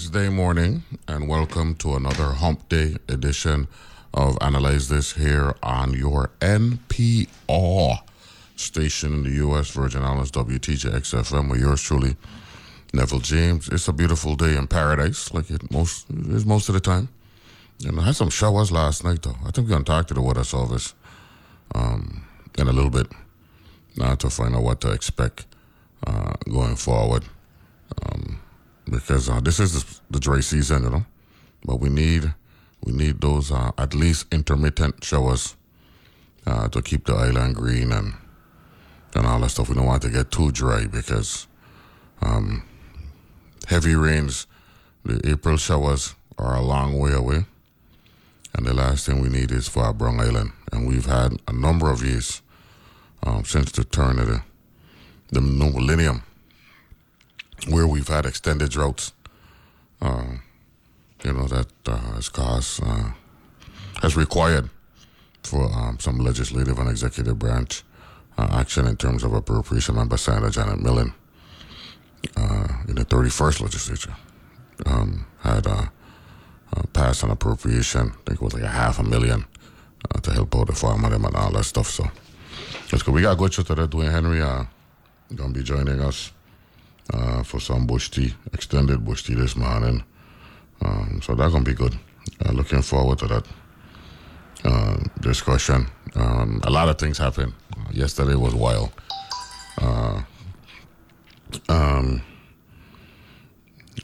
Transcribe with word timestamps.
Wednesday 0.00 0.30
morning, 0.30 0.82
and 1.06 1.28
welcome 1.28 1.74
to 1.74 1.94
another 1.94 2.32
Hump 2.32 2.70
Day 2.70 2.96
edition 3.06 3.68
of 4.14 4.38
Analyze 4.40 4.88
This 4.88 5.12
here 5.12 5.54
on 5.62 5.92
your 5.92 6.30
NPR 6.40 7.98
station 8.56 9.12
in 9.12 9.22
the 9.24 9.30
U.S. 9.32 9.68
Virgin 9.72 10.02
Islands, 10.02 10.30
WTJX 10.30 11.14
FM, 11.14 11.50
with 11.50 11.60
yours 11.60 11.82
truly, 11.82 12.16
Neville 12.94 13.20
James. 13.20 13.68
It's 13.68 13.88
a 13.88 13.92
beautiful 13.92 14.36
day 14.36 14.56
in 14.56 14.68
paradise, 14.68 15.34
like 15.34 15.50
it 15.50 15.70
most 15.70 16.06
is 16.08 16.46
most 16.46 16.70
of 16.70 16.74
the 16.74 16.80
time. 16.80 17.10
And 17.86 18.00
I 18.00 18.04
had 18.04 18.16
some 18.16 18.30
showers 18.30 18.72
last 18.72 19.04
night, 19.04 19.20
though. 19.20 19.36
I 19.44 19.50
think 19.50 19.68
we're 19.68 19.74
going 19.74 19.84
to 19.84 19.92
talk 19.92 20.06
to 20.06 20.14
the 20.14 20.22
weather 20.22 20.44
service 20.44 20.94
um, 21.74 22.24
in 22.56 22.68
a 22.68 22.72
little 22.72 22.90
bit 22.90 23.08
uh, 24.00 24.16
to 24.16 24.30
find 24.30 24.56
out 24.56 24.62
what 24.62 24.80
to 24.80 24.92
expect 24.92 25.44
uh, 26.06 26.32
going 26.48 26.76
forward 26.76 27.24
because 28.90 29.28
uh, 29.28 29.40
this 29.40 29.60
is 29.60 30.00
the, 30.10 30.18
dry 30.18 30.40
season, 30.40 30.82
you 30.84 30.90
know. 30.90 31.06
But 31.64 31.80
we 31.80 31.88
need 31.88 32.34
we 32.84 32.92
need 32.92 33.20
those 33.20 33.52
uh, 33.52 33.72
at 33.78 33.94
least 33.94 34.26
intermittent 34.32 35.04
showers 35.04 35.56
uh, 36.46 36.68
to 36.68 36.82
keep 36.82 37.06
the 37.06 37.14
island 37.14 37.54
green 37.54 37.92
and 37.92 38.14
and 39.14 39.26
all 39.26 39.40
that 39.40 39.50
stuff. 39.50 39.68
We 39.68 39.74
don't 39.74 39.86
want 39.86 40.02
to 40.02 40.10
get 40.10 40.30
too 40.30 40.50
dry 40.50 40.86
because 40.86 41.46
um, 42.22 42.62
heavy 43.66 43.94
rains, 43.94 44.46
the 45.04 45.20
April 45.28 45.56
showers 45.56 46.14
are 46.38 46.56
a 46.56 46.62
long 46.62 46.98
way 46.98 47.12
away, 47.12 47.44
and 48.54 48.66
the 48.66 48.74
last 48.74 49.06
thing 49.06 49.20
we 49.20 49.28
need 49.28 49.52
is 49.52 49.68
for 49.68 49.84
our 49.84 49.92
Brown 49.94 50.20
Island. 50.20 50.52
And 50.72 50.86
we've 50.86 51.06
had 51.06 51.40
a 51.48 51.52
number 51.52 51.90
of 51.90 52.04
years 52.04 52.42
um, 53.22 53.44
since 53.44 53.72
the 53.72 53.84
turn 53.84 54.18
of 54.18 54.26
the 54.26 54.42
the 55.32 55.40
new 55.40 55.70
millennium 55.70 56.24
where 57.68 57.86
we've 57.86 58.08
had 58.08 58.26
extended 58.26 58.70
droughts. 58.70 59.12
Uh, 60.00 60.36
you 61.24 61.32
know 61.32 61.46
that 61.46 61.68
uh, 61.86 61.96
has 62.14 62.28
caused 62.28 62.82
uh, 62.82 63.10
has 64.00 64.16
required 64.16 64.70
for 65.42 65.70
um, 65.72 65.98
some 65.98 66.18
legislative 66.18 66.78
and 66.78 66.88
executive 66.88 67.38
branch 67.38 67.82
uh, 68.38 68.48
action 68.52 68.86
in 68.86 68.96
terms 68.96 69.22
of 69.22 69.34
appropriation. 69.34 69.94
Member 69.94 70.16
Senator 70.16 70.50
Janet 70.50 70.80
Millen 70.80 71.12
uh, 72.36 72.68
in 72.88 72.94
the 72.94 73.04
31st 73.04 73.60
legislature 73.60 74.16
um, 74.86 75.26
had 75.40 75.66
uh, 75.66 75.86
passed 76.92 77.22
an 77.22 77.30
appropriation. 77.30 78.08
I 78.08 78.22
think 78.26 78.40
it 78.40 78.42
was 78.42 78.54
like 78.54 78.62
a 78.62 78.68
half 78.68 78.98
a 78.98 79.02
million 79.02 79.44
to 80.22 80.32
help 80.32 80.56
out 80.56 80.66
the 80.66 80.72
farmer 80.74 81.12
and 81.12 81.24
all 81.36 81.52
that 81.52 81.64
stuff. 81.64 81.88
So 81.90 82.10
let's 82.90 83.02
go. 83.02 83.12
We 83.12 83.22
got 83.22 83.38
good 83.38 83.52
show 83.52 83.62
today. 83.62 83.82
Dwayne 83.82 84.10
Henry 84.10 84.40
uh, 84.40 84.64
gonna 85.34 85.52
be 85.52 85.62
joining 85.62 86.00
us 86.00 86.32
uh, 87.12 87.42
for 87.42 87.60
some 87.60 87.86
bush 87.86 88.10
tea, 88.10 88.34
extended 88.52 89.04
bush 89.04 89.24
tea 89.24 89.34
this 89.34 89.56
morning. 89.56 90.02
Um, 90.82 91.20
so 91.22 91.34
that's 91.34 91.52
gonna 91.52 91.64
be 91.64 91.74
good. 91.74 91.98
Uh, 92.44 92.52
looking 92.52 92.82
forward 92.82 93.18
to 93.18 93.26
that 93.26 93.46
uh, 94.64 94.96
discussion. 95.20 95.86
Um, 96.14 96.60
a 96.64 96.70
lot 96.70 96.88
of 96.88 96.98
things 96.98 97.18
happened. 97.18 97.52
yesterday 97.92 98.34
was 98.34 98.54
wild. 98.54 98.90
Uh, 99.78 100.22
um, 101.68 102.22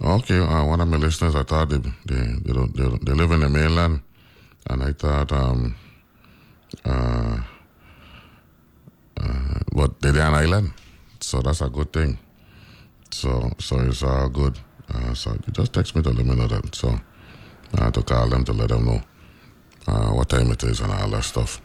okay, 0.03 0.39
uh, 0.39 0.65
one 0.65 0.81
of 0.81 0.89
my 0.89 0.97
listeners, 0.97 1.35
I 1.35 1.43
thought 1.43 1.69
they 1.69 1.79
they, 1.79 2.17
they, 2.17 2.53
they, 2.53 2.99
they 3.03 3.13
live 3.13 3.31
in 3.31 3.41
the 3.41 3.49
mainland, 3.49 4.01
and 4.69 4.83
I 4.83 4.93
thought, 4.93 5.33
um, 5.33 5.77
uh, 6.85 7.39
uh, 9.19 9.59
but 9.73 10.01
they're 10.01 10.21
an 10.21 10.35
island, 10.35 10.73
so 11.21 11.41
that's 11.41 11.61
a 11.61 11.69
good 11.69 11.93
thing. 11.93 12.19
So 13.11 13.51
so 13.59 13.81
it's 13.81 14.03
all 14.03 14.29
good. 14.29 14.59
Uh, 14.93 15.15
so 15.15 15.33
you 15.33 15.53
just 15.53 15.73
text 15.73 15.97
me 15.97 16.03
to 16.03 16.11
let 16.11 16.25
me 16.25 16.35
know 16.35 16.47
that. 16.47 16.75
So 16.75 16.99
I 17.79 17.85
had 17.85 17.95
to 17.95 18.03
call 18.03 18.29
them 18.29 18.45
to 18.45 18.53
let 18.53 18.69
them 18.69 18.85
know 18.87 19.01
uh, 19.87 20.11
what 20.11 20.29
time 20.29 20.51
it 20.53 20.63
is 20.63 20.81
and 20.81 20.93
all 20.93 21.09
that 21.11 21.25
stuff. 21.25 21.61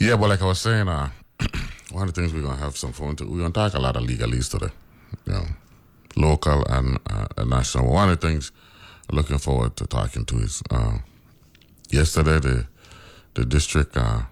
Yeah, 0.00 0.16
but 0.16 0.28
like 0.28 0.42
I 0.42 0.46
was 0.46 0.60
saying, 0.60 0.88
uh, 0.88 1.08
one 1.92 2.08
of 2.08 2.14
the 2.14 2.20
things 2.20 2.34
we're 2.34 2.42
gonna 2.42 2.56
have 2.56 2.76
some 2.76 2.92
fun 2.92 3.16
to 3.16 3.24
we're 3.24 3.38
gonna 3.38 3.50
talk 3.50 3.74
a 3.74 3.78
lot 3.80 3.96
of 3.96 4.02
legalese 4.02 4.50
today. 4.50 4.72
You 5.26 5.32
know, 5.32 5.46
local 6.16 6.64
and, 6.66 6.98
uh, 7.10 7.26
and 7.36 7.50
national. 7.50 7.90
One 7.92 8.10
of 8.10 8.20
the 8.20 8.28
things 8.28 8.52
I'm 9.08 9.16
looking 9.16 9.38
forward 9.38 9.76
to 9.76 9.86
talking 9.86 10.24
to 10.26 10.36
is 10.38 10.62
uh, 10.70 10.98
yesterday 11.90 12.38
the 12.40 12.66
the 13.34 13.44
district 13.44 13.96
uh, 13.96 14.22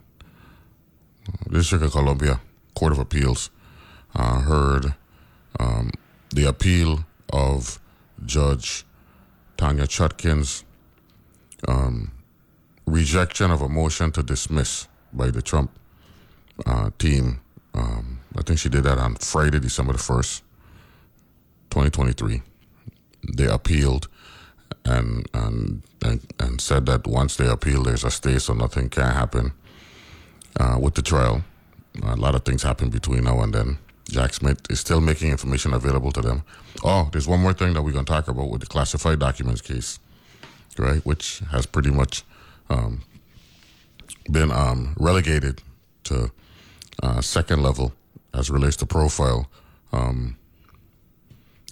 District 1.50 1.84
of 1.84 1.92
Columbia 1.92 2.40
Court 2.74 2.92
of 2.92 2.98
Appeals 2.98 3.50
heard 4.14 4.94
um, 5.58 5.90
the 6.30 6.48
appeal 6.48 7.04
of 7.32 7.80
Judge 8.24 8.84
Tanya 9.56 9.86
Chutkin's 9.86 10.64
um, 11.68 12.12
rejection 12.86 13.50
of 13.50 13.62
a 13.62 13.68
motion 13.68 14.10
to 14.12 14.22
dismiss 14.22 14.88
by 15.12 15.30
the 15.30 15.42
Trump 15.42 15.70
uh, 16.66 16.90
team. 16.98 17.40
Um, 17.74 18.20
I 18.36 18.42
think 18.42 18.58
she 18.58 18.68
did 18.68 18.84
that 18.84 18.98
on 18.98 19.16
Friday, 19.16 19.60
December 19.60 19.92
the 19.92 19.98
1st, 19.98 20.42
2023. 21.70 22.42
They 23.34 23.46
appealed 23.46 24.08
and, 24.84 25.28
and, 25.32 25.82
and, 26.04 26.20
and 26.40 26.60
said 26.60 26.86
that 26.86 27.06
once 27.06 27.36
they 27.36 27.48
appeal, 27.48 27.82
there's 27.82 28.04
a 28.04 28.10
stay, 28.10 28.38
so 28.38 28.52
nothing 28.54 28.88
can 28.88 29.12
happen 29.12 29.52
uh, 30.58 30.78
with 30.80 30.94
the 30.94 31.02
trial. 31.02 31.44
A 32.02 32.16
lot 32.16 32.34
of 32.34 32.44
things 32.44 32.62
happen 32.62 32.90
between 32.90 33.24
now 33.24 33.40
and 33.40 33.54
then. 33.54 33.78
Jack 34.12 34.34
Smith 34.34 34.60
is 34.68 34.78
still 34.78 35.00
making 35.00 35.30
information 35.30 35.72
available 35.72 36.12
to 36.12 36.20
them. 36.20 36.44
Oh, 36.84 37.08
there's 37.12 37.26
one 37.26 37.40
more 37.40 37.54
thing 37.54 37.72
that 37.72 37.82
we're 37.82 37.92
going 37.92 38.04
to 38.04 38.12
talk 38.12 38.28
about 38.28 38.50
with 38.50 38.60
the 38.60 38.66
classified 38.66 39.18
documents 39.18 39.62
case, 39.62 39.98
right? 40.78 41.04
Which 41.06 41.38
has 41.50 41.64
pretty 41.64 41.90
much 41.90 42.22
um, 42.68 43.04
been 44.30 44.52
um, 44.52 44.94
relegated 44.98 45.62
to 46.04 46.30
uh, 47.02 47.22
second 47.22 47.62
level 47.62 47.94
as 48.34 48.50
relates 48.50 48.76
to 48.76 48.86
profile. 48.86 49.48
Um, 49.94 50.36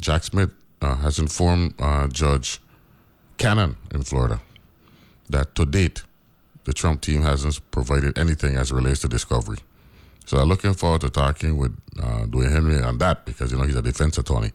Jack 0.01 0.25
Smith 0.25 0.51
uh, 0.81 0.97
has 0.97 1.19
informed 1.19 1.75
uh, 1.79 2.09
Judge 2.09 2.59
Cannon 3.37 3.77
in 3.93 4.03
Florida 4.03 4.41
that 5.29 5.55
to 5.57 5.67
date, 5.67 6.05
the 6.65 6.73
Trump 6.73 7.03
team 7.03 7.21
hasn't 7.21 7.61
provided 7.71 8.19
anything 8.19 8.57
as 8.57 8.73
relates 8.73 9.01
to 9.01 9.09
discovery. 9.09 9.59
So 10.31 10.39
I'm 10.39 10.49
looking 10.49 10.75
forward 10.75 11.01
to 11.01 11.11
talking 11.11 11.57
with 11.57 11.77
uh, 12.01 12.25
Dwayne 12.27 12.53
Henry 12.53 12.81
on 12.81 12.99
that 12.99 13.25
because 13.25 13.51
you 13.51 13.59
know 13.59 13.65
he's 13.65 13.75
a 13.75 13.83
defense 13.83 14.17
attorney. 14.17 14.53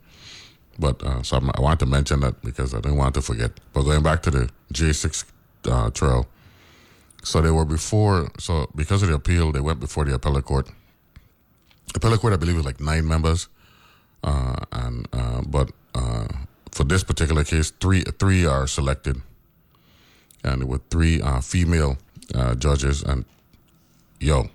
But 0.80 1.04
uh, 1.04 1.22
so 1.22 1.36
I'm, 1.36 1.52
i 1.54 1.60
want 1.60 1.82
to 1.82 1.86
mention 1.86 2.22
that 2.22 2.42
because 2.42 2.74
I 2.74 2.80
didn't 2.80 2.96
want 2.96 3.14
to 3.16 3.22
forget. 3.22 3.60
But 3.74 3.84
going 3.84 4.02
back 4.02 4.24
to 4.24 4.32
the 4.32 4.50
J6 4.74 5.26
uh, 5.66 5.90
trial, 5.90 6.28
so 7.24 7.42
they 7.42 7.52
were 7.52 7.66
before. 7.66 8.32
So 8.40 8.70
because 8.74 9.04
of 9.04 9.10
the 9.10 9.16
appeal, 9.16 9.52
they 9.52 9.60
went 9.60 9.82
before 9.82 10.06
the 10.06 10.14
appellate 10.14 10.46
court. 10.46 10.70
Appellate 11.94 12.22
court, 12.22 12.32
I 12.32 12.38
believe, 12.38 12.56
was 12.56 12.66
like 12.66 12.80
nine 12.80 13.06
members, 13.06 13.50
uh, 14.24 14.56
and 14.72 15.10
uh, 15.12 15.42
but 15.46 15.72
uh, 15.94 16.28
for 16.72 16.86
this 16.86 17.04
particular 17.04 17.44
case, 17.44 17.72
three 17.72 18.04
three 18.18 18.46
are 18.46 18.66
selected, 18.66 19.22
and 20.42 20.70
with 20.70 20.84
three 20.90 21.20
female 21.42 21.98
judges, 22.60 23.04
and 23.04 23.26
yo, 24.22 24.50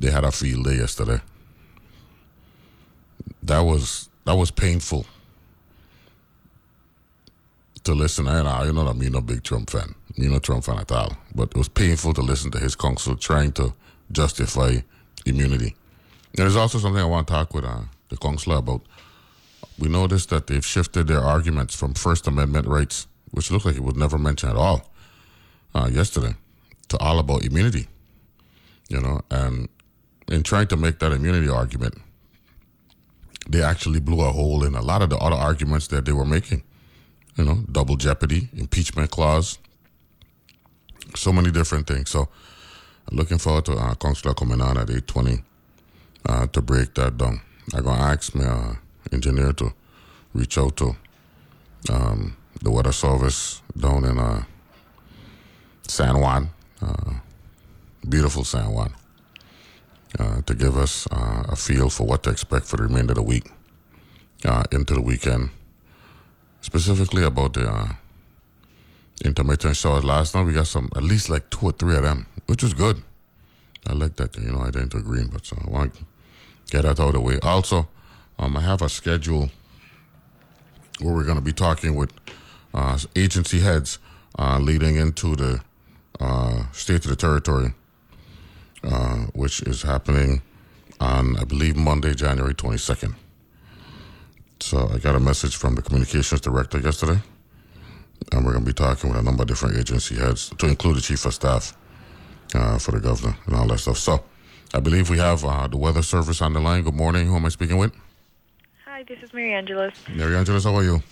they 0.00 0.10
had 0.10 0.24
a 0.24 0.32
field 0.32 0.64
day 0.64 0.76
yesterday. 0.76 1.20
That 3.42 3.60
was 3.60 4.08
that 4.24 4.34
was 4.34 4.50
painful 4.50 5.06
to 7.84 7.92
listen. 7.94 8.26
And 8.26 8.48
I, 8.48 8.64
you 8.64 8.72
know, 8.72 8.86
I'm 8.86 8.98
not 8.98 9.18
a 9.18 9.20
big 9.20 9.42
Trump 9.42 9.70
fan. 9.70 9.94
You 10.16 10.30
know, 10.30 10.38
Trump 10.38 10.64
fan 10.64 10.78
at 10.78 10.90
all. 10.90 11.16
But 11.34 11.50
it 11.50 11.56
was 11.56 11.68
painful 11.68 12.14
to 12.14 12.22
listen 12.22 12.50
to 12.52 12.58
his 12.58 12.74
counsel 12.74 13.16
trying 13.16 13.52
to 13.52 13.74
justify 14.10 14.76
immunity. 15.26 15.76
There's 16.34 16.56
also 16.56 16.78
something 16.78 17.00
I 17.00 17.06
want 17.06 17.28
to 17.28 17.32
talk 17.32 17.54
with 17.54 17.64
uh, 17.64 17.82
the 18.08 18.16
counselor 18.16 18.56
about. 18.56 18.82
We 19.78 19.88
noticed 19.88 20.30
that 20.30 20.46
they've 20.46 20.64
shifted 20.64 21.08
their 21.08 21.20
arguments 21.20 21.74
from 21.74 21.94
First 21.94 22.26
Amendment 22.26 22.66
rights, 22.66 23.06
which 23.30 23.50
looked 23.50 23.64
like 23.64 23.76
it 23.76 23.82
was 23.82 23.96
never 23.96 24.18
mentioned 24.18 24.52
at 24.52 24.58
all 24.58 24.90
uh, 25.74 25.88
yesterday, 25.90 26.34
to 26.88 26.98
all 26.98 27.18
about 27.18 27.44
immunity. 27.44 27.88
You 28.88 29.00
know, 29.00 29.22
and 29.30 29.68
in 30.30 30.42
trying 30.44 30.68
to 30.68 30.76
make 30.78 31.00
that 31.00 31.12
immunity 31.12 31.48
argument, 31.50 31.96
they 33.48 33.62
actually 33.62 34.00
blew 34.00 34.22
a 34.22 34.32
hole 34.32 34.64
in 34.64 34.74
a 34.76 34.82
lot 34.82 35.02
of 35.02 35.10
the 35.10 35.18
other 35.18 35.36
arguments 35.36 35.88
that 35.88 36.04
they 36.06 36.12
were 36.12 36.26
making. 36.26 36.62
you 37.36 37.44
know, 37.44 37.58
double 37.72 37.96
jeopardy, 37.96 38.48
impeachment 38.54 39.10
clause, 39.10 39.58
so 41.16 41.32
many 41.32 41.50
different 41.50 41.86
things. 41.86 42.10
So, 42.10 42.28
looking 43.12 43.38
forward 43.38 43.64
to 43.66 43.72
uh, 43.74 43.94
Councillor 43.96 44.34
coming 44.34 44.60
on 44.60 44.76
at 44.78 44.90
eight 44.90 45.06
twenty 45.06 45.42
uh, 46.28 46.46
to 46.48 46.62
break 46.62 46.94
that 46.94 47.18
down. 47.18 47.40
I'm 47.74 47.84
gonna 47.84 48.02
ask 48.02 48.34
my 48.34 48.44
uh, 48.44 48.74
engineer 49.12 49.52
to 49.54 49.72
reach 50.34 50.58
out 50.58 50.76
to 50.78 50.96
um, 51.90 52.36
the 52.62 52.70
weather 52.70 52.92
service 52.92 53.62
down 53.78 54.04
in 54.04 54.18
uh, 54.18 54.44
San 55.88 56.20
Juan, 56.20 56.50
uh, 56.82 57.14
beautiful 58.08 58.44
San 58.44 58.72
Juan, 58.72 58.94
uh, 60.18 60.42
to 60.42 60.54
give 60.54 60.76
us 60.76 61.06
uh, 61.10 61.44
a 61.48 61.56
feel 61.56 61.90
for 61.90 62.06
what 62.06 62.22
to 62.24 62.30
expect 62.30 62.66
for 62.66 62.76
the 62.76 62.82
remainder 62.84 63.12
of 63.12 63.16
the 63.16 63.22
week 63.22 63.50
uh, 64.44 64.64
into 64.72 64.94
the 64.94 65.00
weekend. 65.00 65.50
Specifically 66.60 67.24
about 67.24 67.54
the 67.54 67.68
uh, 67.68 67.88
intermittent 69.24 69.76
showers. 69.76 70.04
Last 70.04 70.34
night 70.34 70.44
we 70.44 70.52
got 70.52 70.66
some, 70.66 70.90
at 70.96 71.02
least 71.02 71.30
like 71.30 71.48
two 71.50 71.66
or 71.66 71.72
three 71.72 71.96
of 71.96 72.02
them, 72.02 72.26
which 72.46 72.62
was 72.62 72.74
good. 72.74 73.02
I 73.86 73.94
like 73.94 74.16
that. 74.16 74.36
You 74.36 74.52
know, 74.52 74.60
I 74.60 74.70
didn't 74.70 74.94
agree, 74.94 75.24
but 75.30 75.46
so 75.46 75.56
I 75.66 75.70
want 75.70 75.94
to 75.94 76.04
get 76.70 76.82
that 76.82 77.00
out 77.00 77.08
of 77.08 77.12
the 77.14 77.20
way. 77.20 77.38
Also, 77.42 77.88
um, 78.38 78.56
I 78.56 78.60
have 78.60 78.82
a 78.82 78.88
schedule 78.88 79.50
where 81.00 81.14
we're 81.14 81.24
going 81.24 81.38
to 81.38 81.44
be 81.44 81.52
talking 81.52 81.94
with 81.94 82.12
uh, 82.74 82.98
agency 83.16 83.60
heads 83.60 83.98
uh, 84.38 84.58
leading 84.58 84.96
into 84.96 85.34
the 85.34 85.60
uh, 86.20 86.64
State 86.72 87.04
of 87.04 87.10
the 87.10 87.16
Territory, 87.16 87.72
uh, 88.84 89.16
which 89.34 89.62
is 89.62 89.82
happening 89.82 90.42
on, 91.00 91.36
I 91.36 91.44
believe, 91.44 91.76
Monday, 91.76 92.14
January 92.14 92.54
22nd. 92.54 93.14
So 94.60 94.90
I 94.92 94.98
got 94.98 95.14
a 95.14 95.20
message 95.20 95.56
from 95.56 95.74
the 95.74 95.82
communications 95.82 96.40
director 96.40 96.78
yesterday, 96.78 97.20
and 98.32 98.44
we're 98.44 98.52
going 98.52 98.64
to 98.64 98.70
be 98.70 98.74
talking 98.74 99.10
with 99.10 99.18
a 99.18 99.22
number 99.22 99.42
of 99.42 99.48
different 99.48 99.78
agency 99.78 100.16
heads, 100.16 100.50
to 100.58 100.66
include 100.66 100.96
the 100.96 101.00
chief 101.00 101.24
of 101.24 101.32
staff 101.34 101.74
uh, 102.54 102.78
for 102.78 102.92
the 102.92 103.00
governor 103.00 103.36
and 103.46 103.56
all 103.56 103.66
that 103.68 103.78
stuff. 103.78 103.96
So 103.96 104.22
I 104.74 104.80
believe 104.80 105.08
we 105.08 105.18
have 105.18 105.44
uh, 105.44 105.66
the 105.66 105.78
weather 105.78 106.02
service 106.02 106.42
on 106.42 106.52
the 106.52 106.60
line. 106.60 106.82
Good 106.82 106.94
morning. 106.94 107.26
Who 107.26 107.36
am 107.36 107.46
I 107.46 107.48
speaking 107.48 107.78
with? 107.78 107.92
Hi, 108.84 109.02
this 109.04 109.18
is 109.22 109.32
Mary 109.32 109.54
Angeles. 109.54 109.94
Mary 110.14 110.36
Angeles, 110.36 110.64
how 110.64 110.74
are 110.74 110.84
you? 110.84 111.02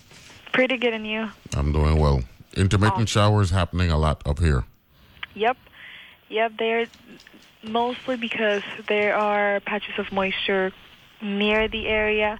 Pretty 0.53 0.77
good, 0.77 0.93
and 0.93 1.07
you? 1.07 1.27
I'm 1.55 1.71
doing 1.71 1.97
well. 1.99 2.21
Intermittent 2.55 3.03
Oh. 3.03 3.05
showers 3.05 3.49
happening 3.49 3.89
a 3.89 3.97
lot 3.97 4.21
up 4.27 4.39
here. 4.39 4.63
Yep. 5.33 5.57
Yep, 6.29 6.51
they're 6.59 6.85
mostly 7.63 8.15
because 8.17 8.63
there 8.87 9.15
are 9.15 9.59
patches 9.61 9.93
of 9.97 10.11
moisture 10.11 10.71
near 11.21 11.67
the 11.67 11.87
area. 11.87 12.39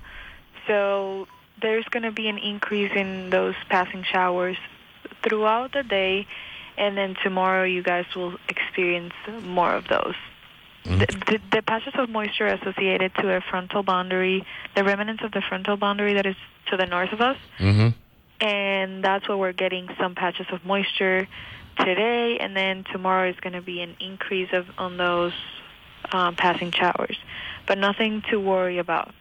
So 0.67 1.27
there's 1.61 1.85
going 1.85 2.03
to 2.03 2.11
be 2.11 2.27
an 2.29 2.37
increase 2.37 2.91
in 2.95 3.29
those 3.29 3.55
passing 3.69 4.03
showers 4.03 4.57
throughout 5.23 5.73
the 5.73 5.83
day. 5.83 6.27
And 6.77 6.97
then 6.97 7.15
tomorrow, 7.21 7.63
you 7.65 7.83
guys 7.83 8.05
will 8.15 8.37
experience 8.47 9.13
more 9.43 9.73
of 9.73 9.87
those. 9.89 10.15
The, 10.85 11.05
the, 11.27 11.39
the 11.51 11.61
patches 11.61 11.93
of 11.99 12.09
moisture 12.09 12.47
associated 12.47 13.13
to 13.15 13.35
a 13.35 13.41
frontal 13.41 13.83
boundary, 13.83 14.45
the 14.75 14.83
remnants 14.85 15.23
of 15.23 15.31
the 15.33 15.41
frontal 15.41 15.75
boundary 15.75 16.13
that 16.13 16.25
is 16.25 16.37
to 16.71 16.77
the 16.77 16.85
north 16.85 17.11
of 17.11 17.19
us, 17.21 17.37
Mm-hmm. 17.59 17.89
and 18.47 19.03
that's 19.03 19.27
where 19.27 19.37
we're 19.37 19.51
getting 19.51 19.89
some 19.99 20.15
patches 20.15 20.47
of 20.51 20.63
moisture 20.65 21.27
today, 21.79 22.37
and 22.39 22.55
then 22.55 22.83
tomorrow 22.91 23.29
is 23.29 23.35
going 23.41 23.53
to 23.53 23.61
be 23.61 23.81
an 23.81 23.95
increase 23.99 24.49
of 24.53 24.65
on 24.77 24.97
those 24.97 25.33
um, 26.11 26.35
passing 26.35 26.71
showers, 26.71 27.17
but 27.67 27.77
nothing 27.77 28.23
to 28.29 28.39
worry 28.39 28.77
about. 28.77 29.13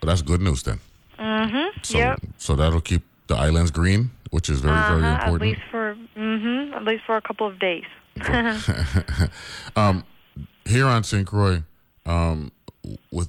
But 0.00 0.08
that's 0.08 0.22
good 0.22 0.40
news 0.40 0.62
then. 0.62 0.80
Mm-hmm. 1.18 1.78
So, 1.82 1.98
yep. 1.98 2.20
so 2.38 2.56
that'll 2.56 2.80
keep 2.80 3.02
the 3.28 3.36
islands 3.36 3.70
green, 3.70 4.10
which 4.30 4.48
is 4.48 4.60
very, 4.60 4.74
very 4.76 5.02
Uh-huh, 5.02 5.06
At 5.06 5.22
important. 5.28 5.50
least 5.50 5.62
for 5.70 5.96
mm-hmm, 6.16 6.74
at 6.74 6.84
least 6.84 7.04
for 7.04 7.16
a 7.16 7.20
couple 7.22 7.46
of 7.46 7.58
days. 7.58 7.84
um, 9.76 10.04
here 10.64 10.86
on 10.86 11.04
St. 11.04 11.26
Croix, 11.26 11.62
um, 12.06 12.50
with 13.10 13.28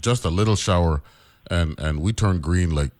just 0.00 0.24
a 0.24 0.30
little 0.30 0.56
shower, 0.56 1.02
and 1.50 1.78
and 1.80 2.00
we 2.00 2.12
turn 2.12 2.40
green 2.40 2.70
like 2.70 2.92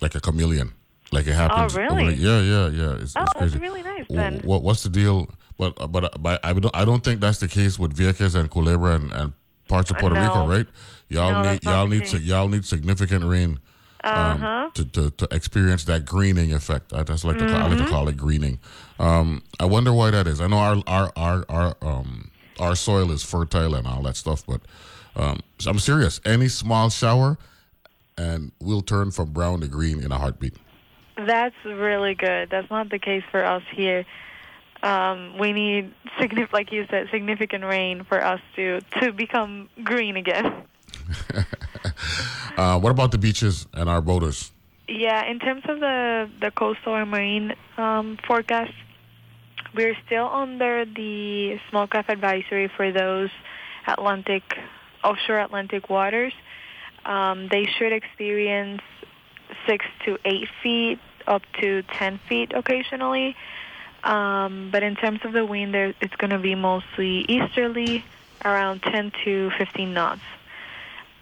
like 0.00 0.14
a 0.14 0.20
chameleon, 0.20 0.72
like 1.12 1.26
it 1.26 1.34
happens. 1.34 1.74
Oh, 1.76 1.78
really? 1.80 2.14
Yeah, 2.14 2.40
yeah, 2.40 2.68
yeah. 2.68 2.92
It's, 3.02 3.14
oh, 3.16 3.22
it's 3.22 3.32
that's 3.32 3.32
crazy. 3.38 3.58
really 3.58 3.82
nice 3.82 4.06
then. 4.08 4.40
What 4.44 4.62
what's 4.62 4.82
the 4.82 4.88
deal? 4.88 5.28
But 5.58 5.76
but 5.92 6.20
but 6.22 6.40
I 6.44 6.52
don't 6.52 6.74
I 6.76 6.84
don't 6.84 7.04
think 7.04 7.20
that's 7.20 7.38
the 7.38 7.48
case 7.48 7.78
with 7.78 7.96
Vieques 7.96 8.34
and 8.34 8.50
Culebra 8.50 8.96
and, 8.96 9.12
and 9.12 9.32
parts 9.68 9.90
of 9.90 9.98
Puerto 9.98 10.14
no. 10.16 10.22
Rico, 10.22 10.46
right? 10.48 10.66
Y'all 11.08 11.32
No, 11.42 11.52
need 11.52 11.62
y'all 11.64 11.86
need 11.86 12.06
si- 12.06 12.18
y'all 12.18 12.48
need 12.48 12.64
significant 12.64 13.24
rain 13.24 13.58
um, 14.04 14.12
Uh-huh. 14.42 14.70
to, 14.74 14.84
to 14.86 15.10
to 15.10 15.28
experience 15.30 15.84
that 15.84 16.04
greening 16.04 16.52
effect. 16.52 16.92
I 16.92 17.02
just 17.04 17.24
like 17.24 17.38
to 17.38 17.46
call, 17.46 17.56
I 17.56 17.62
like 17.68 17.72
Mm-hmm. 17.72 17.84
to 17.84 17.90
call 17.90 18.08
it 18.08 18.16
greening. 18.16 18.58
Um, 18.98 19.42
I 19.60 19.66
wonder 19.66 19.92
why 19.92 20.10
that 20.10 20.26
is. 20.26 20.40
I 20.40 20.46
know 20.48 20.58
our 20.58 20.82
our 20.86 21.12
our 21.16 21.44
our 21.48 21.76
um 21.82 22.30
our 22.58 22.74
soil 22.74 23.10
is 23.12 23.22
fertile 23.22 23.74
and 23.74 23.86
all 23.86 24.02
that 24.02 24.16
stuff, 24.16 24.44
but 24.46 24.62
um, 25.14 25.40
so 25.58 25.70
I'm 25.70 25.78
serious. 25.78 26.20
Any 26.24 26.48
small 26.48 26.88
shower, 26.90 27.36
and 28.16 28.52
we'll 28.60 28.82
turn 28.82 29.10
from 29.10 29.32
brown 29.32 29.60
to 29.60 29.68
green 29.68 30.02
in 30.02 30.10
a 30.12 30.18
heartbeat. 30.18 30.56
That's 31.26 31.56
really 31.64 32.14
good. 32.14 32.50
That's 32.50 32.70
not 32.70 32.90
the 32.90 32.98
case 32.98 33.22
for 33.30 33.44
us 33.44 33.62
here. 33.74 34.04
Um, 34.82 35.38
we 35.38 35.52
need, 35.52 35.94
like 36.52 36.72
you 36.72 36.86
said, 36.90 37.08
significant 37.10 37.64
rain 37.64 38.04
for 38.04 38.22
us 38.22 38.40
to 38.56 38.80
to 39.00 39.12
become 39.12 39.68
green 39.84 40.16
again. 40.16 40.64
Uh, 42.56 42.78
what 42.78 42.90
about 42.90 43.10
the 43.10 43.18
beaches 43.18 43.66
and 43.72 43.88
our 43.88 44.00
boaters? 44.00 44.52
Yeah, 44.86 45.24
in 45.24 45.38
terms 45.38 45.62
of 45.68 45.80
the 45.80 46.28
the 46.40 46.50
coastal 46.50 46.94
and 46.96 47.10
marine 47.10 47.54
um, 47.78 48.18
forecast, 48.26 48.74
we're 49.74 49.96
still 50.04 50.28
under 50.28 50.84
the 50.84 51.58
small 51.70 51.86
craft 51.86 52.10
advisory 52.10 52.68
for 52.76 52.92
those 52.92 53.30
Atlantic 53.86 54.42
offshore 55.02 55.40
Atlantic 55.40 55.88
waters. 55.88 56.34
Um, 57.04 57.48
they 57.48 57.64
should 57.64 57.92
experience 57.92 58.82
six 59.66 59.84
to 60.04 60.18
eight 60.24 60.48
feet, 60.62 61.00
up 61.26 61.42
to 61.60 61.82
ten 61.82 62.18
feet 62.28 62.52
occasionally. 62.54 63.36
Um, 64.04 64.70
but 64.72 64.82
in 64.82 64.96
terms 64.96 65.20
of 65.24 65.32
the 65.32 65.44
wind, 65.44 65.72
there, 65.74 65.94
it's 66.00 66.16
going 66.16 66.30
to 66.30 66.38
be 66.38 66.56
mostly 66.56 67.18
easterly, 67.28 68.04
around 68.44 68.82
10 68.82 69.12
to 69.24 69.50
15 69.56 69.94
knots. 69.94 70.20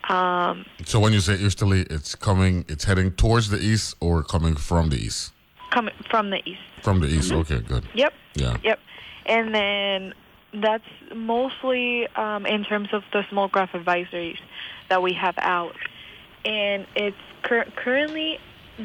Um, 0.09 0.65
So 0.87 0.99
when 0.99 1.13
you 1.13 1.21
say 1.21 1.35
easterly, 1.35 1.83
it's 1.91 2.15
coming, 2.15 2.65
it's 2.69 2.85
heading 2.85 3.13
towards 3.13 3.51
the 3.51 3.59
east 3.61 3.97
or 4.01 4.23
coming 4.23 4.57
from 4.57 4.89
the 4.89 4.97
east? 4.97 5.33
coming 5.71 5.95
from 6.11 6.31
the 6.31 6.41
east. 6.49 6.61
From 6.83 7.01
the 7.01 7.07
east. 7.07 7.31
Mm-hmm. 7.31 7.53
Okay, 7.53 7.61
good. 7.61 7.85
Yep. 7.95 8.13
Yeah. 8.35 8.57
Yep. 8.65 8.81
And 9.27 9.55
then 9.55 10.15
that's 10.55 10.83
mostly 11.15 12.09
um, 12.17 12.45
in 12.47 12.65
terms 12.65 12.89
of 12.93 13.05
the 13.13 13.25
small 13.29 13.49
craft 13.49 13.75
advisories 13.75 14.39
that 14.89 15.01
we 15.03 15.13
have 15.13 15.35
out. 15.39 15.77
And 16.45 16.87
it's 16.97 17.17
cur- 17.43 17.71
currently 17.77 18.39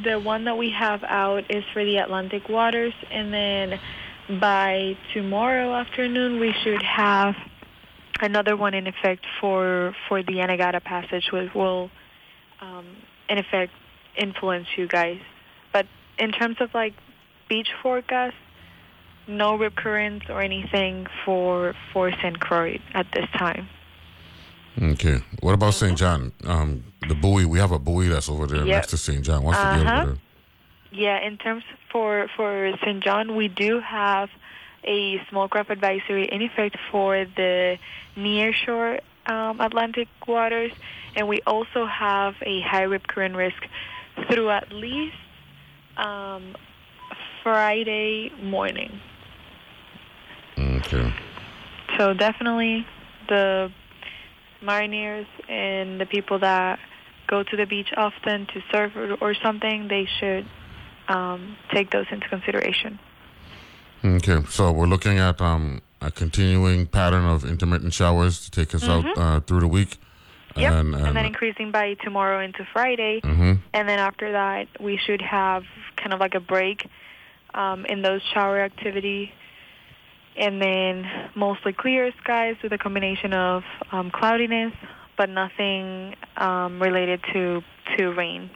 the 0.03 0.19
one 0.19 0.45
that 0.45 0.57
we 0.57 0.71
have 0.71 1.03
out 1.03 1.43
is 1.49 1.63
for 1.73 1.83
the 1.83 1.97
Atlantic 1.97 2.49
waters. 2.49 2.93
And 3.11 3.33
then 3.33 3.79
by 4.39 4.97
tomorrow 5.13 5.73
afternoon, 5.73 6.39
we 6.39 6.53
should 6.63 6.81
have 6.81 7.35
another 8.21 8.55
one 8.55 8.73
in 8.73 8.87
effect 8.87 9.25
for, 9.39 9.95
for 10.07 10.23
the 10.23 10.33
Anegada 10.33 10.83
Passage, 10.83 11.31
which 11.31 11.53
will, 11.53 11.89
um, 12.61 12.85
in 13.29 13.37
effect, 13.37 13.71
influence 14.17 14.67
you 14.77 14.87
guys. 14.87 15.19
But 15.73 15.87
in 16.17 16.31
terms 16.31 16.57
of 16.59 16.73
like 16.73 16.93
beach 17.49 17.69
forecast, 17.83 18.35
no 19.27 19.57
recurrence 19.57 20.23
or 20.29 20.41
anything 20.41 21.07
for 21.25 21.73
for 21.91 22.11
St. 22.11 22.39
Croix 22.39 22.79
at 22.93 23.07
this 23.13 23.25
time. 23.37 23.67
Okay. 24.81 25.19
What 25.39 25.53
about 25.53 25.73
St. 25.73 25.97
John? 25.97 26.31
Um, 26.45 26.83
the 27.07 27.15
buoy, 27.15 27.45
we 27.45 27.59
have 27.59 27.71
a 27.71 27.79
buoy 27.79 28.07
that's 28.07 28.29
over 28.29 28.45
there 28.47 28.65
Yep. 28.65 28.67
next 28.67 28.87
to 28.89 28.97
St. 28.97 29.23
John. 29.23 29.43
What's 29.43 29.59
the 29.61 29.73
deal 29.73 29.87
Uh-huh. 29.87 30.15
Yeah, 30.91 31.19
in 31.19 31.37
terms 31.37 31.63
for 31.91 32.27
for 32.35 32.71
St. 32.81 33.03
John, 33.03 33.35
we 33.35 33.47
do 33.49 33.79
have 33.79 34.29
a 34.85 35.19
small 35.29 35.47
craft 35.47 35.69
advisory 35.69 36.25
in 36.25 36.41
effect 36.41 36.77
for 36.91 37.25
the 37.35 37.77
nearshore 38.15 38.99
um, 39.25 39.59
Atlantic 39.59 40.07
waters, 40.27 40.71
and 41.15 41.27
we 41.27 41.41
also 41.47 41.85
have 41.85 42.35
a 42.43 42.61
high 42.61 42.83
rip 42.83 43.07
current 43.07 43.35
risk 43.35 43.61
through 44.29 44.49
at 44.51 44.71
least 44.71 45.15
um, 45.97 46.55
Friday 47.43 48.31
morning. 48.41 48.99
Okay. 50.57 51.13
So 51.97 52.13
definitely 52.13 52.85
the 53.27 53.71
mariners 54.65 55.27
and 55.47 55.99
the 56.01 56.05
people 56.05 56.39
that 56.39 56.79
go 57.27 57.43
to 57.43 57.55
the 57.57 57.65
beach 57.65 57.89
often 57.95 58.45
to 58.47 58.61
surf 58.71 58.95
or, 58.95 59.13
or 59.21 59.33
something, 59.35 59.87
they 59.87 60.07
should 60.19 60.45
um, 61.07 61.55
take 61.73 61.91
those 61.91 62.05
into 62.11 62.27
consideration. 62.29 62.99
Okay. 64.03 64.43
So 64.49 64.71
we're 64.71 64.87
looking 64.87 65.17
at 65.17 65.41
um, 65.41 65.81
a 66.01 66.11
continuing 66.11 66.85
pattern 66.85 67.25
of 67.25 67.43
intermittent 67.45 67.93
showers 67.93 68.43
to 68.45 68.51
take 68.51 68.75
us 68.75 68.83
Mm-hmm. 68.83 69.07
out 69.07 69.17
uh, 69.17 69.39
through 69.41 69.61
the 69.61 69.67
week. 69.67 69.97
Yep. 70.55 70.71
And, 70.73 70.95
And, 70.95 71.07
and, 71.07 71.17
then 71.17 71.25
increasing 71.25 71.71
by 71.71 71.95
tomorrow 71.95 72.39
into 72.43 72.65
Friday. 72.71 73.19
Mhm. 73.21 73.59
And 73.73 73.89
then 73.89 73.99
after 73.99 74.31
that, 74.33 74.67
we 74.79 74.97
should 74.97 75.21
have 75.21 75.63
kind 75.97 76.13
of 76.13 76.19
like 76.19 76.33
a 76.35 76.39
break 76.39 76.87
um, 77.53 77.85
in 77.85 78.01
those 78.03 78.21
shower 78.33 78.59
activity. 78.61 79.33
And 80.37 80.61
then 80.61 81.09
mostly 81.33 81.71
clear 81.71 82.11
skies 82.21 82.55
with 82.61 82.73
a 82.73 82.77
combination 82.77 83.33
of 83.33 83.63
um, 83.91 84.11
cloudiness, 84.11 84.73
but 85.17 85.29
nothing 85.29 86.15
um, 86.35 86.81
related 86.81 87.21
to 87.33 87.63
to 87.97 88.11
rain. 88.11 88.49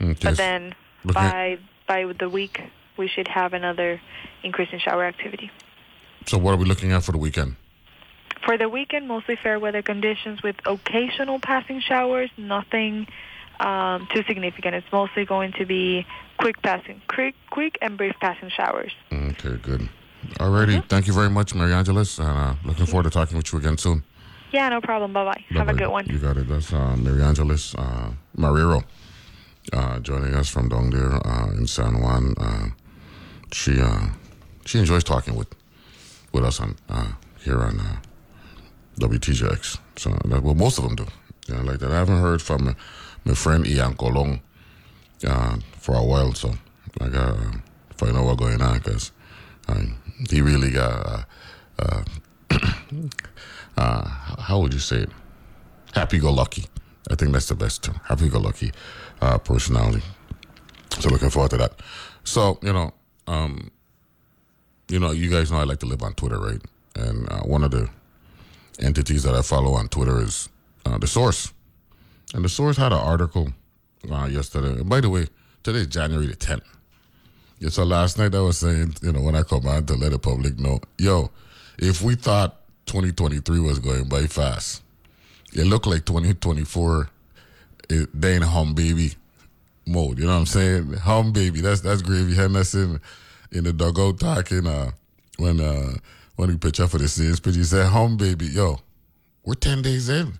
Okay. 0.00 0.14
But 0.22 0.36
then 0.36 0.74
by 1.04 1.58
by 1.86 2.12
the 2.18 2.28
week, 2.28 2.60
we 2.96 3.08
should 3.08 3.28
have 3.28 3.54
another 3.54 4.00
increase 4.42 4.68
in 4.72 4.78
shower 4.78 5.04
activity. 5.04 5.50
So 6.26 6.38
what 6.38 6.54
are 6.54 6.56
we 6.56 6.64
looking 6.64 6.92
at 6.92 7.02
for 7.02 7.12
the 7.12 7.18
weekend? 7.18 7.56
For 8.44 8.56
the 8.56 8.68
weekend, 8.68 9.08
mostly 9.08 9.36
fair 9.36 9.58
weather 9.58 9.82
conditions 9.82 10.42
with 10.42 10.56
occasional 10.66 11.40
passing 11.40 11.80
showers, 11.80 12.30
nothing 12.36 13.08
um, 13.60 14.06
too 14.12 14.22
significant. 14.24 14.74
It's 14.74 14.92
mostly 14.92 15.24
going 15.24 15.52
to 15.52 15.64
be 15.64 16.06
quick 16.38 16.60
passing, 16.62 17.00
quick, 17.08 17.34
quick 17.50 17.78
and 17.80 17.96
brief 17.96 18.14
passing 18.20 18.50
showers. 18.50 18.92
Okay, 19.12 19.56
good. 19.62 19.88
Alrighty. 20.34 20.88
Thank 20.88 21.06
you 21.06 21.12
very 21.12 21.30
much, 21.30 21.54
Mary 21.54 21.72
Angeles. 21.72 22.18
And 22.18 22.28
uh, 22.28 22.54
looking 22.64 22.86
forward 22.86 23.04
to 23.04 23.10
talking 23.10 23.36
with 23.36 23.52
you 23.52 23.58
again 23.58 23.78
soon. 23.78 24.02
Yeah, 24.52 24.68
no 24.68 24.80
problem. 24.80 25.12
Bye 25.12 25.24
bye. 25.24 25.44
Have 25.50 25.68
a 25.68 25.74
good 25.74 25.88
one. 25.88 26.06
You 26.06 26.18
got 26.18 26.36
it. 26.36 26.48
That's 26.48 26.72
uh, 26.72 26.96
Mary 26.96 27.22
Angeles 27.22 27.74
uh, 27.74 28.10
Marrero 28.36 28.84
uh, 29.72 29.98
joining 30.00 30.34
us 30.34 30.48
from 30.48 30.68
down 30.68 30.90
there 30.90 31.14
uh, 31.26 31.50
in 31.52 31.66
San 31.66 32.00
Juan. 32.00 32.34
Uh, 32.38 32.68
she 33.52 33.80
uh, 33.80 34.08
she 34.64 34.78
enjoys 34.78 35.04
talking 35.04 35.34
with 35.34 35.48
with 36.32 36.44
us 36.44 36.60
on 36.60 36.76
uh, 36.88 37.12
here 37.40 37.60
on 37.60 37.80
uh, 37.80 37.96
WTJX. 39.00 39.78
So 39.96 40.10
that, 40.26 40.42
well, 40.42 40.54
most 40.54 40.78
of 40.78 40.84
them 40.84 40.96
do. 40.96 41.06
Yeah, 41.48 41.62
like 41.62 41.78
that. 41.78 41.90
I 41.90 41.96
haven't 41.96 42.20
heard 42.20 42.42
from 42.42 42.64
my, 42.64 42.74
my 43.24 43.34
friend 43.34 43.66
Ian 43.66 43.94
Colong 43.94 44.40
uh, 45.26 45.56
for 45.78 45.94
a 45.94 46.02
while, 46.02 46.32
so 46.34 46.54
I 47.00 47.08
got 47.08 47.36
to 47.36 47.60
find 47.96 48.16
out 48.16 48.24
what's 48.24 48.40
going 48.40 48.60
on 48.60 48.78
because 48.78 49.12
he 50.30 50.40
really 50.40 50.70
got. 50.70 51.06
Uh, 51.06 51.22
uh, 51.78 52.02
uh, 53.76 54.08
how 54.38 54.60
would 54.60 54.72
you 54.72 54.80
say 54.80 54.98
it? 54.98 55.10
happy-go-lucky. 55.96 56.66
I 57.10 57.14
think 57.14 57.32
that's 57.32 57.48
the 57.48 57.54
best 57.54 57.84
term. 57.84 57.98
Happy-go-lucky 58.04 58.70
uh, 59.22 59.38
personality. 59.38 60.02
So 60.98 61.08
looking 61.08 61.30
forward 61.30 61.50
to 61.52 61.56
that. 61.56 61.80
So 62.24 62.58
you 62.62 62.72
know, 62.72 62.92
um, 63.26 63.70
you 64.88 65.00
know, 65.00 65.12
you 65.12 65.30
guys 65.30 65.50
know 65.50 65.58
I 65.58 65.64
like 65.64 65.80
to 65.80 65.86
live 65.86 66.02
on 66.02 66.12
Twitter, 66.14 66.38
right? 66.38 66.60
And 66.94 67.30
uh, 67.32 67.40
one 67.40 67.64
of 67.64 67.70
the 67.70 67.88
entities 68.78 69.22
that 69.22 69.34
I 69.34 69.42
follow 69.42 69.72
on 69.72 69.88
Twitter 69.88 70.20
is 70.20 70.48
the 70.84 71.06
Source, 71.06 71.52
and 72.34 72.44
the 72.44 72.48
Source 72.48 72.76
had 72.76 72.92
an 72.92 72.98
article 72.98 73.52
yesterday. 74.04 74.80
And 74.80 74.88
by 74.88 75.00
the 75.00 75.10
way, 75.10 75.26
today 75.62 75.80
is 75.80 75.86
January 75.88 76.26
the 76.26 76.36
tenth. 76.36 76.75
Yeah, 77.58 77.70
so 77.70 77.84
last 77.84 78.18
night 78.18 78.34
I 78.34 78.40
was 78.40 78.58
saying, 78.58 78.96
you 79.02 79.12
know, 79.12 79.22
when 79.22 79.34
I 79.34 79.42
come 79.42 79.66
on 79.66 79.86
to 79.86 79.94
let 79.94 80.12
the 80.12 80.18
public 80.18 80.58
know, 80.58 80.80
yo, 80.98 81.30
if 81.78 82.02
we 82.02 82.14
thought 82.14 82.60
2023 82.86 83.60
was 83.60 83.78
going 83.78 84.08
by 84.08 84.26
fast, 84.26 84.82
it 85.52 85.64
looked 85.64 85.86
like 85.86 86.04
2024 86.04 87.08
it, 87.88 88.08
they 88.20 88.36
in 88.36 88.42
home 88.42 88.74
baby 88.74 89.12
mode. 89.86 90.18
You 90.18 90.26
know 90.26 90.32
what 90.32 90.40
I'm 90.40 90.46
saying? 90.46 90.92
Home 90.94 91.32
baby. 91.32 91.60
That's 91.60 91.80
that's 91.80 92.02
Gravy 92.02 92.34
Henderson 92.34 93.00
in 93.52 93.64
the 93.64 93.72
dugout 93.72 94.20
talking 94.20 94.66
uh, 94.66 94.90
when 95.38 95.60
uh, 95.60 95.94
when 96.36 96.50
he 96.50 96.56
pitched 96.56 96.80
up 96.80 96.90
for 96.90 96.98
the 96.98 97.08
Saints 97.08 97.40
pitch. 97.40 97.56
He 97.56 97.64
said, 97.64 97.86
"Home 97.86 98.16
baby, 98.16 98.46
yo, 98.46 98.80
we're 99.44 99.54
ten 99.54 99.82
days 99.82 100.08
in." 100.08 100.38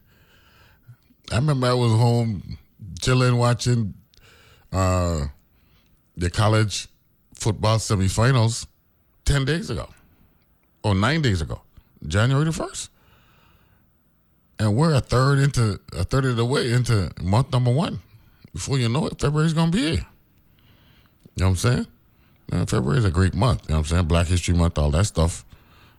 I 1.32 1.36
remember 1.36 1.66
I 1.66 1.74
was 1.74 1.92
home 1.92 2.58
chilling 3.00 3.36
watching 3.36 3.94
uh, 4.72 5.26
the 6.16 6.30
college 6.30 6.88
football 7.36 7.78
semifinals 7.78 8.66
ten 9.24 9.44
days 9.44 9.70
ago, 9.70 9.88
or 10.82 10.94
nine 10.94 11.22
days 11.22 11.40
ago, 11.40 11.60
January 12.06 12.44
the 12.44 12.52
first 12.52 12.90
and 14.58 14.76
we're 14.76 14.94
a 14.94 15.00
third 15.00 15.38
into 15.38 15.80
a 15.92 16.04
third 16.04 16.24
of 16.24 16.36
the 16.36 16.44
way 16.44 16.72
into 16.72 17.10
month 17.20 17.52
number 17.52 17.72
one. 17.72 18.00
Before 18.52 18.78
you 18.78 18.88
know 18.88 19.06
it, 19.06 19.20
February's 19.20 19.52
gonna 19.52 19.70
be 19.70 19.78
here. 19.78 20.06
You 21.36 21.44
know 21.44 21.50
what 21.50 21.50
I'm 21.50 21.56
saying? 21.56 21.86
February 22.66 22.98
is 22.98 23.04
a 23.04 23.10
great 23.10 23.34
month. 23.34 23.64
You 23.64 23.74
know 23.74 23.80
what 23.80 23.90
I'm 23.90 23.96
saying? 23.96 24.06
Black 24.06 24.28
History 24.28 24.54
Month, 24.54 24.78
all 24.78 24.90
that 24.92 25.04
stuff, 25.04 25.44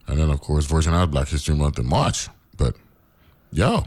and 0.07 0.19
then 0.19 0.29
of 0.29 0.41
course 0.41 0.65
Virgin 0.65 0.93
Islands 0.93 1.11
Black 1.11 1.27
History 1.27 1.55
Month 1.55 1.77
in 1.77 1.87
March. 1.87 2.29
But 2.57 2.75
yo, 3.51 3.83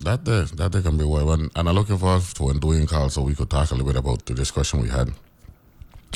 that 0.00 0.24
day, 0.24 0.42
that 0.42 0.72
day 0.72 0.82
can 0.82 0.98
be 0.98 1.04
well. 1.04 1.32
And, 1.32 1.50
and 1.56 1.68
I'm 1.68 1.74
looking 1.74 1.96
forward 1.96 2.22
to 2.22 2.42
Dwayne 2.42 2.88
calls 2.88 3.14
so 3.14 3.22
we 3.22 3.34
could 3.34 3.48
talk 3.48 3.70
a 3.70 3.74
little 3.74 3.86
bit 3.86 3.96
about 3.96 4.26
the 4.26 4.34
discussion 4.34 4.82
we 4.82 4.88
had 4.88 5.10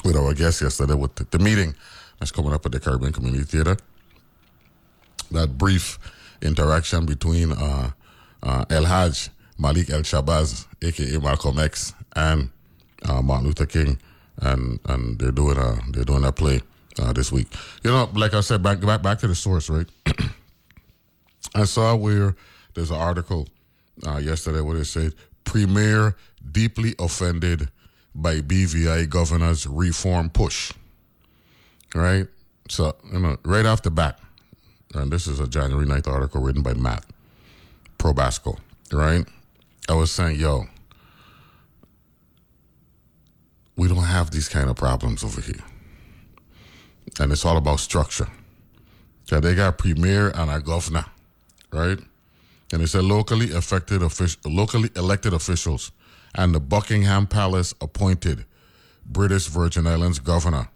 with 0.04 0.16
our 0.16 0.34
guest 0.34 0.62
yesterday 0.62 0.94
with 0.94 1.14
the, 1.14 1.25
the 1.30 1.38
meeting 1.38 1.75
that's 2.18 2.32
coming 2.32 2.52
up 2.52 2.64
at 2.66 2.72
the 2.72 2.80
Caribbean 2.80 3.12
Community 3.12 3.44
Theater. 3.44 3.76
That 5.30 5.58
brief 5.58 5.99
interaction 6.42 7.06
between 7.06 7.52
uh, 7.52 7.90
uh, 8.42 8.64
El 8.68 8.84
Haj 8.84 9.30
Malik 9.58 9.90
El 9.90 10.00
Shabazz, 10.00 10.66
aka 10.82 11.18
Malcolm 11.18 11.58
X, 11.58 11.94
and 12.16 12.50
uh, 13.08 13.22
Martin 13.22 13.46
Luther 13.46 13.66
King, 13.66 13.99
and 14.38 14.80
and 14.87 15.18
they're 15.18 15.32
doing 15.32 15.56
a 15.56 15.78
they're 15.92 16.04
doing 16.04 16.25
a 16.25 16.32
play 16.32 16.61
uh, 16.99 17.12
this 17.12 17.30
week. 17.32 17.49
You 17.82 17.90
know, 17.90 18.11
like 18.14 18.34
I 18.34 18.40
said, 18.40 18.62
back 18.62 18.80
back 18.80 19.02
back 19.02 19.18
to 19.20 19.28
the 19.28 19.34
source, 19.34 19.70
right? 19.70 19.87
I 21.54 21.64
saw 21.64 21.94
where 21.94 22.34
there's 22.75 22.90
an 22.90 22.96
article 22.96 23.49
uh, 24.06 24.18
yesterday 24.18 24.61
where 24.61 24.78
it 24.78 24.87
said 24.87 25.14
Premier 25.44 26.16
deeply 26.50 26.94
offended 26.99 27.68
by 28.14 28.40
BVI 28.40 29.09
governor's 29.09 29.66
reform 29.66 30.31
push. 30.31 30.73
Right? 31.95 32.26
So, 32.69 32.95
you 33.12 33.19
know, 33.19 33.37
right 33.45 33.66
off 33.66 33.83
the 33.83 33.90
bat, 33.90 34.19
and 34.95 35.11
this 35.11 35.26
is 35.26 35.40
a 35.40 35.49
January 35.49 35.87
9th 35.87 36.09
article 36.09 36.40
written 36.40 36.62
by 36.62 36.75
Matt 36.75 37.04
Probasco, 37.99 38.59
right? 38.92 39.25
I 39.88 39.95
was 39.95 40.11
saying, 40.11 40.38
yo, 40.38 40.66
we 43.76 43.88
don't 43.88 44.04
have 44.04 44.31
these 44.31 44.49
kind 44.49 44.69
of 44.71 44.76
problems 44.76 45.25
over 45.25 45.40
here. 45.40 45.62
And 47.21 47.33
it's 47.33 47.45
all 47.45 47.57
about 47.57 47.81
structure. 47.81 48.28
So 49.25 49.40
they 49.40 49.54
got 49.54 49.78
premier 49.78 50.31
and 50.31 50.50
a 50.50 50.61
governor, 50.61 51.04
right? 51.73 51.99
And 52.73 52.83
it 52.83 52.88
said 52.88 53.04
locally 53.04 53.52
affected 53.52 54.02
locally 54.45 54.90
elected 54.97 55.33
officials 55.33 55.92
and 56.34 56.54
the 56.54 56.60
Buckingham 56.60 57.26
Palace 57.26 57.74
appointed 57.80 58.44
British 59.04 59.46
Virgin 59.46 59.86
Islands 59.86 60.18
governor 60.18 60.68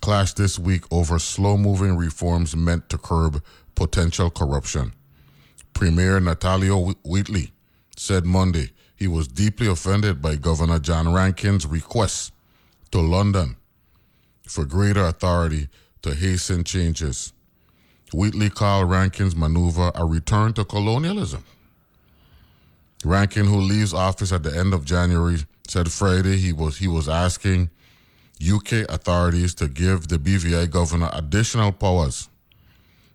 clashed 0.00 0.36
this 0.36 0.58
week 0.58 0.84
over 0.90 1.18
slow 1.18 1.56
moving 1.56 1.96
reforms 1.96 2.56
meant 2.56 2.88
to 2.88 2.98
curb 2.98 3.42
potential 3.74 4.30
corruption. 4.30 4.92
Premier 5.74 6.20
Natalio 6.20 6.94
Wheatley 7.04 7.52
said 7.96 8.24
Monday 8.24 8.70
he 8.96 9.06
was 9.06 9.28
deeply 9.28 9.66
offended 9.66 10.20
by 10.20 10.36
Governor 10.36 10.78
John 10.78 11.12
Rankin's 11.12 11.66
request 11.66 12.32
to 12.90 13.00
London 13.00 13.56
for 14.46 14.64
greater 14.64 15.04
authority 15.04 15.68
to 16.02 16.14
hasten 16.14 16.64
changes. 16.64 17.32
Wheatley 18.12 18.50
called 18.50 18.90
Rankin's 18.90 19.36
maneuver 19.36 19.92
a 19.94 20.04
return 20.04 20.52
to 20.54 20.64
colonialism. 20.64 21.44
Rankin, 23.04 23.46
who 23.46 23.56
leaves 23.56 23.94
office 23.94 24.32
at 24.32 24.42
the 24.42 24.56
end 24.56 24.74
of 24.74 24.84
January, 24.84 25.38
said 25.66 25.90
Friday 25.90 26.36
he 26.36 26.52
was 26.52 26.78
he 26.78 26.88
was 26.88 27.08
asking 27.08 27.70
UK 28.42 28.88
authorities 28.88 29.54
to 29.54 29.68
give 29.68 30.08
the 30.08 30.18
BVI 30.18 30.70
governor 30.70 31.10
additional 31.12 31.72
powers 31.72 32.28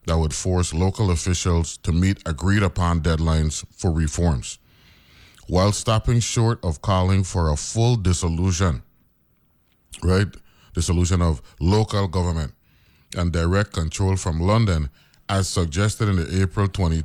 that 0.08 0.18
would 0.18 0.34
force 0.34 0.74
local 0.74 1.12
officials 1.12 1.78
to 1.78 1.92
meet 1.92 2.22
agreed 2.26 2.64
upon 2.64 3.02
deadlines 3.02 3.66
for 3.72 3.92
reforms, 3.92 4.60
while 5.48 5.72
stopping 5.72 6.20
short 6.20 6.64
of 6.64 6.82
calling 6.82 7.24
for 7.24 7.52
a 7.52 7.56
full 7.56 7.96
dissolution, 7.96 8.84
right? 10.04 10.28
Dissolution 10.74 11.22
of 11.22 11.42
local 11.60 12.08
government 12.08 12.54
and 13.16 13.32
direct 13.32 13.74
control 13.74 14.16
from 14.16 14.40
London, 14.40 14.90
as 15.30 15.48
suggested 15.48 16.08
in 16.08 16.18
the 16.18 16.42
April 16.42 16.68
20, 16.68 17.04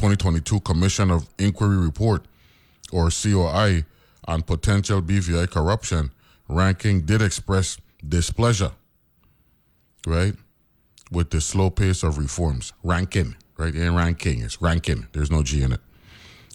2022 0.00 0.60
Commission 0.60 1.10
of 1.10 1.28
Inquiry 1.38 1.76
Report, 1.76 2.24
or 2.90 3.10
COI, 3.10 3.84
on 4.26 4.40
potential 4.40 5.02
BVI 5.02 5.50
corruption. 5.50 6.10
Ranking 6.48 7.02
did 7.02 7.20
express 7.20 7.76
displeasure, 8.08 8.72
right, 10.06 10.32
with 11.12 11.28
the 11.28 11.40
slow 11.42 11.68
pace 11.68 12.02
of 12.02 12.16
reforms. 12.16 12.72
Rankin, 12.82 13.36
right? 13.58 13.74
In 13.74 13.94
ranking, 13.94 14.40
it's 14.40 14.62
ranking. 14.62 15.06
There's 15.12 15.30
no 15.30 15.42
G 15.42 15.62
in 15.62 15.72
it. 15.72 15.80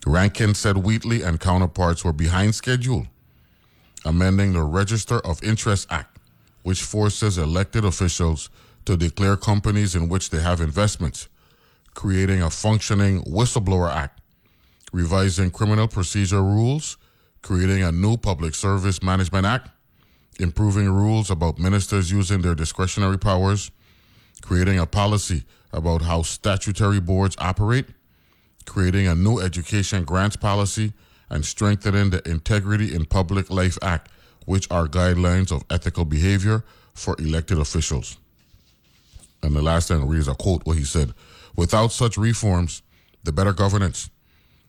Rankin 0.08 0.56
said 0.56 0.78
Wheatley 0.78 1.22
and 1.22 1.40
counterparts 1.40 2.04
were 2.04 2.14
behind 2.14 2.56
schedule, 2.56 3.06
amending 4.04 4.54
the 4.54 4.64
Register 4.64 5.20
of 5.20 5.44
Interest 5.44 5.86
Act, 5.92 6.18
which 6.64 6.82
forces 6.82 7.38
elected 7.38 7.86
officials 7.86 8.50
to 8.86 8.98
declare 8.98 9.38
companies 9.38 9.94
in 9.94 10.10
which 10.10 10.32
they 10.32 10.42
have 10.42 10.62
investments, 10.62 11.28
creating 11.96 12.44
a 12.44 12.50
functioning 12.52 13.24
Whistleblower 13.24 13.90
Act 13.90 14.22
revising 14.96 15.52
criminal 15.52 15.90
procedure 15.90 16.42
rules, 16.42 16.98
creating 17.42 17.84
a 17.84 17.92
new 17.92 18.16
Public 18.16 18.56
Service 18.56 19.04
Management 19.04 19.46
Act, 19.46 19.70
improving 20.40 20.90
rules 20.90 21.30
about 21.30 21.60
ministers 21.60 22.10
using 22.10 22.42
their 22.42 22.56
discretionary 22.56 23.20
powers, 23.20 23.72
creating 24.42 24.80
a 24.80 24.86
policy 24.86 25.44
about 25.74 26.02
how 26.02 26.22
statutory 26.22 27.02
boards 27.02 27.36
operate, 27.40 27.88
creating 28.66 29.06
a 29.06 29.14
new 29.14 29.40
education 29.40 30.06
grants 30.06 30.38
policy, 30.38 30.94
and 31.30 31.46
strengthening 31.46 32.12
the 32.12 32.26
Integrity 32.30 32.96
in 32.96 33.04
Public 33.04 33.50
Life 33.50 33.78
Act, 33.82 34.10
which 34.46 34.66
are 34.72 34.88
guidelines 34.88 35.52
of 35.52 35.66
ethical 35.70 36.06
behavior 36.06 36.64
for 36.94 37.18
elected 37.20 37.58
officials. 37.58 38.18
And 39.44 39.54
the 39.54 39.62
last 39.62 39.90
thing 39.90 40.08
reads 40.08 40.30
a 40.30 40.36
quote 40.36 40.66
what 40.66 40.78
he 40.78 40.86
said 40.86 41.14
Without 41.56 41.92
such 41.92 42.18
reforms, 42.18 42.82
the 43.24 43.32
better 43.32 43.54
governance 43.54 44.10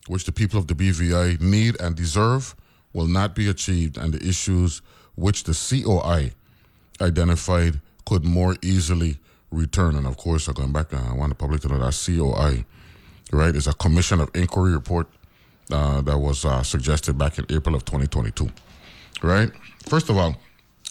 which 0.09 0.25
the 0.25 0.33
people 0.33 0.59
of 0.59 0.69
the 0.69 0.75
BVI 0.75 1.41
need 1.41 1.81
and 1.81 1.97
deserve 1.97 2.55
will 2.93 3.07
not 3.07 3.35
be 3.35 3.49
achieved, 3.49 3.99
and 3.99 4.15
the 4.15 4.27
issues 4.27 4.81
which 5.17 5.45
the 5.45 5.53
COI 5.53 6.33
identified 7.01 7.81
could 8.07 8.25
more 8.25 8.57
easily 8.63 9.19
return. 9.51 9.97
And 9.97 10.07
of 10.07 10.17
course, 10.17 10.49
I'm 10.49 10.55
going 10.55 10.73
back, 10.73 10.95
uh, 10.95 11.01
I 11.11 11.15
want 11.15 11.31
the 11.31 11.35
public 11.35 11.61
to 11.63 11.69
know 11.69 11.79
that 11.79 11.93
COI, 12.07 12.65
right, 13.33 13.55
is 13.55 13.67
a 13.67 13.75
Commission 13.75 14.21
of 14.21 14.31
Inquiry 14.35 14.73
report 14.73 15.09
uh, 15.71 16.01
that 16.03 16.19
was 16.19 16.45
uh, 16.45 16.63
suggested 16.63 17.19
back 17.19 17.39
in 17.39 17.47
April 17.51 17.75
of 17.75 17.85
2022, 17.85 18.49
right? 19.23 19.51
First 19.87 20.09
of 20.09 20.17
all, 20.17 20.37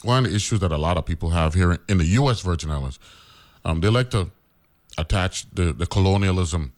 one 0.03 0.25
of 0.25 0.29
the 0.29 0.35
issues 0.35 0.59
that 0.59 0.71
a 0.71 0.77
lot 0.77 0.97
of 0.97 1.05
people 1.05 1.29
have 1.29 1.53
here 1.53 1.79
in 1.87 1.97
the 1.97 2.05
U.S. 2.05 2.41
Virgin 2.41 2.69
Islands, 2.69 2.99
um, 3.63 3.79
they 3.79 3.87
like 3.89 4.11
to 4.11 4.29
attach 4.97 5.49
the, 5.51 5.73
the 5.73 5.85
colonialism, 5.85 6.73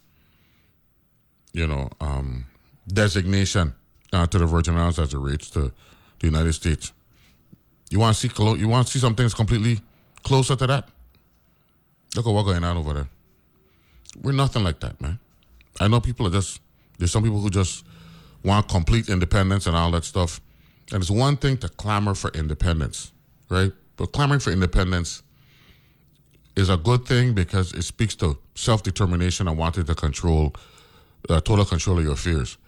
you 1.52 1.66
know, 1.66 1.90
um, 2.00 2.46
designation 2.86 3.74
uh, 4.12 4.26
to 4.26 4.38
the 4.38 4.46
Virgin 4.46 4.76
Islands 4.76 4.98
as 4.98 5.14
it 5.14 5.18
relates 5.18 5.50
to 5.50 5.72
the 6.20 6.26
United 6.26 6.52
States. 6.52 6.92
You 7.90 7.98
want 7.98 8.16
to 8.16 8.20
see 8.20 8.28
colo- 8.28 8.54
you 8.54 8.68
want 8.68 8.86
to 8.86 8.92
see 8.92 8.98
some 8.98 9.14
things 9.14 9.34
completely 9.34 9.80
closer 10.22 10.56
to 10.56 10.66
that? 10.66 10.88
Look 12.16 12.26
at 12.26 12.32
what's 12.32 12.48
going 12.48 12.64
on 12.64 12.76
over 12.76 12.92
there. 12.92 13.08
We're 14.22 14.32
nothing 14.32 14.64
like 14.64 14.80
that, 14.80 15.00
man. 15.00 15.18
I 15.80 15.88
know 15.88 16.00
people 16.00 16.26
are 16.26 16.30
just 16.30 16.60
there's 16.98 17.12
some 17.12 17.22
people 17.22 17.40
who 17.40 17.50
just 17.50 17.84
want 18.42 18.68
complete 18.68 19.08
independence 19.08 19.66
and 19.66 19.76
all 19.76 19.90
that 19.92 20.04
stuff. 20.04 20.40
And 20.92 21.02
it's 21.02 21.10
one 21.10 21.36
thing 21.36 21.58
to 21.58 21.68
clamor 21.68 22.14
for 22.14 22.30
independence, 22.30 23.12
right? 23.50 23.72
But 23.96 24.12
clamoring 24.12 24.40
for 24.40 24.50
independence 24.50 25.22
is 26.58 26.68
a 26.68 26.76
good 26.76 27.06
thing 27.06 27.34
because 27.34 27.72
it 27.72 27.82
speaks 27.82 28.16
to 28.16 28.36
self 28.56 28.82
determination 28.82 29.46
and 29.46 29.56
wanting 29.56 29.84
to 29.84 29.94
control, 29.94 30.52
uh, 31.28 31.40
total 31.40 31.64
control 31.64 31.98
of 31.98 32.04
your 32.04 32.14
affairs. 32.14 32.58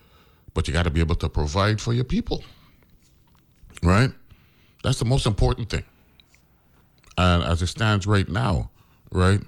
But 0.55 0.69
you 0.69 0.73
got 0.73 0.85
to 0.85 0.91
be 0.91 1.01
able 1.01 1.17
to 1.17 1.29
provide 1.29 1.81
for 1.81 1.93
your 1.93 2.05
people, 2.05 2.45
right? 3.83 4.11
That's 4.85 5.01
the 5.01 5.05
most 5.05 5.27
important 5.27 5.71
thing. 5.71 5.85
And 7.19 7.43
as 7.43 7.63
it 7.63 7.67
stands 7.67 8.07
right 8.07 8.29
now, 8.29 8.71
right, 9.11 9.41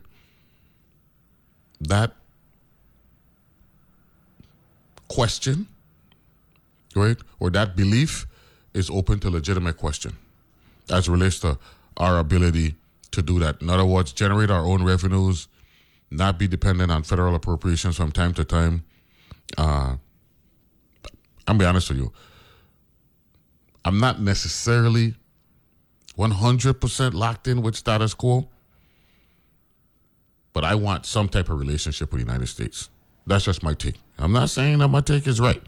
that 1.80 2.12
question, 5.08 5.68
right, 6.96 7.16
or 7.38 7.50
that 7.50 7.76
belief 7.76 8.26
is 8.74 8.90
open 8.90 9.20
to 9.20 9.30
legitimate 9.30 9.76
question 9.76 10.16
as 10.90 11.08
relates 11.08 11.38
to 11.40 11.58
our 11.96 12.18
ability 12.18 12.74
to 13.12 13.22
do 13.22 13.38
that. 13.38 13.62
In 13.62 13.70
other 13.70 13.84
words, 13.84 14.12
generate 14.12 14.50
our 14.50 14.64
own 14.64 14.82
revenues, 14.82 15.48
not 16.10 16.38
be 16.38 16.48
dependent 16.48 16.90
on 16.90 17.02
federal 17.02 17.34
appropriations 17.34 17.96
from 17.96 18.12
time 18.12 18.34
to 18.34 18.44
time. 18.44 18.84
Uh, 19.56 19.96
I'm 21.46 21.58
be 21.58 21.64
honest 21.64 21.88
with 21.88 21.98
you. 21.98 22.12
I'm 23.84 23.98
not 23.98 24.20
necessarily 24.20 25.14
100% 26.16 27.14
locked 27.14 27.48
in 27.48 27.62
with 27.62 27.74
status 27.74 28.14
quo, 28.14 28.48
but 30.52 30.64
I 30.64 30.74
want 30.74 31.06
some 31.06 31.28
type 31.28 31.48
of 31.48 31.58
relationship 31.58 32.12
with 32.12 32.20
the 32.20 32.26
United 32.26 32.46
States. 32.46 32.90
That's 33.26 33.44
just 33.44 33.62
my 33.62 33.74
take. 33.74 33.96
I'm 34.18 34.32
not 34.32 34.50
saying 34.50 34.78
that 34.78 34.88
my 34.88 35.00
take 35.00 35.26
is 35.26 35.40
right. 35.40 35.62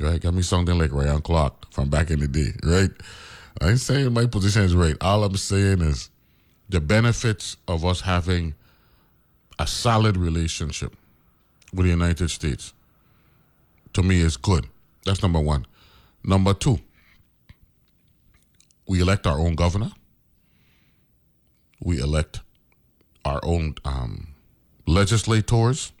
Right? 0.00 0.20
Got 0.20 0.34
me 0.34 0.42
something 0.42 0.76
like 0.78 0.92
Ryan 0.92 1.22
Clark 1.22 1.72
from 1.72 1.88
back 1.88 2.10
in 2.10 2.20
the 2.20 2.28
day, 2.28 2.52
right? 2.62 2.90
I 3.60 3.70
ain't 3.70 3.80
saying 3.80 4.12
my 4.12 4.26
position 4.26 4.62
is 4.62 4.74
right. 4.74 4.96
All 5.00 5.24
I'm 5.24 5.36
saying 5.36 5.80
is 5.80 6.10
the 6.68 6.80
benefits 6.80 7.56
of 7.68 7.84
us 7.84 8.00
having 8.00 8.54
a 9.58 9.66
solid 9.66 10.16
relationship 10.16 10.94
with 11.72 11.86
the 11.86 11.90
United 11.90 12.30
States 12.30 12.72
to 13.92 14.02
me 14.02 14.20
is 14.20 14.36
good. 14.36 14.66
That's 15.04 15.22
number 15.22 15.40
one. 15.40 15.66
Number 16.24 16.52
two, 16.52 16.78
we 18.86 19.00
elect 19.00 19.26
our 19.26 19.38
own 19.38 19.54
governor. 19.54 19.90
We 21.80 22.00
elect 22.00 22.40
our 23.24 23.40
own 23.42 23.76
um, 23.84 24.28
legislators. 24.86 25.92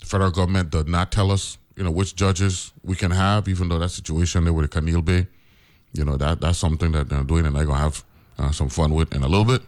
The 0.00 0.06
federal 0.06 0.30
government 0.30 0.70
does 0.70 0.86
not 0.86 1.10
tell 1.12 1.30
us, 1.30 1.58
you 1.76 1.84
know, 1.84 1.90
which 1.90 2.14
judges 2.14 2.72
we 2.82 2.96
can 2.96 3.10
have, 3.10 3.48
even 3.48 3.68
though 3.68 3.78
that 3.78 3.90
situation 3.90 4.44
there 4.44 4.52
with 4.52 4.70
Canil 4.70 5.04
Bay, 5.04 5.26
you 5.92 6.04
know, 6.04 6.16
that 6.16 6.40
that's 6.40 6.58
something 6.58 6.92
that 6.92 7.08
they're 7.08 7.24
doing 7.24 7.46
and 7.46 7.56
they're 7.56 7.66
to 7.66 7.74
have 7.74 8.04
uh, 8.38 8.50
some 8.52 8.68
fun 8.68 8.92
with 8.94 9.14
in 9.14 9.22
a 9.22 9.28
little 9.28 9.44
bit, 9.44 9.62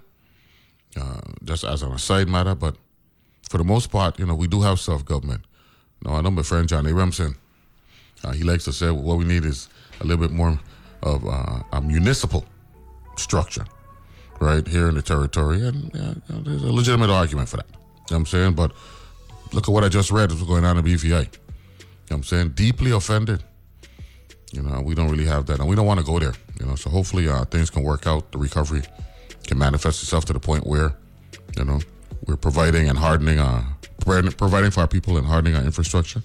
uh, 0.97 1.21
just 1.45 1.65
as 1.65 1.83
an 1.83 1.93
aside 1.93 2.29
matter. 2.29 2.55
But 2.55 2.77
for 3.49 3.59
the 3.59 3.65
most 3.65 3.91
part, 3.91 4.19
you 4.19 4.27
know, 4.27 4.35
we 4.35 4.47
do 4.47 4.63
have 4.63 4.81
self 4.81 5.05
government. 5.05 5.43
Now, 6.05 6.15
I 6.15 6.21
know 6.21 6.31
my 6.31 6.43
friend 6.43 6.69
Johnny 6.69 6.93
Remsen, 6.93 7.35
uh, 8.25 8.33
he 8.33 8.45
likes 8.45 8.65
to 8.65 8.73
say 8.73 8.91
what 8.91 9.19
we 9.19 9.25
need 9.25 9.45
is 9.45 9.69
a 10.01 10.05
little 10.05 10.25
bit 10.27 10.35
more 10.35 10.59
of 11.03 11.27
uh, 11.27 11.63
a 11.73 11.81
municipal 11.81 12.45
structure 13.17 13.65
right 14.41 14.67
here 14.67 14.89
in 14.89 14.95
the 14.95 15.03
territory. 15.03 15.67
And 15.67 15.91
there's 16.29 16.63
a 16.63 16.73
legitimate 16.73 17.11
argument 17.11 17.49
for 17.49 17.59
that. 17.59 17.67
You 17.69 17.75
know 17.75 17.81
what 18.09 18.17
I'm 18.17 18.27
saying? 18.27 18.53
But 18.55 18.73
look 19.53 19.69
at 19.69 19.73
what 19.73 19.85
I 19.85 19.89
just 19.89 20.11
read 20.11 20.31
what's 20.31 20.43
going 20.45 20.65
on 20.65 20.79
in 20.79 20.85
BVI. 20.85 21.09
You 21.09 21.17
know 21.17 22.17
I'm 22.17 22.23
saying? 22.23 22.51
Deeply 22.51 22.91
offended. 22.91 23.43
You 24.53 24.63
know, 24.63 24.81
we 24.81 24.95
don't 24.95 25.11
really 25.11 25.27
have 25.27 25.47
that. 25.47 25.61
And 25.61 25.69
we 25.69 25.77
don't 25.77 25.87
want 25.87 26.01
to 26.01 26.07
go 26.07 26.19
there. 26.19 26.33
You 26.61 26.67
know, 26.67 26.75
so 26.75 26.91
hopefully 26.91 27.29
uh, 27.29 27.45
things 27.45 27.71
can 27.71 27.83
work 27.83 28.07
out. 28.07 28.33
The 28.33 28.39
recovery 28.39 28.83
can 29.47 29.59
manifest 29.59 30.03
itself 30.03 30.25
to 30.27 30.33
the 30.33 30.41
point 30.41 30.67
where, 30.67 30.95
you 31.57 31.65
know, 31.65 31.81
we're 32.27 32.37
providing 32.37 32.89
and 32.89 32.99
hardening, 32.99 33.39
uh, 33.39 33.65
providing 34.01 34.71
for 34.71 34.81
our 34.81 34.89
people 34.89 35.17
and 35.17 35.27
hardening 35.27 35.57
our 35.57 35.63
infrastructure. 35.63 36.23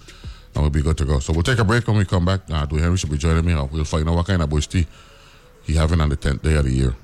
And 0.55 0.63
we'll 0.63 0.69
be 0.69 0.81
good 0.81 0.97
to 0.97 1.05
go. 1.05 1.19
So 1.19 1.33
we'll 1.33 1.43
take 1.43 1.59
a 1.59 1.63
break 1.63 1.87
when 1.87 1.97
we 1.97 2.05
come 2.05 2.25
back. 2.25 2.41
Uh, 2.49 2.65
Dwayne 2.65 2.81
Henry 2.81 2.97
should 2.97 3.11
be 3.11 3.17
joining 3.17 3.45
me. 3.45 3.53
Uh, 3.53 3.65
we'll 3.65 3.83
find 3.83 4.07
out 4.07 4.15
what 4.15 4.27
kind 4.27 4.41
of 4.41 4.49
bush 4.49 4.67
he 4.71 5.73
having 5.73 6.01
on 6.01 6.09
the 6.09 6.17
10th 6.17 6.41
day 6.41 6.55
of 6.55 6.65
the 6.65 6.71
year. 6.71 6.95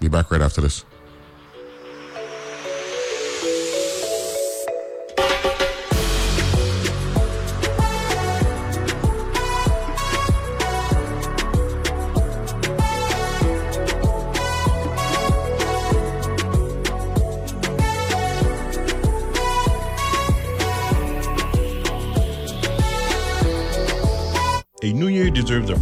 Be 0.00 0.08
back 0.08 0.30
right 0.30 0.40
after 0.40 0.60
this. 0.60 0.84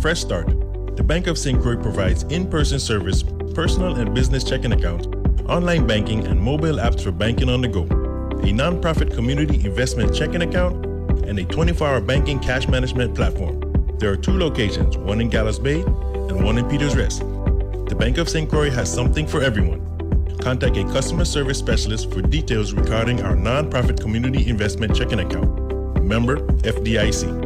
Fresh 0.07 0.21
start. 0.21 0.47
The 0.97 1.03
Bank 1.03 1.27
of 1.27 1.37
St. 1.37 1.61
Croix 1.61 1.77
provides 1.77 2.23
in 2.31 2.49
person 2.49 2.79
service, 2.79 3.25
personal 3.57 3.97
and 3.97 4.15
business 4.15 4.45
checking 4.45 4.71
accounts, 4.71 5.09
online 5.49 5.85
banking, 5.85 6.25
and 6.29 6.41
mobile 6.41 6.77
apps 6.77 7.03
for 7.03 7.11
banking 7.11 7.49
on 7.49 7.61
the 7.61 7.67
go, 7.67 7.83
a 7.83 8.53
nonprofit 8.53 9.13
community 9.13 9.65
investment 9.65 10.15
checking 10.15 10.43
account, 10.43 10.87
and 11.27 11.37
a 11.41 11.45
24 11.47 11.89
hour 11.89 12.01
banking 12.01 12.39
cash 12.39 12.69
management 12.69 13.17
platform. 13.17 13.59
There 13.99 14.13
are 14.13 14.17
two 14.17 14.39
locations, 14.39 14.97
one 14.97 15.21
in 15.21 15.29
Gallows 15.29 15.59
Bay 15.59 15.81
and 15.81 16.45
one 16.45 16.57
in 16.57 16.69
Peters 16.69 16.95
Rest. 16.95 17.23
The 17.89 17.97
Bank 17.99 18.19
of 18.19 18.29
St. 18.29 18.49
Croix 18.49 18.71
has 18.71 18.89
something 18.89 19.27
for 19.27 19.43
everyone. 19.43 19.83
Contact 20.39 20.77
a 20.77 20.85
customer 20.85 21.25
service 21.25 21.59
specialist 21.59 22.13
for 22.13 22.23
details 22.23 22.73
regarding 22.73 23.23
our 23.23 23.35
nonprofit 23.35 24.01
community 24.01 24.49
investment 24.49 24.95
checking 24.95 25.19
account. 25.19 26.05
Member 26.05 26.37
FDIC. 26.63 27.46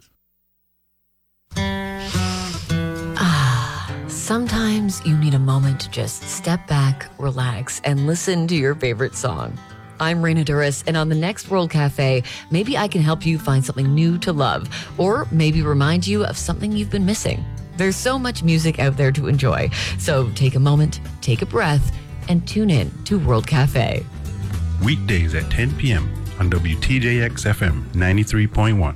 Sometimes 4.31 5.05
you 5.05 5.17
need 5.17 5.33
a 5.33 5.39
moment 5.39 5.81
to 5.81 5.89
just 5.89 6.23
step 6.23 6.65
back, 6.65 7.11
relax, 7.17 7.81
and 7.83 8.07
listen 8.07 8.47
to 8.47 8.55
your 8.55 8.75
favorite 8.75 9.13
song. 9.13 9.59
I'm 9.99 10.21
Raina 10.21 10.45
Douris, 10.45 10.85
and 10.87 10.95
on 10.95 11.09
the 11.09 11.15
next 11.15 11.49
World 11.49 11.69
Cafe, 11.69 12.23
maybe 12.49 12.77
I 12.77 12.87
can 12.87 13.01
help 13.01 13.25
you 13.25 13.37
find 13.37 13.65
something 13.65 13.93
new 13.93 14.17
to 14.19 14.31
love, 14.31 14.69
or 14.97 15.27
maybe 15.31 15.61
remind 15.61 16.07
you 16.07 16.23
of 16.23 16.37
something 16.37 16.71
you've 16.71 16.89
been 16.89 17.05
missing. 17.05 17.43
There's 17.75 17.97
so 17.97 18.17
much 18.17 18.41
music 18.41 18.79
out 18.79 18.95
there 18.95 19.11
to 19.11 19.27
enjoy, 19.27 19.69
so 19.99 20.29
take 20.29 20.55
a 20.55 20.61
moment, 20.61 21.01
take 21.19 21.41
a 21.41 21.45
breath, 21.45 21.93
and 22.29 22.47
tune 22.47 22.69
in 22.69 22.89
to 23.03 23.19
World 23.19 23.45
Cafe. 23.45 24.05
Weekdays 24.81 25.35
at 25.35 25.51
10 25.51 25.75
p.m. 25.75 26.09
on 26.39 26.49
WTJX 26.49 27.33
FM 27.53 27.83
93.1. 27.91 28.95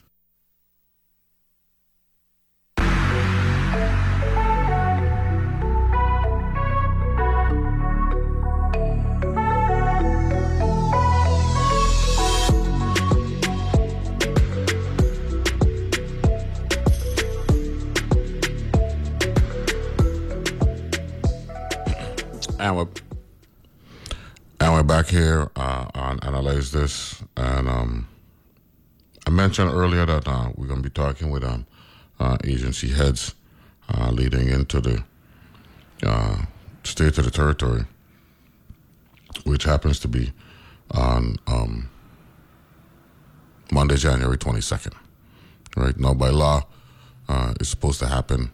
And 22.71 22.77
we're, 22.77 22.87
and 24.61 24.87
back 24.87 25.07
here 25.07 25.51
uh, 25.57 25.87
on 25.93 26.21
Analyze 26.21 26.71
This. 26.71 27.21
And 27.35 27.67
um, 27.67 28.07
I 29.27 29.29
mentioned 29.29 29.71
earlier 29.71 30.05
that 30.05 30.25
uh, 30.25 30.51
we're 30.55 30.67
going 30.67 30.81
to 30.81 30.89
be 30.89 30.93
talking 30.93 31.31
with 31.31 31.43
um, 31.43 31.67
uh, 32.17 32.37
agency 32.45 32.87
heads 32.87 33.35
uh, 33.93 34.09
leading 34.11 34.47
into 34.47 34.79
the 34.79 35.03
uh, 36.03 36.43
State 36.85 37.17
of 37.17 37.25
the 37.25 37.31
Territory, 37.31 37.83
which 39.43 39.65
happens 39.65 39.99
to 39.99 40.07
be 40.07 40.31
on 40.91 41.35
um, 41.47 41.89
Monday, 43.69 43.97
January 43.97 44.37
22nd. 44.37 44.93
Right 45.75 45.99
now, 45.99 46.13
by 46.13 46.29
law, 46.29 46.61
uh, 47.27 47.53
it's 47.59 47.67
supposed 47.67 47.99
to 47.99 48.07
happen 48.07 48.49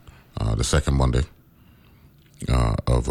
the 0.56 0.64
second 0.64 0.96
Monday 0.96 1.22
of 2.88 3.08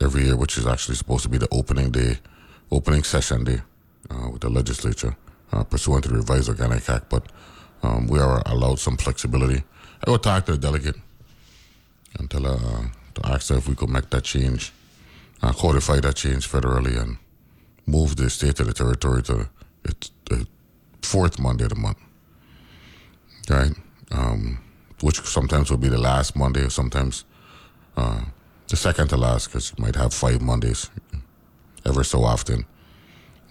every 0.00 0.24
year, 0.24 0.36
which 0.36 0.58
is 0.58 0.66
actually 0.66 0.96
supposed 0.96 1.22
to 1.24 1.28
be 1.28 1.38
the 1.38 1.48
opening 1.50 1.90
day, 1.90 2.18
opening 2.70 3.02
session 3.02 3.44
day 3.44 3.60
uh, 4.10 4.30
with 4.30 4.42
the 4.42 4.48
legislature, 4.48 5.16
uh, 5.52 5.64
pursuant 5.64 6.04
to 6.04 6.10
the 6.10 6.16
revised 6.16 6.48
Organic 6.48 6.88
Act. 6.88 7.08
But 7.08 7.26
um, 7.82 8.06
we 8.06 8.18
are 8.18 8.42
allowed 8.46 8.78
some 8.78 8.96
flexibility. 8.96 9.62
I 10.06 10.10
will 10.10 10.18
talk 10.18 10.46
to 10.46 10.52
the 10.52 10.58
delegate 10.58 10.96
and 12.18 12.30
tell 12.30 12.42
her 12.42 12.54
uh, 12.54 12.84
to 13.14 13.26
ask 13.26 13.50
her 13.50 13.56
if 13.56 13.68
we 13.68 13.74
could 13.74 13.90
make 13.90 14.10
that 14.10 14.24
change, 14.24 14.72
uh, 15.42 15.52
codify 15.52 16.00
that 16.00 16.16
change 16.16 16.50
federally, 16.50 17.00
and 17.00 17.18
move 17.86 18.16
the 18.16 18.30
state 18.30 18.60
of 18.60 18.66
the 18.66 18.72
territory 18.72 19.22
to 19.22 19.48
its, 19.84 20.10
the 20.30 20.46
fourth 21.02 21.38
Monday 21.38 21.64
of 21.64 21.70
the 21.70 21.76
month. 21.76 21.98
Right? 23.50 23.72
Um, 24.10 24.58
which 25.00 25.20
sometimes 25.20 25.70
will 25.70 25.78
be 25.78 25.88
the 25.88 25.98
last 25.98 26.34
Monday, 26.36 26.64
or 26.64 26.70
sometimes 26.70 27.24
uh, 27.96 28.22
the 28.68 28.76
second 28.76 29.08
to 29.08 29.16
last 29.16 29.48
because 29.48 29.72
you 29.76 29.82
might 29.82 29.96
have 29.96 30.12
five 30.14 30.40
Mondays 30.40 30.90
ever 31.84 32.04
so 32.04 32.24
often 32.24 32.64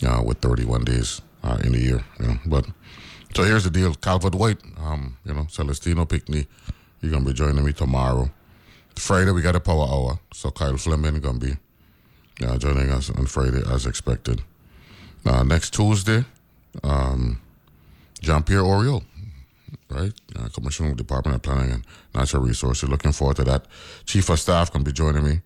uh, 0.06 0.22
with 0.26 0.40
31 0.40 0.84
days 0.84 1.22
uh, 1.44 1.58
in 1.64 1.76
a 1.76 1.78
year. 1.78 2.04
You 2.20 2.28
know? 2.28 2.38
But 2.46 2.66
so 3.36 3.44
here's 3.44 3.64
the 3.64 3.70
deal: 3.70 3.94
Calvert 3.96 4.36
White, 4.36 4.60
um, 4.78 5.18
you 5.26 5.34
know, 5.34 5.46
Celestino 5.50 6.06
Pickney, 6.06 6.48
you're 7.02 7.12
gonna 7.12 7.26
be 7.26 7.34
joining 7.34 7.64
me 7.64 7.74
tomorrow. 7.74 8.30
Friday 8.96 9.32
we 9.32 9.42
got 9.42 9.56
a 9.56 9.60
power 9.60 9.88
hour, 9.90 10.20
so 10.32 10.52
Kyle 10.52 10.78
Fleming 10.78 11.20
gonna 11.20 11.40
be 11.40 11.58
uh, 12.46 12.58
joining 12.58 12.90
us 12.92 13.10
on 13.10 13.26
Friday 13.26 13.62
as 13.72 13.86
expected. 13.86 14.42
Uh, 15.26 15.44
next 15.44 15.74
Tuesday, 15.74 16.26
um, 16.84 17.40
Jean 18.22 18.44
Pierre 18.44 18.62
Oriol 18.62 19.04
right? 19.90 20.14
Uh, 20.36 20.48
Commissioner 20.50 20.94
Department 20.94 21.36
of 21.36 21.42
Planning 21.42 21.72
and 21.72 21.86
Natural 22.14 22.44
Resources. 22.44 22.90
Looking 22.90 23.12
forward 23.12 23.38
to 23.38 23.44
that. 23.46 23.66
Chief 24.06 24.30
of 24.30 24.40
Staff 24.40 24.72
can 24.72 24.84
be 24.84 24.92
joining 24.92 25.24
me 25.24 25.42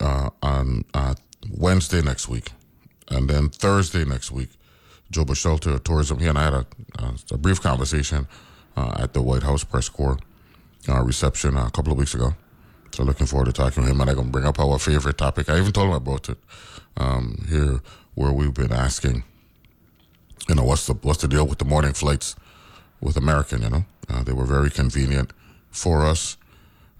uh, 0.00 0.30
on 0.42 0.84
uh, 0.94 1.14
Wednesday 1.50 2.02
next 2.02 2.28
week, 2.28 2.50
and 3.08 3.28
then 3.28 3.48
Thursday 3.48 4.04
next 4.04 4.30
week, 4.30 4.50
Joe 5.10 5.24
Shelter 5.34 5.78
Tourism. 5.78 6.18
He 6.18 6.26
and 6.26 6.38
I 6.38 6.44
had 6.44 6.54
a, 6.54 6.66
a 7.32 7.38
brief 7.38 7.60
conversation 7.60 8.26
uh, 8.76 8.94
at 8.98 9.12
the 9.12 9.22
White 9.22 9.42
House 9.42 9.64
press 9.64 9.88
corps 9.88 10.18
uh, 10.88 11.02
reception 11.02 11.56
a 11.56 11.70
couple 11.70 11.92
of 11.92 11.98
weeks 11.98 12.14
ago. 12.14 12.34
So 12.92 13.02
looking 13.02 13.26
forward 13.26 13.46
to 13.46 13.52
talking 13.52 13.82
to 13.82 13.90
him, 13.90 14.00
and 14.00 14.10
I'm 14.10 14.16
gonna 14.16 14.28
bring 14.28 14.44
up 14.44 14.58
our 14.60 14.78
favorite 14.78 15.18
topic. 15.18 15.48
I 15.48 15.58
even 15.58 15.72
told 15.72 15.88
him 15.88 15.94
about 15.94 16.28
it 16.28 16.38
um, 16.96 17.44
here, 17.48 17.80
where 18.14 18.32
we've 18.32 18.54
been 18.54 18.72
asking, 18.72 19.24
you 20.48 20.54
know, 20.54 20.62
what's 20.64 20.86
the 20.86 20.94
what's 20.94 21.20
the 21.20 21.28
deal 21.28 21.46
with 21.46 21.58
the 21.58 21.64
morning 21.64 21.92
flights? 21.92 22.36
With 23.04 23.18
American. 23.18 23.62
You 23.62 23.70
know, 23.70 23.84
uh, 24.08 24.22
they 24.24 24.32
were 24.32 24.46
very 24.46 24.70
convenient 24.70 25.32
for 25.70 26.06
us, 26.06 26.38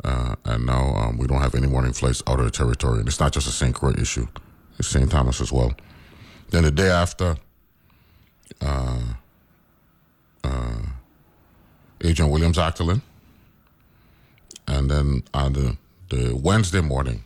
uh, 0.04 0.36
and 0.44 0.66
now 0.66 0.94
um, 0.94 1.16
we 1.16 1.26
don't 1.26 1.40
have 1.40 1.54
any 1.54 1.66
morning 1.66 1.94
flights 1.94 2.22
out 2.26 2.38
of 2.38 2.44
the 2.44 2.50
territory. 2.50 2.98
And 2.98 3.08
it's 3.08 3.18
not 3.18 3.32
just 3.32 3.48
a 3.48 3.50
St. 3.50 3.74
Croix 3.74 3.94
issue; 3.98 4.28
it's 4.78 4.88
St. 4.88 5.10
Thomas 5.10 5.40
as 5.40 5.50
well. 5.50 5.72
Then 6.50 6.64
the 6.64 6.70
day 6.70 6.90
after, 6.90 7.36
uh, 8.60 9.00
uh 10.44 10.82
Adrienne 12.04 12.30
Williams 12.30 12.58
Octalien, 12.58 13.00
and 14.68 14.90
then 14.90 15.24
on 15.32 15.54
the 15.54 15.76
the 16.10 16.34
Wednesday 16.36 16.82
morning, 16.82 17.24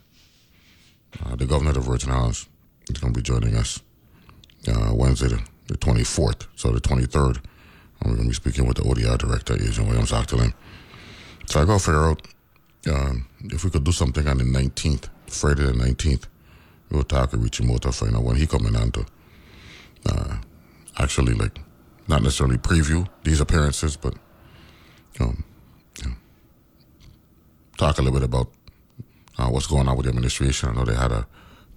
uh, 1.24 1.34
the 1.34 1.46
governor 1.46 1.70
of 1.70 1.84
Virgin 1.84 2.12
Islands 2.12 2.48
is 2.88 2.98
going 2.98 3.12
to 3.12 3.18
be 3.18 3.22
joining 3.22 3.56
us. 3.56 3.80
Uh, 4.66 4.92
Wednesday, 4.94 5.28
the 5.68 5.78
24th, 5.78 6.46
so 6.56 6.70
the 6.70 6.80
23rd 6.80 7.40
we're 8.04 8.12
going 8.12 8.24
to 8.24 8.28
be 8.28 8.34
speaking 8.34 8.66
with 8.66 8.76
the 8.76 8.82
ODR 8.82 9.18
director, 9.18 9.54
Adrienne 9.54 9.88
Williams 9.88 10.12
Octalien. 10.12 10.54
So 11.46 11.60
I 11.60 11.64
got 11.64 11.80
to 11.80 11.84
figure 11.84 12.04
out 12.04 12.22
um, 12.90 13.28
if 13.44 13.64
we 13.64 13.70
could 13.70 13.84
do 13.84 13.92
something 13.92 14.26
on 14.26 14.38
the 14.38 14.44
19th, 14.44 15.08
Friday 15.26 15.64
the 15.64 15.72
19th. 15.72 16.24
We'll 16.90 17.02
talk 17.02 17.32
with 17.32 17.42
Richie 17.42 17.64
Motta 17.64 17.92
find 17.94 18.16
out 18.16 18.22
when 18.22 18.36
he 18.36 18.46
coming 18.46 18.74
on 18.74 18.92
to 18.92 19.06
uh, 20.08 20.36
actually, 20.96 21.34
like, 21.34 21.58
not 22.06 22.22
necessarily 22.22 22.56
preview 22.56 23.06
these 23.24 23.40
appearances, 23.40 23.96
but 23.96 24.14
um, 25.20 25.44
you 26.02 26.10
know, 26.10 26.16
talk 27.76 27.98
a 27.98 28.02
little 28.02 28.18
bit 28.18 28.24
about 28.24 28.48
uh, 29.36 29.48
what's 29.48 29.66
going 29.66 29.86
on 29.86 29.96
with 29.96 30.04
the 30.04 30.10
administration. 30.10 30.70
I 30.70 30.72
know 30.72 30.84
they 30.84 30.94
had 30.94 31.12
a 31.12 31.26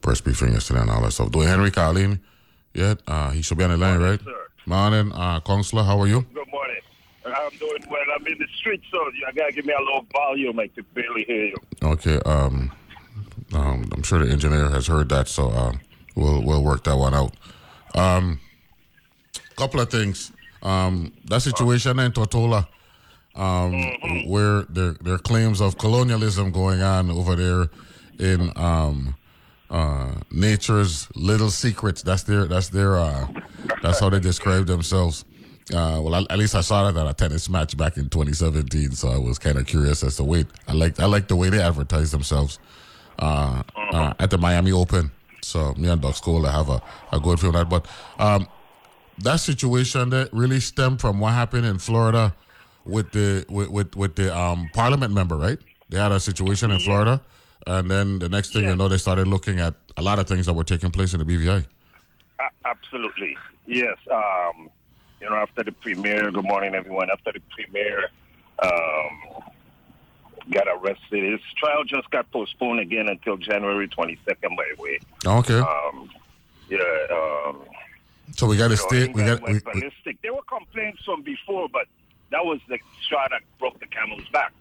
press 0.01 0.21
briefing 0.21 0.53
yesterday 0.53 0.81
and 0.81 0.89
all 0.89 1.01
that 1.01 1.12
stuff. 1.12 1.31
Do 1.31 1.41
Henry 1.41 1.71
Carlin 1.71 2.21
yet? 2.73 3.01
Uh, 3.05 3.31
he 3.31 3.41
should 3.41 3.57
be 3.57 3.65
on 3.65 3.71
the 3.71 3.77
line, 3.77 3.99
right? 3.99 4.21
Sir. 4.21 4.40
Morning, 4.65 5.12
uh, 5.13 5.39
Counselor. 5.41 5.84
How 5.84 6.00
are 6.00 6.08
you? 6.08 6.21
Good 6.34 6.47
morning. 6.52 6.82
I'm 7.26 7.58
doing 7.58 7.84
well. 7.89 8.02
I'm 8.15 8.26
in 8.28 8.38
the 8.38 8.47
street, 8.58 8.82
so 8.91 8.97
you 9.08 9.26
gotta 9.36 9.52
give 9.52 9.65
me 9.65 9.74
a 9.74 9.80
little 9.80 10.06
volume. 10.12 10.60
I 10.60 10.67
can 10.67 10.86
barely 10.93 11.24
hear 11.24 11.45
you. 11.45 11.56
Okay. 11.82 12.19
Um, 12.26 12.71
um, 13.54 13.89
I'm 13.91 14.04
sure 14.04 14.24
the 14.24 14.32
engineer 14.32 14.69
has 14.69 14.88
heard 14.88 15.10
that, 15.10 15.28
so 15.28 15.50
uh, 15.50 15.74
we'll 16.15 16.43
we'll 16.43 16.63
work 16.63 16.84
that 16.84 16.95
one 16.95 17.13
out. 17.15 17.34
Um, 17.95 18.39
couple 19.56 19.80
of 19.80 19.89
things. 19.89 20.32
Um, 20.62 21.12
that 21.26 21.41
situation 21.41 21.97
in 21.97 22.12
Tortola, 22.12 22.67
um, 23.36 23.71
mm-hmm. 23.74 24.30
where 24.30 24.63
there 24.63 24.93
there 25.02 25.15
are 25.15 25.19
claims 25.19 25.60
of 25.60 25.80
colonialism 25.80 26.52
going 26.52 26.82
on 26.84 27.10
over 27.10 27.36
there 27.36 27.69
in 28.19 28.52
um, 28.56 29.15
uh, 29.71 30.13
nature's 30.31 31.07
little 31.15 31.49
secrets. 31.49 32.03
That's 32.03 32.23
their 32.23 32.45
that's 32.45 32.69
their 32.69 32.97
uh, 32.97 33.27
that's 33.81 33.99
how 33.99 34.10
they 34.10 34.19
describe 34.19 34.67
themselves. 34.67 35.25
Uh, 35.73 36.01
well, 36.03 36.15
at 36.15 36.38
least 36.38 36.55
I 36.55 36.62
saw 36.62 36.91
that 36.91 36.99
at 36.99 37.10
a 37.10 37.13
tennis 37.13 37.47
match 37.47 37.77
back 37.77 37.95
in 37.95 38.10
2017, 38.10 38.91
so 38.91 39.10
I 39.10 39.17
was 39.17 39.39
kind 39.39 39.57
of 39.57 39.65
curious 39.65 40.03
as 40.03 40.17
to 40.17 40.23
wait. 40.25 40.47
I 40.67 40.73
like 40.73 40.99
I 40.99 41.05
like 41.05 41.29
the 41.29 41.38
way 41.38 41.49
they 41.49 41.62
advertise 41.62 42.12
themselves 42.12 42.60
uh, 43.19 43.63
uh, 43.75 44.13
at 44.19 44.29
the 44.29 44.38
Miami 44.38 44.73
Open. 44.73 45.10
So 45.41 45.73
me 45.75 45.88
and 45.88 46.01
Doc 46.01 46.15
School 46.15 46.43
have 46.43 46.69
a, 46.69 46.81
a 47.13 47.19
good 47.19 47.39
feel 47.39 47.53
that. 47.53 47.69
But 47.69 47.88
um, 48.19 48.47
that 49.19 49.38
situation 49.38 50.10
that 50.10 50.34
really 50.34 50.60
stemmed 50.60 50.99
from 50.99 51.19
what 51.19 51.34
happened 51.34 51.65
in 51.65 51.79
Florida 51.79 52.36
with 52.84 53.12
the 53.12 53.45
with 53.47 53.69
with, 53.69 53.95
with 53.95 54.15
the 54.15 54.36
um, 54.38 54.69
parliament 54.73 55.13
member, 55.13 55.38
right? 55.38 55.60
They 55.89 55.97
had 55.97 56.12
a 56.12 56.19
situation 56.19 56.71
in. 56.71 56.79
Florida, 56.79 57.21
and 57.67 57.89
then 57.89 58.19
the 58.19 58.30
next 58.30 58.54
thing 58.54 58.63
Yeah. 58.63 58.69
you 58.71 58.76
know, 58.76 58.88
they 58.88 58.97
started 58.97 59.28
looking 59.28 59.60
at 59.60 59.74
a 59.97 60.02
lot 60.02 60.19
of 60.19 60.28
things 60.28 60.45
that 60.45 60.54
were 60.54 60.63
taking 60.63 60.91
place 60.91 61.13
in 61.13 61.19
the 61.19 61.26
BVI. 61.26 61.65
A- 62.39 62.67
absolutely. 62.67 63.38
Yes. 63.67 63.97
Um, 64.10 64.69
you 65.19 65.30
know, 65.30 65.36
after 65.36 65.63
the 65.63 65.71
premiere, 65.71 66.32
good 66.32 66.43
morning, 66.45 66.74
everyone. 66.76 67.10
After 67.12 67.32
the 67.34 67.41
premiere, 67.52 68.10
um, 68.63 69.43
got 70.50 70.67
arrested. 70.67 71.32
His 71.32 71.39
trial 71.58 71.84
just 71.84 72.10
got 72.10 72.30
postponed 72.32 72.80
again 72.80 73.08
until 73.08 73.38
January 73.38 73.88
22nd, 73.88 74.56
by 74.58 74.65
the 74.76 74.82
way. 74.82 75.00
Okay, 75.26 75.60
Um, 75.60 76.10
yeah. 76.69 76.80
Um, 77.12 77.62
so 78.36 78.47
we 78.47 78.58
got 78.58 78.69
to 78.69 78.69
know, 78.69 78.76
stay. 78.76 79.08
We 79.10 79.24
got. 79.24 79.41
We, 79.43 79.54
went 79.54 79.65
we- 79.76 80.17
There 80.24 80.34
were 80.34 80.41
complaints 80.43 81.04
from 81.04 81.21
before, 81.21 81.67
but 81.69 81.86
that 82.32 82.43
was 82.43 82.60
the 82.69 82.80
straw 83.04 83.28
that 83.30 83.41
broke 83.60 83.80
the 83.80 83.86
camel's 83.88 84.28
back 84.30 84.54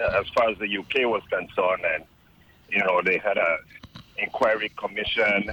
uh, 0.00 0.20
as 0.20 0.28
far 0.28 0.50
as 0.50 0.58
the 0.58 0.68
UK 0.78 1.08
was 1.10 1.22
concerned. 1.30 1.82
And, 1.94 2.04
you 2.70 2.78
know, 2.78 3.00
they 3.02 3.18
had 3.18 3.36
a 3.36 3.58
inquiry 4.18 4.70
commission 4.76 5.50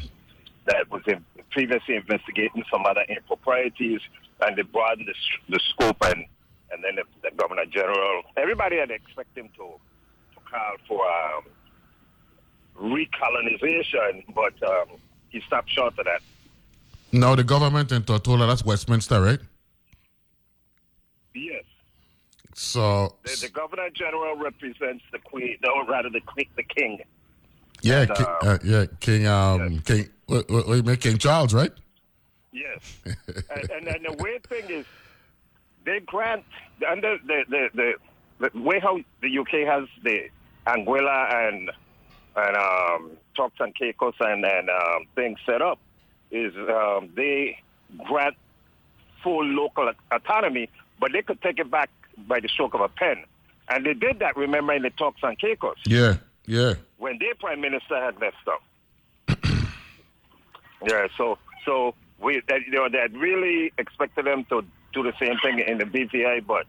that 0.66 0.90
was 0.92 1.02
in, 1.08 1.24
previously 1.52 1.96
investigating 1.96 2.64
some 2.72 2.86
other 2.86 3.06
improprieties, 3.10 4.02
and 4.42 4.58
they 4.58 4.62
broadened 4.62 5.08
the, 5.08 5.14
the 5.54 5.60
scope, 5.70 5.98
and, 6.04 6.26
and 6.72 6.84
then 6.84 6.96
the, 6.96 7.04
the 7.24 7.36
Governor 7.36 7.66
General, 7.66 8.24
everybody 8.36 8.78
had 8.78 8.92
expected 8.92 9.46
him 9.46 9.50
to, 9.56 9.80
to 10.34 10.40
call 10.50 10.76
for 10.88 11.06
um, 11.08 11.44
recolonization, 12.80 14.24
but 14.36 14.62
um, 14.64 14.88
he 15.30 15.42
stopped 15.42 15.70
short 15.72 15.98
of 15.98 16.06
that. 16.06 16.22
Now, 17.12 17.36
the 17.36 17.44
government 17.44 17.92
in 17.92 18.04
Tortola, 18.04 18.48
that's 18.48 18.66
Westminster, 18.66 19.22
right? 19.22 19.40
Yes. 21.34 21.64
So 22.58 23.15
The, 23.24 23.38
the 23.43 23.50
governor 23.50 23.88
general 23.91 24.36
represents 24.36 25.04
the 25.12 25.20
queen, 25.20 25.58
no, 25.63 25.86
rather 25.88 26.10
the 26.10 26.22
queen, 26.22 26.48
the 26.56 26.63
king. 26.63 27.04
yeah, 27.84 28.02
and, 28.02 28.15
King, 28.15 28.26
uh, 28.26 28.38
uh, 28.41 28.58
yeah, 28.63 28.86
King, 29.00 29.28
um, 29.28 29.80
King, 29.82 30.10
wait, 30.28 30.50
wait, 30.50 30.67
wait, 30.67 30.86
wait, 30.86 31.00
King 31.00 31.20
Charles, 31.20 31.54
right? 31.54 31.72
Yes. 32.52 32.98
and, 33.06 33.70
and 33.70 33.88
and 33.88 34.06
the 34.06 34.15
weird 34.17 34.43
thing 34.48 34.63
is, 34.72 34.88
they 35.86 36.00
grant 36.00 36.46
under 36.89 37.20
the 37.28 37.43
the, 37.48 37.70
the, 37.76 38.50
the 38.52 38.60
way 38.60 38.80
how 38.80 39.00
the 39.22 39.38
UK 39.38 39.67
has 39.67 39.88
the 40.04 40.28
Anguilla 40.65 41.48
and 41.48 41.70
and 42.36 42.58
um, 42.58 43.12
Turks 43.36 43.58
and 43.60 43.76
Caicos 43.76 44.15
and 44.20 44.43
and 44.43 44.67
um, 44.72 45.06
things 45.13 45.38
set 45.46 45.62
up 45.62 45.78
is 46.32 46.56
um, 46.56 47.10
they 47.15 47.60
grant 48.04 48.36
full 49.24 49.46
local 49.46 49.91
autonomy, 50.12 50.70
but 51.00 51.12
they 51.13 51.22
could 51.22 51.39
take 51.43 51.60
it 51.60 51.70
back 51.70 51.91
by 52.28 52.40
the 52.40 52.48
stroke 52.48 52.74
of 52.74 52.82
a 52.82 52.90
pen. 52.90 53.24
And 53.70 53.86
they 53.86 53.94
did 53.94 54.20
that, 54.20 54.38
remember, 54.38 54.74
in 54.74 54.84
the 54.84 54.90
Turks 54.92 55.20
and 55.24 55.38
Caicos. 55.38 55.78
Yeah, 55.86 56.18
yeah. 56.46 56.76
when 56.98 57.20
their 57.20 57.36
prime 57.36 57.62
minister 57.62 58.02
had 58.02 58.20
messed 58.20 58.36
up. 58.48 58.64
yeah, 60.88 61.08
so 61.18 61.38
so 61.66 61.94
we 62.20 62.42
that 62.48 62.62
you 62.66 62.72
know 62.72 62.88
that 62.90 63.12
really 63.14 63.74
expected 63.78 64.26
them 64.26 64.46
to 64.46 64.64
do 64.94 65.04
the 65.04 65.14
same 65.20 65.38
thing 65.40 65.60
in 65.60 65.78
the 65.78 65.84
BVI, 65.84 66.46
but 66.48 66.66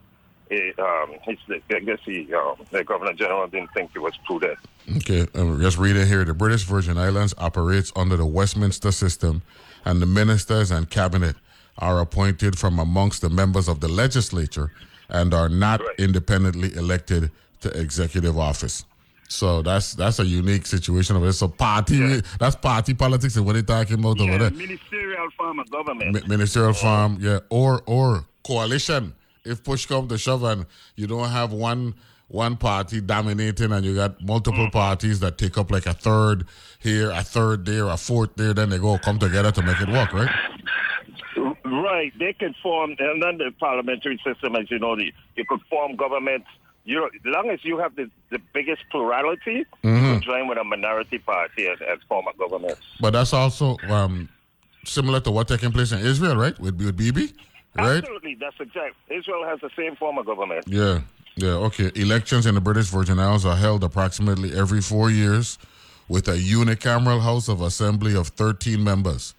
it, 0.51 0.79
um, 0.79 1.15
the, 1.47 1.61
I 1.77 1.81
guess 1.81 1.99
he, 2.05 2.33
uh, 2.35 2.55
the 2.71 2.83
governor 2.83 3.13
general 3.13 3.47
didn't 3.47 3.73
think 3.73 3.91
it 3.95 3.99
was 4.01 4.17
prudent. 4.27 4.59
Okay, 4.97 5.27
um, 5.35 5.61
just 5.61 5.79
reading 5.79 6.07
here. 6.07 6.25
The 6.25 6.35
British 6.35 6.65
Virgin 6.65 6.99
Islands 6.99 7.35
operates 7.39 7.93
under 7.95 8.17
the 8.17 8.27
Westminster 8.27 8.91
system, 8.91 9.43
and 9.85 10.01
the 10.03 10.07
ministers 10.07 10.71
and 10.71 10.89
cabinet 10.91 11.37
are 11.79 12.01
appointed 12.01 12.59
from 12.59 12.79
amongst 12.79 13.21
the 13.23 13.31
members 13.31 13.69
of 13.69 13.81
the 13.81 13.89
legislature 13.89 14.73
and 15.09 15.33
are 15.35 15.49
not 15.49 15.81
Right. 15.81 15.95
independently 15.99 16.75
elected 16.75 17.31
to 17.61 17.69
executive 17.71 18.39
office. 18.39 18.85
So 19.29 19.61
that's 19.63 19.93
that's 19.95 20.19
a 20.19 20.27
unique 20.27 20.67
situation 20.67 21.17
over 21.17 21.27
there. 21.27 21.33
So 21.33 21.49
party, 21.49 22.23
that's 22.41 22.57
party 22.57 22.95
politics, 22.95 23.37
and 23.37 23.45
what 23.45 23.55
they 23.55 23.63
talking 23.63 23.99
about 23.99 24.21
over 24.21 24.39
there. 24.39 24.51
ministerial 24.51 25.29
form 25.37 25.59
of 25.59 25.71
government. 25.71 26.15
Mi- 26.15 26.23
ministerial 26.27 26.71
oh. 26.71 26.75
farm, 26.75 27.19
yeah, 27.21 27.41
or 27.51 27.83
or 27.87 28.25
coalition. 28.47 29.15
If 29.45 29.63
push 29.63 29.87
come 29.87 30.09
to 30.09 30.19
shove 30.19 30.43
and 30.45 30.67
you 30.97 31.07
don't 31.07 31.29
have 31.29 31.53
one 31.53 31.95
one 32.29 32.57
party 32.57 33.01
dominating 33.01 33.73
and 33.73 33.85
you 33.85 33.95
got 33.95 34.23
multiple 34.23 34.67
mm. 34.67 34.73
parties 34.73 35.21
that 35.21 35.39
take 35.39 35.57
up 35.57 35.71
like 35.71 35.87
a 35.87 35.95
third 35.95 36.47
here, 36.79 37.11
a 37.11 37.23
third 37.23 37.65
there, 37.65 37.87
a 37.89 37.97
fourth 37.97 38.31
there, 38.37 38.53
then 38.53 38.69
they 38.69 38.79
go 38.79 38.99
come 38.99 39.19
together 39.19 39.51
to 39.51 39.63
make 39.63 39.81
it 39.81 39.89
work, 39.89 40.13
right? 40.13 40.31
Right, 41.71 42.13
they 42.19 42.33
can 42.33 42.55
form, 42.63 42.95
and 42.99 43.23
then 43.23 43.39
the 43.39 43.53
parliamentary 43.59 44.21
system, 44.25 44.57
as 44.57 44.71
you 44.71 44.79
know, 44.79 44.97
the, 44.97 45.13
you 45.37 45.45
could 45.49 45.61
form 45.69 45.97
governments. 45.97 46.49
You 46.85 46.97
know, 47.01 47.07
as 47.07 47.21
long 47.25 47.51
as 47.51 47.63
you 47.65 47.79
have 47.79 47.95
the, 47.97 48.11
the 48.31 48.39
biggest 48.55 48.83
plurality, 48.91 49.57
you 49.57 49.67
can 49.83 50.23
join 50.23 50.49
with 50.49 50.57
a 50.57 50.65
minority 50.65 51.19
party 51.19 51.67
as, 51.67 51.79
as 51.83 51.99
form 52.09 52.27
a 52.27 52.39
government. 52.39 52.79
But 53.01 53.11
that's 53.11 53.35
also 53.35 53.77
um, 53.89 54.29
similar 54.87 55.21
to 55.21 55.31
what 55.31 55.49
taking 55.49 55.71
place 55.71 55.93
in 55.93 55.99
Israel, 55.99 56.37
right? 56.37 56.59
With 56.59 56.81
with 56.81 56.97
Bibi, 56.97 57.33
right? 57.77 57.99
Absolutely, 57.99 58.37
that's 58.41 58.59
exact. 58.59 58.97
Israel 59.11 59.45
has 59.45 59.61
the 59.61 59.71
same 59.77 59.97
form 59.97 60.17
of 60.17 60.27
government. 60.27 60.65
Yeah, 60.67 61.01
yeah, 61.37 61.51
okay. 61.69 61.91
Elections 61.95 62.47
in 62.47 62.55
the 62.55 62.61
British 62.61 62.87
Virgin 62.87 63.19
Islands 63.19 63.45
are 63.45 63.57
held 63.57 63.85
approximately 63.85 64.57
every 64.57 64.81
four 64.81 65.11
years 65.11 65.59
with 66.09 66.27
a 66.29 66.37
unicameral 66.37 67.21
House 67.21 67.49
of 67.49 67.61
Assembly 67.61 68.17
of 68.17 68.29
13 68.29 68.83
members. 68.83 69.35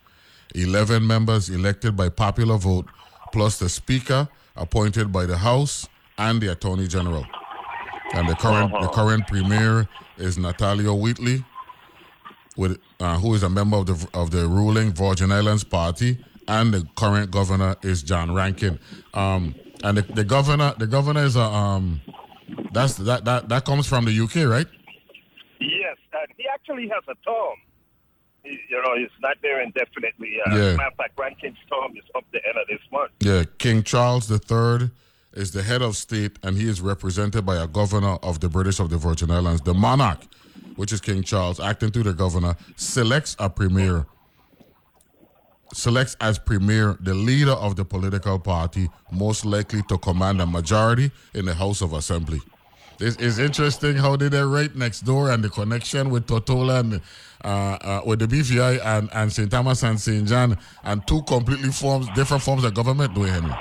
11 0.55 1.05
members 1.05 1.49
elected 1.49 1.95
by 1.95 2.09
popular 2.09 2.57
vote, 2.57 2.85
plus 3.31 3.59
the 3.59 3.69
Speaker 3.69 4.27
appointed 4.55 5.11
by 5.11 5.25
the 5.25 5.37
House 5.37 5.87
and 6.17 6.41
the 6.41 6.51
Attorney 6.51 6.87
General. 6.87 7.25
And 8.13 8.27
the 8.27 8.35
current 8.35 8.71
the 8.81 8.87
current 8.89 9.27
Premier 9.27 9.87
is 10.17 10.37
Natalio 10.37 10.99
Wheatley, 10.99 11.45
with 12.57 12.79
uh, 12.99 13.19
who 13.19 13.35
is 13.35 13.43
a 13.43 13.49
member 13.49 13.77
of 13.77 13.85
the 13.85 14.07
of 14.13 14.31
the 14.31 14.47
ruling 14.47 14.93
Virgin 14.93 15.31
Islands 15.31 15.63
Party, 15.63 16.17
and 16.47 16.73
the 16.73 16.87
current 16.95 17.29
governor 17.29 17.75
is 17.83 18.01
John 18.01 18.33
Rankin. 18.33 18.79
Um, 19.13 19.53
and 19.83 19.97
the, 19.97 20.01
the 20.01 20.23
governor 20.23 20.73
the 20.77 20.87
governor 20.87 21.23
is 21.23 21.35
a 21.35 21.43
um, 21.43 22.01
that's 22.73 22.95
that 22.95 23.25
that 23.25 23.49
that 23.49 23.65
comes 23.65 23.87
from 23.87 24.05
the 24.05 24.19
UK, 24.19 24.49
right? 24.49 24.67
Yes, 25.59 25.97
and 26.13 26.31
he 26.37 26.45
actually 26.51 26.87
has 26.87 27.03
a 27.07 27.15
term. 27.23 27.57
You 28.43 28.81
know, 28.83 28.95
he's 28.97 29.09
not 29.21 29.37
there 29.41 29.61
indefinitely. 29.61 30.37
Uh, 30.45 30.55
Yeah. 30.55 30.75
Matter 30.75 30.87
of 30.89 30.95
fact, 30.95 31.17
Rankin's 31.19 31.57
term 31.71 31.95
is 31.97 32.03
up 32.15 32.23
the 32.31 32.39
end 32.47 32.57
of 32.57 32.67
this 32.67 32.79
month. 32.91 33.11
Yeah, 33.19 33.43
King 33.57 33.83
Charles 33.83 34.31
III 34.31 34.89
is 35.33 35.51
the 35.51 35.61
head 35.63 35.81
of 35.81 35.95
state, 35.95 36.37
and 36.43 36.57
he 36.57 36.67
is 36.67 36.81
represented 36.81 37.45
by 37.45 37.57
a 37.57 37.67
governor 37.67 38.15
of 38.23 38.39
the 38.39 38.49
British 38.49 38.79
of 38.79 38.89
the 38.89 38.97
Virgin 38.97 39.29
Islands. 39.31 39.61
The 39.61 39.73
monarch, 39.73 40.19
which 40.75 40.91
is 40.91 41.01
King 41.01 41.23
Charles, 41.23 41.59
acting 41.59 41.91
through 41.91 42.03
the 42.03 42.13
governor, 42.13 42.55
selects 42.77 43.35
a 43.39 43.49
premier, 43.49 44.05
selects 45.73 46.15
as 46.19 46.39
premier 46.39 46.97
the 47.01 47.13
leader 47.13 47.51
of 47.51 47.75
the 47.75 47.85
political 47.85 48.39
party 48.39 48.89
most 49.11 49.45
likely 49.45 49.83
to 49.83 49.97
command 49.99 50.41
a 50.41 50.45
majority 50.45 51.11
in 51.35 51.45
the 51.45 51.53
House 51.53 51.81
of 51.81 51.93
Assembly. 51.93 52.39
This 52.99 53.15
is 53.15 53.39
interesting 53.39 53.95
how 53.95 54.17
they 54.17 54.35
are 54.37 54.47
right 54.47 54.73
next 54.75 55.01
door 55.01 55.31
and 55.31 55.41
the 55.41 55.49
connection 55.49 56.09
with 56.09 56.27
Tortola 56.27 56.81
and 56.81 57.01
uh, 57.45 57.47
uh, 57.47 58.01
with 58.05 58.19
the 58.19 58.27
BVI 58.27 58.85
and, 58.85 59.09
and 59.13 59.31
St. 59.31 59.49
Thomas 59.49 59.83
and 59.83 59.97
St. 59.99 60.27
John 60.27 60.57
and 60.83 61.07
two 61.07 61.21
completely 61.23 61.69
forms 61.71 62.07
different 62.13 62.43
forms 62.43 62.65
of 62.65 62.73
government 62.73 63.15
Henry. 63.15 63.53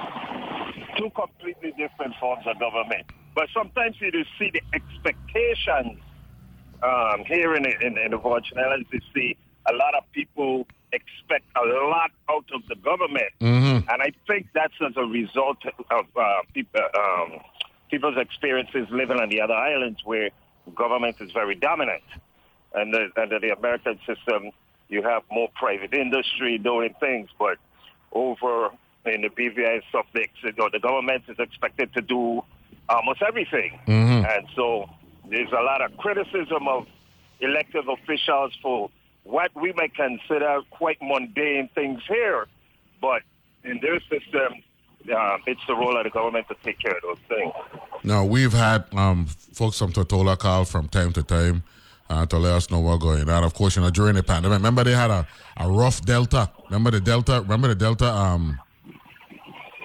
two 0.98 1.10
completely 1.10 1.70
different 1.78 2.14
forms 2.18 2.44
of 2.48 2.58
government. 2.58 3.06
But 3.36 3.46
sometimes 3.54 3.94
you 4.00 4.10
see 4.38 4.50
the 4.50 4.60
expectations 4.74 6.00
um, 6.82 7.24
here 7.26 7.54
in, 7.54 7.62
the- 7.62 7.78
in, 7.86 7.96
in 7.96 8.10
the 8.10 8.18
Virgin 8.18 8.58
Islands. 8.58 8.88
You 8.92 9.00
see 9.14 9.36
a 9.70 9.72
lot 9.74 9.94
of 9.94 10.02
people 10.12 10.66
expect 10.92 11.44
a 11.56 11.64
lot 11.86 12.10
out 12.28 12.46
of 12.52 12.62
the 12.68 12.74
government, 12.76 13.30
and 13.88 14.02
I 14.02 14.10
think 14.26 14.46
that's 14.54 14.72
as 14.84 14.94
a 14.96 15.02
result 15.04 15.58
of 15.90 16.06
uh, 16.16 16.22
people, 16.54 16.80
um, 16.80 17.38
people's 17.90 18.16
experiences 18.16 18.86
living 18.90 19.18
on 19.18 19.28
the 19.28 19.40
other 19.40 19.54
islands 19.54 20.00
where 20.04 20.30
government 20.74 21.16
is 21.20 21.32
very 21.32 21.54
dominant. 21.54 22.02
And 22.74 22.92
the, 22.92 23.08
under 23.20 23.40
the 23.40 23.56
American 23.56 23.98
system, 24.06 24.50
you 24.88 25.02
have 25.02 25.22
more 25.30 25.48
private 25.54 25.94
industry 25.94 26.58
doing 26.58 26.94
things, 27.00 27.28
but 27.38 27.58
over 28.12 28.70
in 29.06 29.22
the 29.22 29.28
BVI 29.28 29.74
and 29.74 29.82
stuff, 29.88 30.06
they, 30.12 30.28
you 30.42 30.52
know, 30.58 30.68
the 30.72 30.78
government 30.78 31.24
is 31.28 31.36
expected 31.38 31.92
to 31.94 32.02
do 32.02 32.42
almost 32.88 33.22
everything. 33.22 33.78
Mm-hmm. 33.86 34.24
And 34.24 34.46
so 34.54 34.88
there's 35.28 35.52
a 35.52 35.62
lot 35.62 35.82
of 35.82 35.96
criticism 35.96 36.68
of 36.68 36.86
elected 37.40 37.84
officials 37.88 38.52
for 38.62 38.90
what 39.24 39.50
we 39.54 39.72
may 39.76 39.88
consider 39.88 40.60
quite 40.70 40.98
mundane 41.02 41.68
things 41.74 42.00
here. 42.08 42.46
But 43.00 43.22
in 43.64 43.80
their 43.80 44.00
system, 44.00 44.62
um, 45.12 45.42
it's 45.46 45.60
the 45.66 45.74
role 45.74 45.96
of 45.96 46.04
the 46.04 46.10
government 46.10 46.46
to 46.48 46.56
take 46.64 46.78
care 46.78 46.92
of 46.96 47.02
those 47.02 47.18
things. 47.28 47.52
Now 48.04 48.24
we've 48.24 48.52
had 48.52 48.84
um, 48.94 49.26
folks 49.26 49.78
from 49.78 49.92
Tortola 49.92 50.38
call 50.38 50.64
from 50.64 50.88
time 50.88 51.12
to 51.12 51.22
time 51.22 51.62
uh, 52.10 52.26
to 52.26 52.38
let 52.38 52.52
us 52.54 52.70
know 52.70 52.80
what's 52.80 53.02
going 53.02 53.28
on. 53.28 53.44
Of 53.44 53.54
course, 53.54 53.76
you 53.76 53.82
know 53.82 53.90
during 53.90 54.14
the 54.14 54.22
pandemic, 54.22 54.58
remember 54.58 54.84
they 54.84 54.92
had 54.94 55.10
a, 55.10 55.26
a 55.56 55.68
rough 55.68 56.04
Delta 56.04 56.50
Remember 56.70 56.90
the 56.90 57.00
Delta? 57.00 57.40
Remember 57.42 57.68
the 57.68 57.74
Delta? 57.74 58.06
Um, 58.12 58.58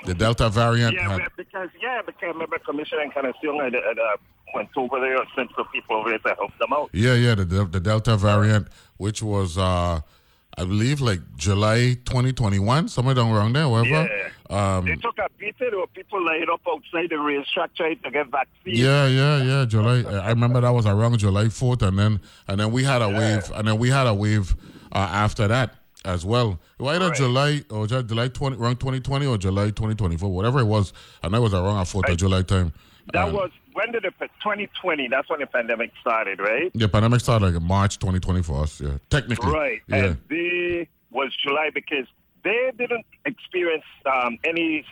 the 0.06 0.14
Delta 0.14 0.50
variant 0.50 0.96
Yeah, 0.96 1.10
had. 1.18 1.22
because 1.38 1.70
yeah, 1.82 2.02
because 2.06 2.20
I 2.24 2.26
remember 2.28 2.58
Commissioner 2.60 3.04
Encarnacion 3.04 3.58
had, 3.60 3.74
had 3.74 3.98
uh, 4.00 4.18
went 4.54 4.70
over 4.76 5.00
there 5.00 5.16
and 5.16 5.28
sent 5.36 5.50
some 5.56 5.66
people 5.72 5.96
over 5.96 6.10
there 6.10 6.20
to 6.20 6.36
help 6.36 6.52
them 6.60 6.74
out. 6.74 6.90
Yeah, 6.92 7.14
yeah, 7.14 7.36
the 7.36 7.46
the 7.66 7.80
Delta 7.80 8.18
variant, 8.18 8.68
which 8.98 9.24
was 9.24 9.58
uh, 9.58 10.02
I 10.58 10.66
believe 10.66 11.02
like 11.02 11.20
July 11.36 11.96
2021, 12.06 12.88
somewhere 12.88 13.16
down 13.16 13.32
around 13.32 13.54
there, 13.54 13.68
whatever. 13.68 14.08
Yeah. 14.08 14.30
Um, 14.50 14.86
they 14.86 14.96
took 14.96 15.18
a 15.18 15.28
beating. 15.38 15.54
There 15.60 15.80
were 15.80 15.88
people 15.88 16.24
lined 16.24 16.50
up 16.50 16.62
outside 16.68 17.10
the 17.10 17.18
racetrack 17.18 17.76
trying 17.76 18.00
to 18.00 18.12
get 18.12 18.28
vaccines. 18.28 18.80
Yeah, 18.80 19.08
yeah, 19.08 19.42
yeah. 19.42 19.66
July. 19.66 20.04
I 20.04 20.30
remember 20.30 20.62
that 20.62 20.70
was 20.70 20.86
around 20.86 21.18
July 21.18 21.50
fourth, 21.50 21.82
and 21.82 21.98
then 21.98 22.22
and 22.48 22.60
then 22.60 22.72
we 22.72 22.84
had 22.84 23.02
a 23.02 23.10
wave, 23.10 23.52
and 23.56 23.68
then 23.68 23.80
we 23.80 23.90
had 23.90 24.06
a 24.06 24.14
wave 24.14 24.56
uh, 24.92 25.10
after 25.12 25.48
that 25.48 25.76
as 26.06 26.26
well. 26.26 26.60
Either 26.80 27.12
July 27.12 27.64
or 27.70 27.88
July 27.88 28.28
twenty, 28.28 28.58
around 28.58 28.80
twenty 28.80 29.00
twenty 29.00 29.26
or 29.26 29.38
July 29.38 29.72
twenty 29.72 29.96
twenty 29.96 30.18
four, 30.18 30.30
whatever 30.30 30.60
it 30.60 30.66
was. 30.66 30.94
I 31.24 31.30
know 31.30 31.38
it 31.38 31.42
was 31.42 31.54
around 31.54 31.80
a 31.80 31.86
fourth 31.86 32.10
of 32.10 32.18
July 32.18 32.44
time. 32.44 32.74
That 33.12 33.28
Um, 33.28 33.34
was 33.34 33.52
when 33.74 33.92
did 33.92 34.06
it? 34.06 34.14
2020? 34.20 35.08
That's 35.10 35.30
when 35.30 35.40
the 35.42 35.46
pandemic 35.48 35.92
started, 36.00 36.40
right? 36.40 36.72
the 36.74 36.88
pandemic 36.88 37.20
started 37.20 37.54
like 37.54 37.62
March 37.62 38.00
twenty 38.00 38.20
twenty 38.20 38.42
for 38.44 38.64
us. 38.64 38.80
Yeah, 38.80 38.98
technically. 39.10 39.52
Right. 39.52 39.82
Yeah. 39.88 39.96
And 40.06 40.18
they 40.30 40.88
was 41.12 41.36
July 41.36 41.70
because 41.74 42.08
they 42.44 42.72
didn't 42.78 43.06
experience 43.26 43.84
um, 44.06 44.38
any 44.46 44.86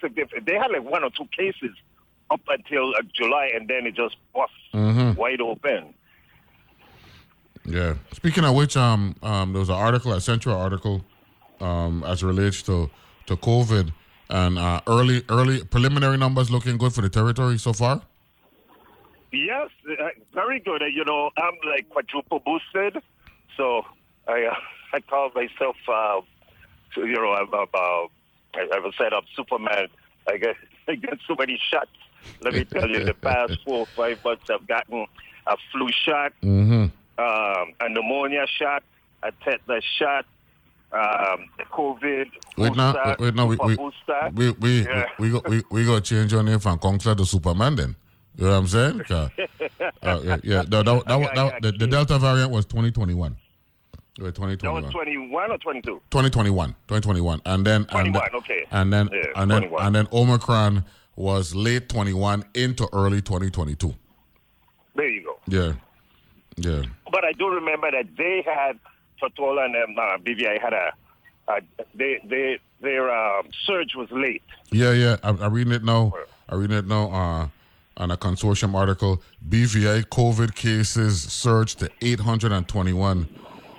significant. 0.00 0.46
They 0.46 0.54
had 0.54 0.70
like 0.70 0.84
one 0.84 1.02
or 1.02 1.10
two 1.10 1.26
cases 1.36 1.76
up 2.30 2.40
until 2.48 2.90
uh, 2.94 3.02
July, 3.12 3.50
and 3.54 3.68
then 3.68 3.86
it 3.86 3.94
just 3.96 4.16
bust 4.34 4.52
Mhm. 4.72 5.16
wide 5.16 5.40
open. 5.40 5.92
Yeah. 7.66 7.94
Speaking 8.12 8.44
of 8.44 8.54
which, 8.54 8.76
um, 8.76 9.16
um, 9.22 9.52
there 9.52 9.60
was 9.60 9.68
an 9.70 9.74
article, 9.76 10.12
a 10.12 10.20
central 10.20 10.54
article, 10.56 11.04
um, 11.60 12.04
as 12.04 12.22
it 12.22 12.26
relates 12.26 12.62
to 12.62 12.90
to 13.26 13.36
COVID 13.36 13.92
and 14.30 14.58
uh, 14.58 14.80
early 14.86 15.22
early 15.28 15.64
preliminary 15.64 16.16
numbers 16.16 16.50
looking 16.50 16.76
good 16.78 16.92
for 16.92 17.02
the 17.02 17.08
territory 17.08 17.58
so 17.58 17.72
far. 17.72 18.02
Yes, 19.32 19.70
uh, 19.90 20.08
very 20.32 20.60
good. 20.60 20.82
Uh, 20.82 20.86
you 20.86 21.04
know, 21.04 21.30
I'm 21.36 21.54
like 21.68 21.88
quadruple 21.90 22.40
boosted, 22.40 23.02
so 23.56 23.84
I 24.28 24.44
uh, 24.44 24.54
I 24.92 25.00
call 25.00 25.30
myself, 25.34 25.76
uh, 25.88 26.20
so, 26.94 27.02
you 27.02 27.14
know, 27.14 27.32
I'm, 27.32 27.52
I'm, 27.52 27.66
uh, 27.74 28.06
I, 28.54 28.68
I 28.72 28.90
say 28.96 29.06
I'm 29.12 29.22
Superman. 29.34 29.88
I 30.28 30.36
get 30.36 30.56
I 30.88 30.94
get 30.94 31.18
so 31.26 31.34
many 31.36 31.60
shots. 31.70 31.90
Let 32.42 32.54
me 32.54 32.64
tell 32.64 32.88
you, 32.88 33.04
the 33.04 33.14
past 33.14 33.58
four 33.64 33.80
or 33.80 33.86
five 33.86 34.22
months, 34.24 34.48
I've 34.48 34.66
gotten 34.66 35.06
a 35.46 35.56
flu 35.72 35.88
shot, 35.90 36.32
Mm-hmm. 36.42 36.84
um, 37.18 37.72
a 37.80 37.88
pneumonia 37.90 38.46
shot, 38.46 38.82
a 39.22 39.32
tetanus 39.44 39.84
shot, 39.98 40.24
um, 40.94 41.48
COVID 41.72 42.26
Wait 42.56 42.76
now, 42.76 42.92
booster, 42.92 43.16
wait 43.18 43.34
now, 43.34 43.46
we 43.46 43.56
we 43.56 43.76
booster. 43.76 44.30
we 44.34 44.50
we 44.52 44.82
Yeah. 44.84 45.06
we 45.18 45.30
go 45.30 45.42
we, 45.48 45.62
we 45.70 45.84
go 45.84 45.98
change 46.00 46.32
your 46.32 46.42
name 46.42 46.60
from 46.60 46.78
Counselor 46.78 47.14
to 47.16 47.26
Superman 47.26 47.76
then. 47.76 47.96
You 48.36 48.44
know 48.46 48.50
what 48.50 48.56
I'm 48.58 48.66
saying? 48.66 49.00
uh, 49.10 49.28
yeah, 50.02 50.36
yeah. 50.42 50.62
No, 50.68 50.82
that, 50.82 51.02
that, 51.06 51.06
that, 51.06 51.34
that, 51.34 51.62
the, 51.62 51.72
the 51.72 51.86
Delta 51.86 52.18
variant 52.18 52.50
was 52.50 52.64
2021. 52.66 53.30
Yeah, 53.30 53.96
That 54.18 54.24
was 54.24 54.32
2021. 54.34 54.90
21 54.92 55.50
or 55.52 55.58
22? 55.58 55.90
2021, 56.10 56.68
2021, 56.88 57.40
and 57.46 57.64
then 57.66 57.74
and 57.82 57.88
21, 57.90 58.12
then, 58.12 58.22
okay. 58.40 58.66
and 58.72 58.92
then 58.92 59.08
Yeah, 59.12 59.22
and 59.42 59.50
then 59.50 59.60
21. 59.62 59.86
and 59.86 59.94
then 59.94 60.08
Omicron 60.12 60.84
was 61.16 61.54
late 61.54 61.88
21 61.88 62.44
into 62.54 62.88
early 62.92 63.20
2022. 63.22 63.94
There 64.96 65.08
you 65.08 65.22
go. 65.24 65.38
Yeah, 65.46 65.72
yeah, 66.56 66.82
But 67.10 67.24
I 67.24 67.32
do 67.32 67.48
remember 67.48 67.90
that 67.90 68.06
they 68.16 68.42
had 68.44 68.78
Tortola 69.20 69.64
and 69.64 69.98
uh, 69.98 70.18
BVI 70.18 70.60
had 70.60 70.72
a, 70.72 70.92
a 71.48 71.60
they 71.94 72.20
they 72.24 72.58
their 72.80 73.10
um, 73.10 73.48
surge 73.66 73.94
was 73.94 74.10
late. 74.10 74.42
yeah, 74.70 74.92
yeah. 74.92 75.16
I'm, 75.22 75.40
I'm 75.40 75.52
reading 75.52 75.72
it 75.72 75.84
now. 75.84 76.12
I'm 76.48 76.60
reading 76.60 76.76
it 76.76 76.86
now. 76.86 77.10
Uh, 77.10 77.48
on 77.96 78.10
a 78.10 78.16
consortium 78.16 78.74
article, 78.74 79.22
BVI 79.48 80.04
COVID 80.06 80.54
cases 80.56 81.22
surged 81.22 81.78
to 81.78 81.88
821, 82.02 83.28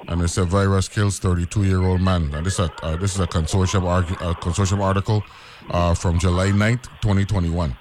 and 0.07 0.21
it 0.21 0.27
said 0.29 0.47
virus 0.47 0.87
kills 0.87 1.19
32-year-old 1.19 1.99
man. 1.99 2.33
And 2.33 2.45
this 2.45 2.53
is 2.53 2.69
a 2.69 2.85
uh, 2.85 2.95
this 2.95 3.15
is 3.15 3.19
a 3.19 3.27
consortium 3.27 3.83
argu- 3.83 4.21
uh, 4.21 4.33
consortium 4.35 4.81
article 4.81 5.21
uh, 5.69 5.93
from 5.93 6.17
July 6.19 6.47
9th, 6.47 6.83
2021. 7.01 7.75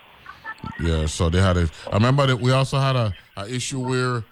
Yeah, 0.80 1.06
so 1.06 1.28
they 1.28 1.40
had 1.40 1.56
it. 1.56 1.70
I 1.90 1.94
remember 1.94 2.26
that 2.26 2.36
we 2.40 2.50
also 2.50 2.78
had 2.78 2.96
a, 2.96 3.12
a 3.36 3.46
issue 3.48 3.78
where 3.78 4.24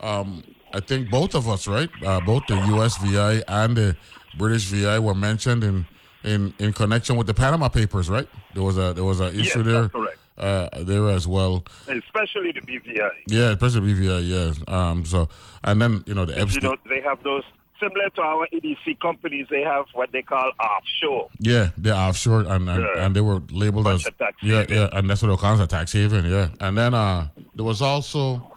um, 0.00 0.42
I 0.72 0.80
think 0.80 1.10
both 1.10 1.34
of 1.34 1.48
us, 1.48 1.66
right, 1.66 1.90
uh, 2.04 2.20
both 2.20 2.46
the 2.46 2.56
U.S. 2.74 2.96
VI 2.98 3.42
and 3.48 3.76
the 3.76 3.96
British 4.38 4.64
VI 4.64 4.98
were 5.00 5.14
mentioned 5.14 5.64
in, 5.64 5.86
in, 6.24 6.54
in 6.58 6.72
connection 6.72 7.16
with 7.16 7.26
the 7.26 7.34
Panama 7.34 7.68
Papers, 7.68 8.08
right? 8.08 8.28
There 8.54 8.62
was 8.62 8.78
a 8.78 8.92
there 8.92 9.04
was 9.04 9.20
an 9.20 9.28
issue 9.38 9.58
Yes, 9.58 9.66
there, 9.66 9.88
correct. 9.88 10.18
uh, 10.38 10.68
there 10.82 11.08
as 11.08 11.26
well. 11.26 11.64
Especially 11.88 12.52
the 12.52 12.60
BVI. 12.60 13.10
Yeah, 13.26 13.50
especially 13.50 13.92
BVI, 13.94 14.28
yeah. 14.28 14.74
Um, 14.90 15.04
so 15.04 15.28
and 15.64 15.80
then 15.82 16.04
you 16.06 16.14
know 16.14 16.24
the 16.24 16.34
You 16.52 16.60
know, 16.60 16.76
they 16.88 17.00
have 17.00 17.22
those 17.24 17.42
similar 17.80 18.10
to 18.10 18.20
our 18.22 18.46
EDC 18.52 19.00
companies. 19.00 19.46
They 19.50 19.62
have 19.62 19.86
what 19.94 20.12
they 20.12 20.22
call 20.22 20.52
offshore. 20.60 21.30
yeah, 21.40 21.70
they're 21.78 21.94
offshore 21.94 22.40
and 22.40 22.68
and, 22.68 22.82
Yeah. 22.84 23.04
and 23.06 23.16
they 23.16 23.22
were 23.22 23.40
labeled 23.50 23.88
as 23.88 24.06
of 24.06 24.16
tax 24.18 24.36
yeah, 24.42 24.60
haven. 24.60 24.76
yeah, 24.76 24.88
and 24.92 25.08
that's 25.10 25.22
what 25.22 25.28
they 25.28 25.36
call 25.36 25.54
as 25.54 25.60
a 25.60 25.66
tax 25.66 25.92
haven, 25.94 26.26
yeah. 26.30 26.48
And 26.60 26.76
then 26.76 26.92
uh, 26.94 27.28
there 27.54 27.64
was 27.64 27.80
also 27.82 28.49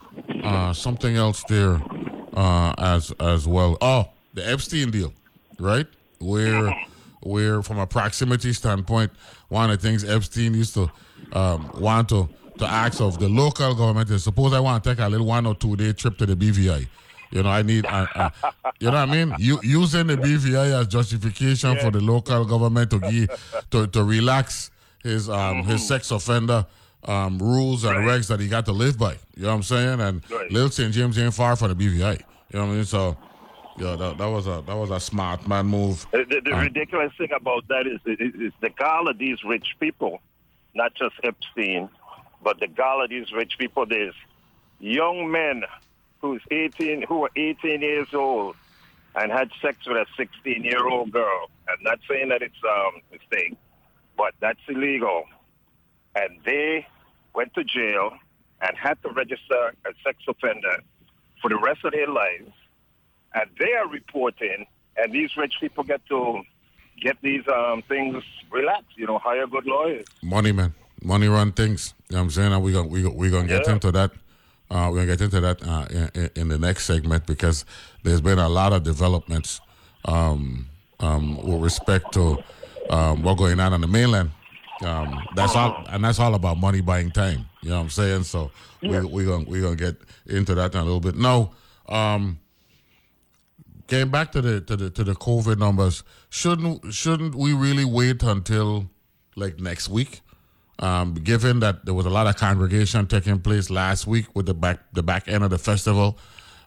uh, 0.44 0.74
something 0.74 1.16
else 1.16 1.44
there 1.50 1.82
uh, 2.36 2.74
as 2.78 3.12
as 3.20 3.48
well. 3.48 3.78
Oh, 3.82 4.10
the 4.34 4.48
Epstein 4.50 4.92
deal, 4.92 5.14
right? 5.60 5.88
Where 6.20 6.74
where 7.22 7.62
from 7.62 7.80
a 7.80 7.88
proximity 7.88 8.54
standpoint, 8.54 9.12
one 9.50 9.70
of 9.70 9.82
the 9.82 9.88
things 9.88 10.04
Epstein 10.04 10.54
used 10.54 10.74
to 10.76 10.92
um, 11.34 11.70
want 11.80 12.10
to 12.10 12.30
to 12.60 12.66
ask 12.66 13.02
of 13.02 13.20
the 13.20 13.28
local 13.30 13.74
government 13.74 14.10
is 14.12 14.24
suppose 14.24 14.54
I 14.54 14.60
want 14.60 14.84
to 14.84 14.90
take 14.90 15.00
a 15.00 15.10
little 15.10 15.26
one 15.26 15.46
or 15.46 15.56
two 15.56 15.76
day 15.76 15.94
trip 15.94 16.18
to 16.20 16.26
the 16.26 16.36
BVI. 16.36 16.88
You 17.32 17.42
know, 17.42 17.50
I 17.50 17.64
need, 17.64 17.84
uh, 17.88 18.06
uh, 18.14 18.30
you 18.80 18.92
know 18.92 19.00
what 19.00 19.10
I 19.10 19.12
mean? 19.12 19.34
You, 19.40 19.60
using 19.64 20.06
the 20.06 20.18
BVI 20.18 20.80
as 20.80 20.88
justification 20.88 21.76
for 21.80 21.90
the 21.90 22.00
local 22.00 22.46
government 22.46 22.92
to 22.92 23.00
give, 23.00 23.64
to, 23.72 23.88
to 23.88 24.04
relax 24.04 24.70
his 25.02 25.30
um 25.30 25.64
his 25.64 25.86
sex 25.86 26.12
offender 26.12 26.66
um 27.06 27.40
rules 27.40 27.84
and 27.84 27.98
regs 27.98 28.28
that 28.28 28.40
he 28.40 28.48
got 28.48 28.66
to 28.66 28.72
live 28.72 28.98
by. 28.98 29.18
You 29.36 29.44
know 29.44 29.50
what 29.50 29.56
I'm 29.56 29.64
saying? 29.64 30.00
And 30.00 30.22
Right. 30.30 30.52
Little 30.52 30.70
St. 30.70 30.94
James 30.94 31.18
ain't 31.18 31.34
far 31.34 31.56
from 31.56 31.76
the 31.76 31.76
BVI. 31.76 32.20
You 32.52 32.60
know 32.60 32.66
what 32.66 32.72
I 32.72 32.76
mean? 32.76 32.86
So, 32.86 33.18
yeah, 33.78 33.96
that, 33.96 34.18
that 34.18 34.28
was 34.30 34.48
a 34.48 34.64
that 34.66 34.76
was 34.76 34.92
a 34.92 35.00
smart 35.00 35.48
man 35.48 35.66
move. 35.66 36.06
The, 36.12 36.26
the, 36.30 36.42
the 36.44 36.56
ridiculous 36.56 37.12
thing 37.18 37.30
about 37.36 37.68
that 37.70 37.88
is, 37.88 38.00
is, 38.06 38.42
is 38.42 38.54
the 38.62 38.70
gall 38.70 39.10
of 39.10 39.18
these 39.18 39.38
rich 39.44 39.76
people, 39.80 40.22
not 40.76 40.94
just 40.96 41.16
Epstein, 41.24 41.90
but 42.44 42.60
the 42.60 42.68
gall 42.68 43.04
of 43.04 43.10
these 43.10 43.32
rich 43.32 43.54
people. 43.58 43.86
There's 43.88 44.14
young 44.80 45.32
men 45.32 45.64
who's 46.22 46.42
18, 46.52 47.06
who 47.08 47.26
are 47.26 47.32
18 47.36 47.82
years 47.82 48.08
old 48.14 48.56
and 49.16 49.32
had 49.32 49.50
sex 49.62 49.78
with 49.88 49.98
a 49.98 50.06
16 50.18 50.64
year 50.64 50.88
old 50.88 51.12
girl. 51.12 51.50
I'm 51.68 51.82
not 51.82 52.00
saying 52.10 52.30
that 52.30 52.42
it's 52.42 52.56
um 52.64 53.02
mistake, 53.12 53.58
but 54.18 54.34
that's 54.40 54.60
illegal. 54.68 55.24
And 56.16 56.40
they 56.46 56.86
went 57.36 57.54
to 57.56 57.64
jail 57.64 58.12
and 58.62 58.78
had 58.78 59.02
to 59.04 59.10
register 59.10 59.74
as 59.88 59.94
sex 60.04 60.18
offender 60.28 60.78
for 61.42 61.50
the 61.50 61.58
rest 61.58 61.84
of 61.84 61.92
their 61.92 62.08
lives 62.08 62.52
and 63.36 63.50
they 63.60 63.74
are 63.74 63.88
reporting, 63.90 64.66
and 64.96 65.12
these 65.12 65.36
rich 65.36 65.56
people 65.60 65.84
get 65.84 66.06
to 66.08 66.44
get 67.02 67.18
these 67.24 67.42
um, 67.48 67.82
things 67.88 68.24
relaxed. 68.52 68.96
You 68.96 69.08
know, 69.08 69.18
hire 69.18 69.48
good 69.48 69.66
lawyers. 69.66 70.06
money, 70.22 70.52
man. 70.52 70.74
Money 71.02 71.28
run 71.28 71.52
things. 71.52 71.96
You 72.10 72.16
know 72.16 72.20
what 72.20 72.24
I'm 72.26 72.30
saying? 72.30 72.54
And 72.54 72.64
we're 72.64 72.74
going 72.74 72.90
we 72.90 73.06
we 73.08 73.32
gonna 73.32 73.48
get 73.48 73.66
Yeah. 73.68 73.74
into 73.74 73.92
that. 73.92 74.12
Uh, 74.70 74.90
we're 74.92 75.06
going 75.06 75.08
to 75.08 75.14
get 75.18 75.22
into 75.22 75.40
that 75.42 75.68
uh, 75.68 75.86
in, 75.92 76.22
in- 76.24 76.30
in 76.36 76.48
the 76.50 76.58
next 76.58 76.86
segment 76.86 77.26
because 77.28 77.66
there's 78.04 78.22
been 78.22 78.40
a 78.40 78.50
lot 78.50 78.72
of 78.74 78.82
developments 78.84 79.62
um, 80.06 80.68
um, 81.00 81.38
with 81.44 81.62
respect 81.62 82.12
to 82.14 82.42
um, 82.90 83.22
what's 83.24 83.38
going 83.40 83.60
on 83.60 83.74
on 83.74 83.82
the 83.82 83.88
mainland. 83.88 84.32
Um, 84.84 85.24
that's 85.36 85.56
all, 85.56 85.86
and 85.90 86.04
that's 86.04 86.20
all 86.20 86.36
about 86.36 86.58
money 86.58 86.82
buying 86.82 87.12
time. 87.12 87.46
You 87.62 87.70
know 87.70 87.78
what 87.78 87.84
I'm 87.84 87.90
saying? 87.90 88.24
So 88.24 88.52
we 88.82 89.00
we 89.06 89.26
gonna 89.26 89.46
we 89.48 89.62
gonna 89.62 89.76
get 89.76 89.96
into 90.26 90.56
that 90.56 90.74
in 90.74 90.82
a 90.82 90.84
little 90.84 91.00
bit. 91.00 91.16
No, 91.16 91.52
um, 91.88 92.40
getting 93.88 94.12
back 94.12 94.32
to 94.34 94.42
the 94.42 94.62
to 94.62 94.76
the 94.76 94.90
to 94.90 95.04
the 95.04 95.14
COVID 95.14 95.58
numbers, 95.58 96.04
shouldn't 96.30 96.94
shouldn't 96.94 97.36
we 97.36 97.54
really 97.54 97.86
wait 97.86 98.24
until 98.24 98.90
like 99.36 99.60
next 99.60 99.90
week? 99.90 100.22
Um, 100.80 101.14
given 101.14 101.60
that 101.60 101.86
there 101.86 101.94
was 101.94 102.06
a 102.06 102.10
lot 102.10 102.28
of 102.28 102.36
congregation 102.36 103.08
taking 103.08 103.40
place 103.40 103.70
last 103.70 104.08
week 104.08 104.28
with 104.36 104.48
the 104.48 104.54
back 104.54 104.80
the 104.92 105.04
back 105.04 105.28
end 105.28 105.44
of 105.44 105.50
the 105.50 105.60
festival, 105.60 106.18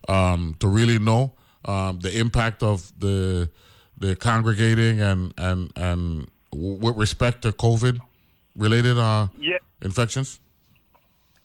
um, 0.09 0.57
to 0.61 0.69
really 0.69 0.99
know 0.99 1.35
um, 1.65 1.99
the 2.01 2.19
impact 2.19 2.63
of 2.63 2.93
the 2.99 3.51
the 3.99 4.17
congregating 4.17 5.01
and 5.01 5.35
and 5.37 5.73
and 5.77 6.29
with 6.57 6.97
respect 6.97 7.43
to 7.43 7.53
COVID 7.53 8.01
related 8.57 8.97
uh, 8.99 9.29
Yeah, 9.39 9.59
infections? 9.83 10.41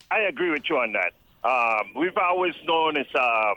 I 0.09 0.19
agree 0.21 0.49
with 0.51 0.63
you 0.69 0.77
on 0.77 0.93
that. 0.93 1.13
Um, 1.43 1.91
we've 1.95 2.17
always 2.17 2.53
known 2.65 2.97
as 2.97 3.07
um, 3.19 3.55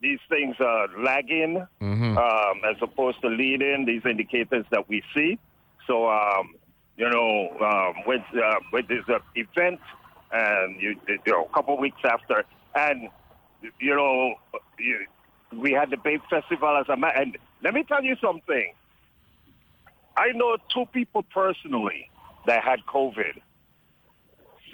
these 0.00 0.18
things 0.28 0.56
are 0.60 0.88
lagging 0.98 1.66
Mm-hmm. 1.80 2.18
um, 2.18 2.60
as 2.70 2.76
opposed 2.82 3.20
to 3.22 3.28
leading. 3.28 3.84
These 3.86 4.02
indicators 4.04 4.64
that 4.70 4.88
we 4.88 5.02
see. 5.14 5.38
So 5.86 6.08
um, 6.08 6.54
you 6.96 7.08
know, 7.08 7.50
um, 7.60 7.94
with 8.06 8.22
uh, 8.34 8.54
with 8.72 8.88
this 8.88 9.04
uh, 9.08 9.18
event, 9.34 9.80
and 10.32 10.80
you, 10.80 10.96
you 11.08 11.18
know, 11.26 11.44
a 11.50 11.54
couple 11.54 11.76
weeks 11.78 12.00
after, 12.04 12.44
and 12.74 13.08
you 13.80 13.94
know, 13.94 14.34
you, 14.78 15.06
we 15.58 15.72
had 15.72 15.90
the 15.90 15.96
Babe 15.96 16.20
Festival 16.30 16.76
as 16.76 16.86
a 16.88 16.96
ma- 16.96 17.12
and 17.14 17.36
let 17.62 17.74
me 17.74 17.84
tell 17.84 18.02
you 18.02 18.16
something. 18.20 18.72
I 20.16 20.32
know 20.34 20.56
two 20.72 20.84
people 20.92 21.22
personally 21.22 22.10
that 22.46 22.62
had 22.62 22.80
COVID 22.86 23.40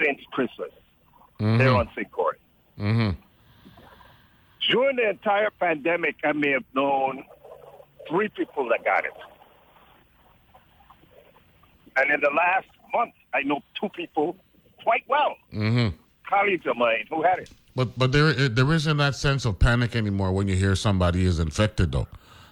since 0.03 0.21
Christmas. 0.33 0.71
They're 1.39 1.75
on 1.75 1.89
St. 1.97 2.11
Croix. 2.13 2.33
Mm-hmm. 2.79 3.11
During 4.71 4.97
the 4.97 5.09
entire 5.09 5.51
pandemic, 5.59 6.17
I 6.23 6.33
may 6.33 6.51
have 6.51 6.65
known 6.75 7.25
three 8.09 8.29
people 8.29 8.69
that 8.69 8.85
got 8.85 9.05
it. 9.07 9.13
And 11.97 12.11
in 12.11 12.21
the 12.21 12.31
last 12.31 12.67
month, 12.95 13.13
I 13.35 13.43
know 13.43 13.61
two 13.81 13.89
people 13.91 14.37
quite 14.83 15.05
well, 15.09 15.37
Mm-hmm. 15.55 15.97
colleagues 16.29 16.67
of 16.67 16.77
mine 16.77 17.05
who 17.09 17.23
had 17.23 17.39
it. 17.41 17.51
But 17.75 17.99
but 17.99 18.13
there 18.13 18.33
there 18.33 18.73
isn't 18.73 18.97
that 18.99 19.15
sense 19.15 19.45
of 19.45 19.59
panic 19.59 19.95
anymore 19.97 20.33
when 20.33 20.49
you 20.49 20.57
hear 20.57 20.75
somebody 20.77 21.25
is 21.25 21.39
infected 21.39 21.93
though. 21.93 22.09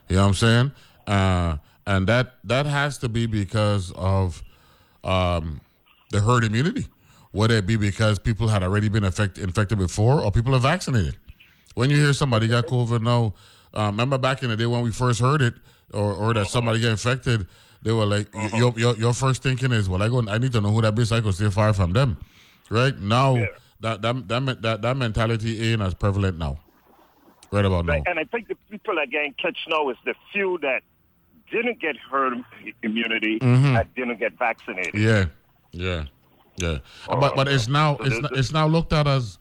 You 0.08 0.16
know 0.16 0.22
what 0.22 0.28
I'm 0.28 0.34
saying? 0.34 0.72
Uh, 1.06 1.56
and 1.88 2.06
that 2.06 2.34
that 2.44 2.66
has 2.66 2.98
to 2.98 3.08
be 3.08 3.24
because 3.26 3.92
of 3.96 4.42
um, 5.02 5.60
the 6.10 6.20
herd 6.20 6.44
immunity. 6.44 6.86
Would 7.32 7.50
it 7.50 7.66
be 7.66 7.76
because 7.76 8.18
people 8.18 8.48
had 8.48 8.62
already 8.62 8.88
been 8.88 9.04
affect, 9.04 9.38
infected 9.38 9.78
before, 9.78 10.20
or 10.20 10.30
people 10.30 10.54
are 10.54 10.60
vaccinated? 10.60 11.16
When 11.74 11.90
you 11.90 11.96
hear 11.96 12.12
somebody 12.12 12.46
got 12.46 12.66
COVID 12.66 13.02
now, 13.02 13.34
uh, 13.74 13.86
remember 13.86 14.18
back 14.18 14.42
in 14.42 14.50
the 14.50 14.56
day 14.56 14.66
when 14.66 14.82
we 14.82 14.90
first 14.90 15.20
heard 15.20 15.40
it, 15.42 15.54
or, 15.92 16.12
or 16.12 16.34
that 16.34 16.48
somebody 16.48 16.80
got 16.80 16.90
infected, 16.90 17.46
they 17.82 17.92
were 17.92 18.06
like, 18.06 18.34
y- 18.34 18.50
your, 18.54 18.72
your 18.76 18.94
your 18.96 19.14
first 19.14 19.42
thinking 19.42 19.72
is, 19.72 19.88
well, 19.88 20.02
I 20.02 20.08
go, 20.08 20.22
I 20.28 20.38
need 20.38 20.52
to 20.52 20.60
know 20.60 20.70
who 20.70 20.82
that 20.82 20.94
be 20.94 21.04
so 21.06 21.16
I 21.16 21.20
can 21.20 21.32
stay 21.32 21.48
far 21.50 21.72
from 21.72 21.92
them. 21.92 22.18
Right 22.68 22.98
now, 22.98 23.46
that, 23.80 24.02
that 24.02 24.28
that 24.28 24.62
that 24.62 24.82
that 24.82 24.96
mentality 24.96 25.72
ain't 25.72 25.80
as 25.80 25.94
prevalent 25.94 26.38
now. 26.38 26.60
Right 27.50 27.64
about 27.64 27.86
now. 27.86 28.02
And 28.04 28.18
I 28.18 28.24
think 28.24 28.48
the 28.48 28.56
people 28.70 28.96
that 28.96 29.08
getting 29.10 29.34
catch 29.40 29.56
now 29.68 29.88
is 29.88 29.96
the 30.04 30.14
few 30.32 30.58
that 30.60 30.82
didn't 31.50 31.80
get 31.80 31.96
herd 32.10 32.34
immunity 32.82 33.38
Mhm. 33.40 33.80
and 33.80 33.94
didn't 33.94 34.18
get 34.18 34.38
vaccinated. 34.38 34.94
Yeah, 34.94 35.26
yeah, 35.72 36.04
yeah. 36.56 36.78
but 37.08 37.34
but 37.36 37.48
it's 37.48 37.68
now 37.68 37.96
it's 38.00 38.20
not, 38.20 38.36
it's 38.36 38.52
now 38.52 38.66
looked 38.66 38.92
at 38.92 39.06
as 39.06 39.38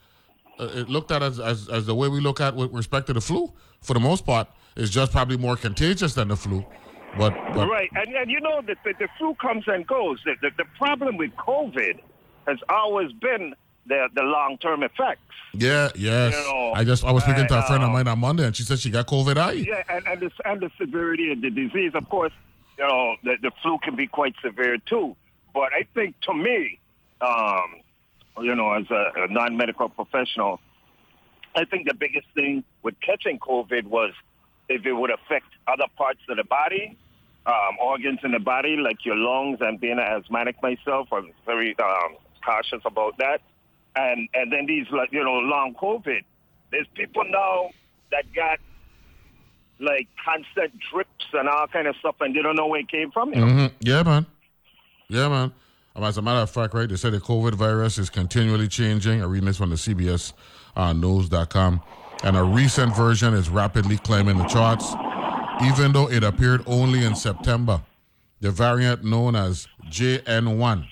uh, 0.60 0.66
it 0.74 0.89
looked 0.89 1.12
at 1.12 1.22
as, 1.24 1.39
as 1.39 1.70
as 1.70 1.86
the 1.86 1.95
way 1.95 2.08
we 2.08 2.20
look 2.20 2.39
at 2.41 2.55
with 2.55 2.72
respect 2.74 3.08
to 3.08 3.14
the 3.14 3.22
flu. 3.22 3.51
For 3.82 3.93
the 3.93 3.99
most 3.99 4.26
part, 4.26 4.47
it's 4.76 4.89
just 4.89 5.12
probably 5.12 5.38
more 5.38 5.55
contagious 5.55 6.14
than 6.16 6.30
the 6.30 6.36
flu. 6.38 6.66
But 7.18 7.34
but 7.53 7.68
right, 7.70 7.89
and, 7.95 8.14
and 8.16 8.30
you 8.30 8.39
know 8.41 8.62
that 8.68 8.78
the, 8.84 8.93
the 8.99 9.08
flu 9.18 9.34
comes 9.36 9.64
and 9.68 9.86
goes. 9.88 10.22
The, 10.26 10.36
the, 10.41 10.49
the 10.58 10.66
problem 10.78 11.18
with 11.18 11.32
COVID 11.36 11.99
has 12.47 12.58
always 12.70 13.12
been 13.14 13.53
the 13.88 14.10
the 14.14 14.24
long 14.24 14.58
term 14.58 14.84
effects. 14.84 15.22
yeah, 15.54 15.90
yes. 15.96 16.34
You 16.34 16.52
know, 16.52 16.74
I 16.74 16.84
just 16.84 17.04
I 17.04 17.12
was 17.12 17.24
speaking 17.24 17.48
to 17.48 17.60
a 17.60 17.64
friend 17.64 17.84
of 17.84 17.90
uh, 17.90 17.94
mine 17.94 18.08
on 18.08 18.20
Monday, 18.20 18.46
and 18.46 18.56
she 18.56 18.64
said 18.64 18.80
she 18.80 18.90
got 18.90 19.08
COVID. 19.08 19.38
I 19.38 19.52
Yeah, 19.54 19.84
and 19.90 20.08
and 20.08 20.22
the, 20.22 20.32
and 20.46 20.62
the 20.62 20.72
severity 20.78 21.32
of 21.32 21.42
the 21.42 21.50
disease, 21.50 21.92
of 21.94 22.08
course, 22.10 22.34
you 22.78 22.86
know, 22.86 23.16
the, 23.24 23.38
the 23.42 23.52
flu 23.62 23.78
can 23.80 23.96
be 23.96 24.08
quite 24.08 24.36
severe 24.44 24.78
too. 24.78 25.16
But 25.54 25.74
I 25.74 25.86
think 25.94 26.20
to 26.22 26.34
me, 26.34 26.80
um, 27.22 27.82
you 28.42 28.56
know, 28.56 28.74
as 28.74 28.90
a, 28.92 29.12
a 29.16 29.28
non 29.28 29.58
medical 29.58 29.90
professional, 29.90 30.60
I 31.56 31.66
think 31.66 31.88
the 31.88 31.96
biggest 31.96 32.28
thing 32.36 32.64
with 32.84 32.96
catching 33.02 33.40
COVID 33.40 33.86
was 33.86 34.14
if 34.70 34.86
it 34.86 34.94
would 34.94 35.12
affect 35.12 35.48
other 35.68 35.86
parts 35.98 36.20
of 36.30 36.38
the 36.38 36.44
body, 36.44 36.98
um, 37.46 37.78
organs 37.82 38.20
in 38.24 38.32
the 38.32 38.40
body, 38.40 38.76
like 38.76 39.06
your 39.06 39.16
lungs. 39.16 39.60
And 39.62 39.80
being 39.80 39.94
an 39.94 40.00
asthmatic 40.00 40.62
myself, 40.62 41.08
I'm 41.12 41.32
very 41.46 41.76
um, 41.80 42.18
cautious 42.46 42.82
about 42.86 43.18
that. 43.18 43.42
And 43.98 44.30
and 44.34 44.52
then 44.52 44.66
these 44.68 44.86
like 44.91 45.12
you 45.12 45.24
know 45.24 45.34
long 45.34 45.74
COVID. 45.82 46.22
There's 46.72 46.88
people 46.95 47.24
now 47.30 47.70
that 48.12 48.26
got 48.36 48.60
like 49.80 50.08
constant 50.24 50.74
drips 50.91 51.26
and 51.34 51.48
all 51.50 51.68
kind 51.68 51.88
of 51.88 51.95
stuff, 51.98 52.16
and 52.20 52.36
they 52.36 52.41
don't 52.41 52.56
know 52.56 52.68
where 52.68 52.80
it 52.82 52.89
came 52.89 53.12
from. 53.12 53.32
Mhm. 53.34 53.72
Yeah, 53.80 54.04
man. 54.04 54.26
Yeah, 55.10 55.30
man. 55.30 55.52
Um, 55.95 56.04
as 56.04 56.18
a 56.18 56.22
matter 56.22 56.39
of 56.41 56.50
fact, 56.52 56.74
right, 56.74 56.88
they 56.88 56.95
said 56.95 57.14
the 57.14 57.20
COVID 57.20 57.54
virus 57.56 57.98
is 57.98 58.10
continually 58.10 58.68
changing. 58.68 59.22
I'm 59.24 59.30
reading 59.32 59.48
this 59.48 59.58
from 59.58 59.70
the 59.72 59.78
CBS 59.78 60.34
uh, 60.76 60.93
News.com. 60.93 61.82
And 62.24 62.36
a 62.38 62.43
recent 62.43 62.95
version 62.95 63.34
is 63.34 63.50
rapidly 63.50 63.98
climbing 63.98 64.38
the 64.38 64.45
charts, 64.45 64.93
even 65.64 65.91
though 65.91 66.10
it 66.10 66.24
appeared 66.24 66.64
only 66.68 67.04
in 67.06 67.16
September. 67.16 67.82
The 68.41 68.52
variant 68.52 69.04
known 69.04 69.36
as 69.36 69.68
JN1, 69.89 70.88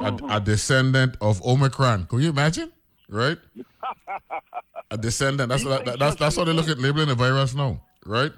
a, 0.00 0.18
a 0.28 0.40
descendant 0.40 1.16
of 1.20 1.44
Omicron. 1.44 2.06
Can 2.06 2.20
you 2.20 2.30
imagine? 2.30 2.72
Right? 3.08 3.38
A 4.90 4.98
descendant. 4.98 5.48
That's 5.48 5.64
that, 5.64 5.98
that's 5.98 6.16
that's 6.16 6.36
how 6.36 6.44
they 6.44 6.52
look 6.52 6.68
at 6.68 6.78
labeling 6.78 7.08
the 7.08 7.14
virus 7.14 7.54
now, 7.54 7.80
right? 8.06 8.32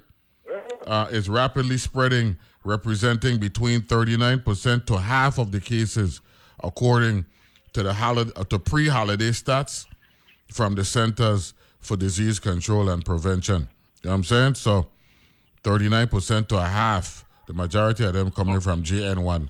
Uh, 0.87 1.09
is 1.11 1.29
rapidly 1.29 1.77
spreading, 1.77 2.39
representing 2.65 3.39
between 3.39 3.81
39% 3.83 4.87
to 4.87 4.97
half 4.97 5.39
of 5.39 5.51
the 5.51 5.61
cases, 5.61 6.21
according 6.63 7.27
to 7.73 7.83
the 7.83 7.93
holiday, 7.93 8.31
uh, 8.37 8.45
to 8.45 8.59
pre-holiday 8.59 9.31
stats 9.31 9.87
from 10.51 10.77
the 10.77 10.85
Centers 10.85 11.53
for 11.81 11.97
Disease 11.97 12.39
Control 12.39 12.89
and 12.89 13.05
Prevention. 13.05 13.69
You 14.03 14.09
know 14.09 14.11
what 14.11 14.15
I'm 14.15 14.25
saying? 14.25 14.55
So 14.55 14.87
39% 15.65 16.49
to 16.49 16.57
a 16.57 16.65
half, 16.65 17.25
the 17.47 17.53
majority 17.53 18.05
of 18.05 18.13
them 18.13 18.31
coming 18.31 18.61
from 18.61 18.85
JN1, 18.85 19.49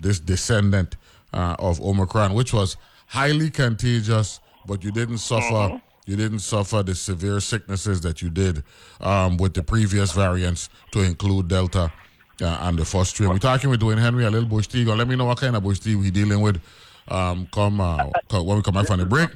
this 0.00 0.18
descendant 0.18 0.96
uh, 1.32 1.56
of 1.58 1.80
Omicron, 1.80 2.34
which 2.34 2.52
was 2.52 2.76
highly 3.06 3.50
contagious, 3.50 4.40
but 4.66 4.84
you 4.84 4.90
didn't 4.90 5.18
suffer. 5.18 5.80
You 6.06 6.16
didn't 6.16 6.38
suffer 6.38 6.82
the 6.82 6.94
severe 6.94 7.38
sicknesses 7.38 8.00
that 8.00 8.22
you 8.22 8.30
did 8.30 8.64
um, 9.02 9.36
with 9.36 9.52
the 9.52 9.62
previous 9.62 10.12
variants, 10.12 10.70
to 10.92 11.00
include 11.00 11.48
Delta 11.48 11.92
uh, 12.40 12.58
and 12.62 12.78
the 12.78 12.84
first 12.86 13.10
strain. 13.10 13.28
We're 13.28 13.38
talking 13.38 13.68
with 13.68 13.80
Dwayne 13.80 13.98
Henry, 13.98 14.24
a 14.24 14.30
little 14.30 14.48
bush 14.48 14.68
tea. 14.68 14.86
Let 14.86 15.06
me 15.06 15.16
know 15.16 15.26
what 15.26 15.38
kind 15.38 15.54
of 15.54 15.62
bush 15.62 15.80
tea 15.80 15.96
we 15.96 16.10
dealing 16.10 16.40
with. 16.40 16.62
Um, 17.08 17.46
come 17.52 17.80
uh, 17.80 18.06
when 18.30 18.56
we 18.56 18.62
come 18.62 18.74
back 18.74 18.86
from 18.86 19.00
the 19.00 19.06
break. 19.06 19.30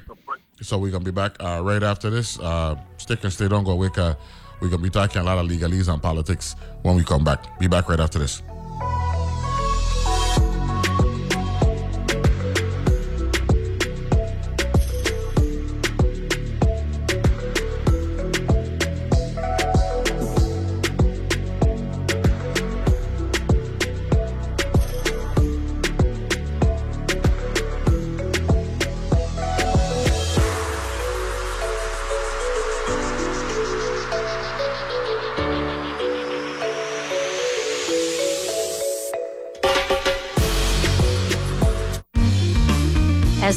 So 0.61 0.77
we're 0.77 0.91
gonna 0.91 1.03
be 1.03 1.11
back 1.11 1.35
uh, 1.43 1.61
right 1.63 1.83
after 1.83 2.09
this. 2.09 2.39
Uh, 2.39 2.75
stick 2.97 3.23
and 3.23 3.33
stay. 3.33 3.47
Don't 3.47 3.65
go 3.65 3.71
away. 3.71 3.89
We're 3.95 4.69
gonna 4.69 4.77
be 4.77 4.89
talking 4.89 5.21
a 5.21 5.23
lot 5.23 5.37
of 5.37 5.47
legalese 5.47 5.91
and 5.91 6.01
politics 6.01 6.55
when 6.83 6.95
we 6.95 7.03
come 7.03 7.23
back. 7.23 7.59
Be 7.59 7.67
back 7.67 7.89
right 7.89 7.99
after 7.99 8.17
this. 8.17 8.41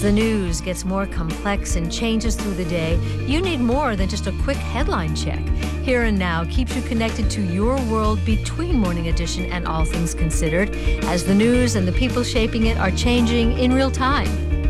The 0.07 0.13
news 0.13 0.61
gets 0.61 0.85
more 0.85 1.05
complex 1.05 1.75
and 1.75 1.91
changes 1.91 2.37
through 2.37 2.55
the 2.55 2.65
day, 2.67 2.97
you 3.27 3.41
need 3.41 3.59
more 3.59 3.97
than 3.97 4.09
just 4.09 4.29
a 4.29 4.33
quick 4.45 4.57
headline 4.57 5.17
check. 5.17 5.41
Here 5.83 6.05
and 6.05 6.17
Now 6.17 6.45
keeps 6.45 6.77
you 6.77 6.83
connected 6.83 7.29
to 7.33 7.43
your 7.43 7.75
world 7.87 8.25
between 8.25 8.79
Morning 8.79 9.09
Edition 9.09 9.47
and 9.47 9.67
All 9.67 9.85
Things 9.85 10.15
Considered, 10.15 10.71
as 11.07 11.25
the 11.25 11.35
news 11.35 11.75
and 11.75 11.89
the 11.89 11.93
people 11.93 12.23
shaping 12.23 12.67
it 12.67 12.79
are 12.79 12.93
changing 12.93 13.59
in 13.59 13.73
real 13.73 13.91
time. 13.91 14.29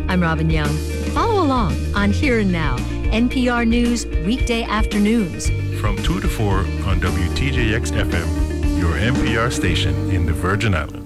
I'm 0.08 0.22
Robin 0.22 0.48
Young. 0.48 0.74
Follow 1.12 1.42
along 1.42 1.74
on 1.94 2.12
Here 2.12 2.38
and 2.38 2.50
Now, 2.50 2.78
NPR 3.12 3.68
News, 3.68 4.06
weekday 4.06 4.62
afternoons. 4.62 5.50
From 5.78 5.98
2 6.02 6.20
to 6.20 6.28
4 6.28 6.60
on 6.60 6.98
WTJX 6.98 7.92
FM, 7.92 8.80
your 8.80 8.94
NPR 8.94 9.52
station 9.52 10.08
in 10.08 10.24
the 10.24 10.32
Virgin 10.32 10.74
Islands. 10.74 11.05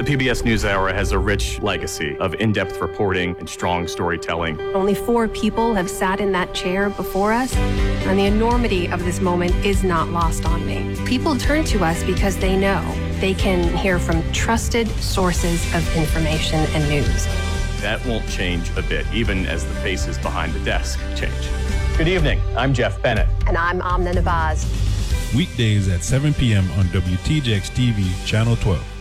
The 0.00 0.16
PBS 0.16 0.44
NewsHour 0.44 0.94
has 0.94 1.12
a 1.12 1.18
rich 1.18 1.60
legacy 1.60 2.16
of 2.20 2.32
in 2.36 2.54
depth 2.54 2.80
reporting 2.80 3.36
and 3.38 3.46
strong 3.46 3.86
storytelling. 3.86 4.58
Only 4.74 4.94
four 4.94 5.28
people 5.28 5.74
have 5.74 5.90
sat 5.90 6.20
in 6.20 6.32
that 6.32 6.54
chair 6.54 6.88
before 6.88 7.34
us, 7.34 7.54
and 7.54 8.18
the 8.18 8.24
enormity 8.24 8.86
of 8.86 9.04
this 9.04 9.20
moment 9.20 9.54
is 9.56 9.84
not 9.84 10.08
lost 10.08 10.46
on 10.46 10.64
me. 10.64 10.96
People 11.04 11.36
turn 11.36 11.64
to 11.66 11.84
us 11.84 12.02
because 12.04 12.38
they 12.38 12.56
know 12.56 12.80
they 13.20 13.34
can 13.34 13.76
hear 13.76 13.98
from 13.98 14.22
trusted 14.32 14.88
sources 15.02 15.62
of 15.74 15.94
information 15.94 16.60
and 16.72 16.88
news. 16.88 17.26
That 17.82 18.02
won't 18.06 18.26
change 18.26 18.70
a 18.78 18.82
bit, 18.82 19.04
even 19.12 19.44
as 19.44 19.66
the 19.66 19.74
faces 19.80 20.16
behind 20.16 20.54
the 20.54 20.60
desk 20.60 20.98
change. 21.14 21.50
Good 21.98 22.08
evening. 22.08 22.40
I'm 22.56 22.72
Jeff 22.72 23.02
Bennett. 23.02 23.28
And 23.46 23.58
I'm 23.58 23.82
Amna 23.82 24.14
Nawaz. 24.14 24.64
Weekdays 25.36 25.90
at 25.90 26.02
7 26.02 26.32
p.m. 26.32 26.64
on 26.78 26.86
WTJX 26.86 27.70
TV, 27.72 28.26
Channel 28.26 28.56
12. 28.56 28.99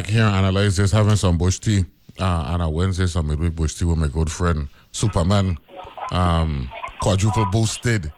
Back 0.00 0.10
here 0.10 0.22
analyze 0.22 0.76
this, 0.76 0.92
having 0.92 1.16
some 1.16 1.36
bush 1.36 1.58
tea. 1.58 1.84
Uh, 2.18 2.24
on 2.24 2.60
a 2.60 2.68
Wednesday, 2.68 3.06
some 3.06 3.28
midweek 3.28 3.54
bush 3.54 3.74
tea 3.74 3.84
with 3.84 3.96
my 3.96 4.08
good 4.08 4.30
friend 4.30 4.68
Superman, 4.92 5.56
um, 6.10 6.68
quadruple 7.00 7.46
boosted 7.46 8.12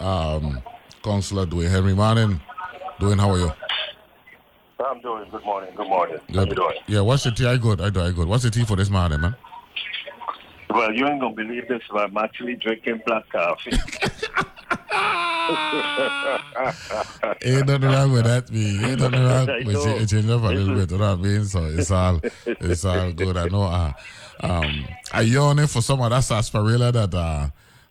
um, 0.00 0.60
Councillor 1.02 1.46
Dwayne 1.46 1.70
Henry 1.70 1.94
Morning. 1.94 2.40
Dwayne, 2.98 3.18
how 3.18 3.30
are 3.30 3.38
you? 3.38 3.52
I'm 4.84 5.00
doing 5.00 5.28
good 5.30 5.44
morning. 5.44 5.70
Good 5.74 5.88
morning. 5.88 6.18
How 6.28 6.34
Good. 6.34 6.48
you 6.48 6.54
doing? 6.54 6.76
Yeah, 6.88 7.00
what's 7.00 7.24
the 7.24 7.30
tea? 7.30 7.46
I 7.46 7.56
good. 7.56 7.80
I 7.80 7.90
do. 7.90 8.00
I 8.00 8.10
good. 8.10 8.28
What's 8.28 8.42
the 8.42 8.50
tea 8.50 8.64
for 8.64 8.76
this 8.76 8.90
morning, 8.90 9.20
man? 9.20 9.36
Well, 10.70 10.92
you 10.92 11.06
ain't 11.06 11.20
gonna 11.20 11.34
believe 11.34 11.68
this, 11.68 11.82
but 11.90 12.10
I'm 12.10 12.16
actually 12.16 12.56
drinking 12.56 13.02
black 13.06 13.28
coffee. 13.30 13.72
Ain't 17.44 17.66
nothing 17.66 17.82
wrong 17.88 18.12
with 18.12 18.24
that, 18.24 18.50
me. 18.50 18.84
Ain't 18.84 19.00
nothing 19.00 19.22
wrong 19.24 19.46
know. 19.64 19.96
it. 19.96 20.08
Change 20.08 20.28
up 20.28 20.42
a 20.42 20.46
little 20.46 20.74
bit, 20.74 20.90
you 20.90 20.98
know 20.98 21.10
what 21.16 21.18
I 21.18 21.22
mean? 21.22 21.44
So 21.44 21.64
it's 21.64 21.90
all, 21.90 22.20
it's 22.46 22.84
all 22.84 23.12
good. 23.12 23.36
I 23.36 23.46
know. 23.48 23.62
Uh, 23.62 23.92
um, 24.40 24.84
I 25.12 25.22
yawning 25.22 25.66
for 25.66 25.80
some 25.82 26.00
of 26.02 26.10
that 26.10 26.20
sarsaparilla 26.20 26.92
that 26.92 27.14
uh, 27.14 27.48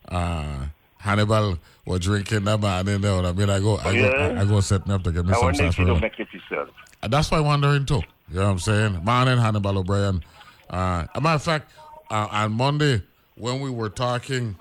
uh, 0.08 0.66
Hannibal 0.98 1.58
was 1.86 2.00
drinking 2.00 2.44
that 2.44 2.60
man. 2.60 2.86
You 2.86 2.98
know 2.98 3.16
what 3.16 3.26
I 3.26 3.32
mean? 3.32 3.50
I 3.50 3.58
go, 3.60 3.76
I 3.78 3.84
go, 3.84 3.90
Yeah. 3.92 4.38
I, 4.38 4.40
I 4.40 4.44
go 4.44 4.60
set 4.60 4.86
me 4.86 4.94
up 4.94 5.02
to 5.04 5.12
get 5.12 5.24
me 5.24 5.32
I 5.32 5.34
some 5.34 5.44
wonder 5.44 5.64
if 5.64 5.78
you 5.78 5.84
don't 5.86 5.96
sarsaparilla. 5.96 6.00
make 6.00 6.20
it 6.20 6.28
yourself. 6.32 6.68
And 7.02 7.12
that's 7.12 7.30
why 7.30 7.38
I'm 7.38 7.44
wondering 7.44 7.86
too. 7.86 8.02
You 8.30 8.36
know 8.36 8.44
what 8.44 8.50
I'm 8.52 8.58
saying? 8.58 9.04
Morning, 9.04 9.38
Hannibal 9.38 9.78
O'Brien. 9.78 10.22
Uh, 10.68 11.06
a 11.14 11.20
matter 11.20 11.36
of 11.36 11.42
fact, 11.42 11.70
uh, 12.10 12.28
on 12.30 12.52
Monday 12.52 13.02
when 13.36 13.60
we 13.60 13.70
were 13.70 13.88
talking 13.88 14.56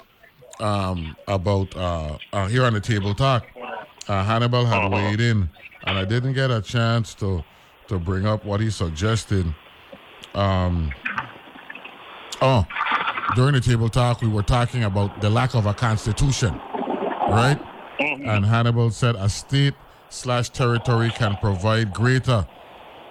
um, 0.59 1.15
about 1.27 1.75
uh, 1.75 2.17
uh, 2.33 2.47
here 2.47 2.65
on 2.65 2.73
the 2.73 2.81
table 2.81 3.13
talk, 3.13 3.45
uh, 4.07 4.23
Hannibal 4.23 4.65
had 4.65 4.91
weighed 4.91 5.19
in, 5.19 5.49
and 5.85 5.97
I 5.97 6.05
didn't 6.05 6.33
get 6.33 6.51
a 6.51 6.61
chance 6.61 7.13
to 7.15 7.43
to 7.87 7.99
bring 7.99 8.25
up 8.25 8.43
what 8.43 8.59
he 8.59 8.69
suggested. 8.69 9.45
Um, 10.33 10.91
oh, 12.41 12.65
during 13.35 13.53
the 13.53 13.61
table 13.61 13.89
talk, 13.89 14.21
we 14.21 14.27
were 14.27 14.43
talking 14.43 14.83
about 14.83 15.21
the 15.21 15.29
lack 15.29 15.55
of 15.55 15.65
a 15.65 15.73
constitution, 15.73 16.59
right? 17.29 17.59
And 17.99 18.45
Hannibal 18.45 18.91
said 18.91 19.15
a 19.15 19.29
state 19.29 19.73
slash 20.09 20.49
territory 20.49 21.09
can 21.11 21.35
provide 21.37 21.93
greater 21.93 22.45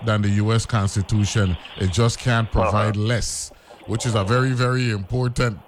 than 0.05 0.23
the 0.23 0.29
U.S. 0.31 0.67
Constitution. 0.67 1.57
It 1.79 1.91
just 1.91 2.19
can't 2.19 2.51
provide 2.51 2.97
less, 2.97 3.51
which 3.87 4.07
is 4.07 4.15
a 4.15 4.25
very, 4.25 4.53
very 4.53 4.91
important 4.91 5.59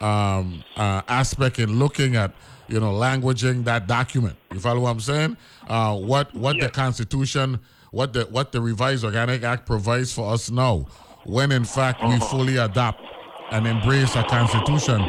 um, 0.00 0.64
uh, 0.76 1.02
aspect 1.08 1.58
in 1.58 1.78
looking 1.78 2.16
at 2.16 2.32
you 2.68 2.80
know 2.80 2.92
languaging 2.92 3.64
that 3.64 3.86
document. 3.86 4.36
You 4.52 4.60
follow 4.60 4.80
what 4.80 4.90
I'm 4.90 5.00
saying? 5.00 5.36
Uh, 5.68 5.96
what 5.96 6.34
what 6.34 6.58
the 6.58 6.68
Constitution, 6.68 7.60
what 7.90 8.12
the 8.12 8.24
what 8.24 8.52
the 8.52 8.60
revised 8.60 9.04
Organic 9.04 9.42
Act 9.42 9.66
provides 9.66 10.12
for 10.12 10.32
us 10.32 10.50
now, 10.50 10.86
when 11.24 11.52
in 11.52 11.64
fact 11.64 12.02
we 12.02 12.18
fully 12.20 12.56
adopt 12.56 13.02
and 13.50 13.66
embrace 13.66 14.14
a 14.16 14.22
Constitution. 14.24 15.00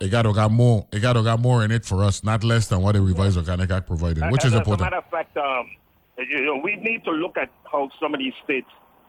It 0.00 0.10
got 0.10 0.22
to 0.22 0.32
got 0.34 0.50
more. 0.50 0.86
It 0.92 1.00
got 1.00 1.14
got 1.14 1.40
more 1.40 1.64
in 1.64 1.70
it 1.70 1.84
for 1.84 2.04
us, 2.04 2.22
not 2.22 2.44
less 2.44 2.68
than 2.68 2.82
what 2.82 2.92
the 2.92 3.00
revised 3.00 3.38
Organic 3.38 3.70
Act 3.70 3.86
provided, 3.86 4.30
which 4.30 4.44
And 4.44 4.52
is 4.52 4.54
as 4.54 4.58
important. 4.58 4.82
As 4.82 4.88
a 4.88 4.90
matter 4.90 4.96
of 4.98 5.10
fact, 5.10 5.36
um, 5.36 5.70
you 6.18 6.44
know, 6.44 6.60
we 6.62 6.76
need 6.76 7.04
to 7.04 7.10
look 7.10 7.38
at 7.38 7.48
how 7.70 7.90
some 8.00 8.12
of 8.12 8.20
these 8.20 8.34
states, 8.44 8.68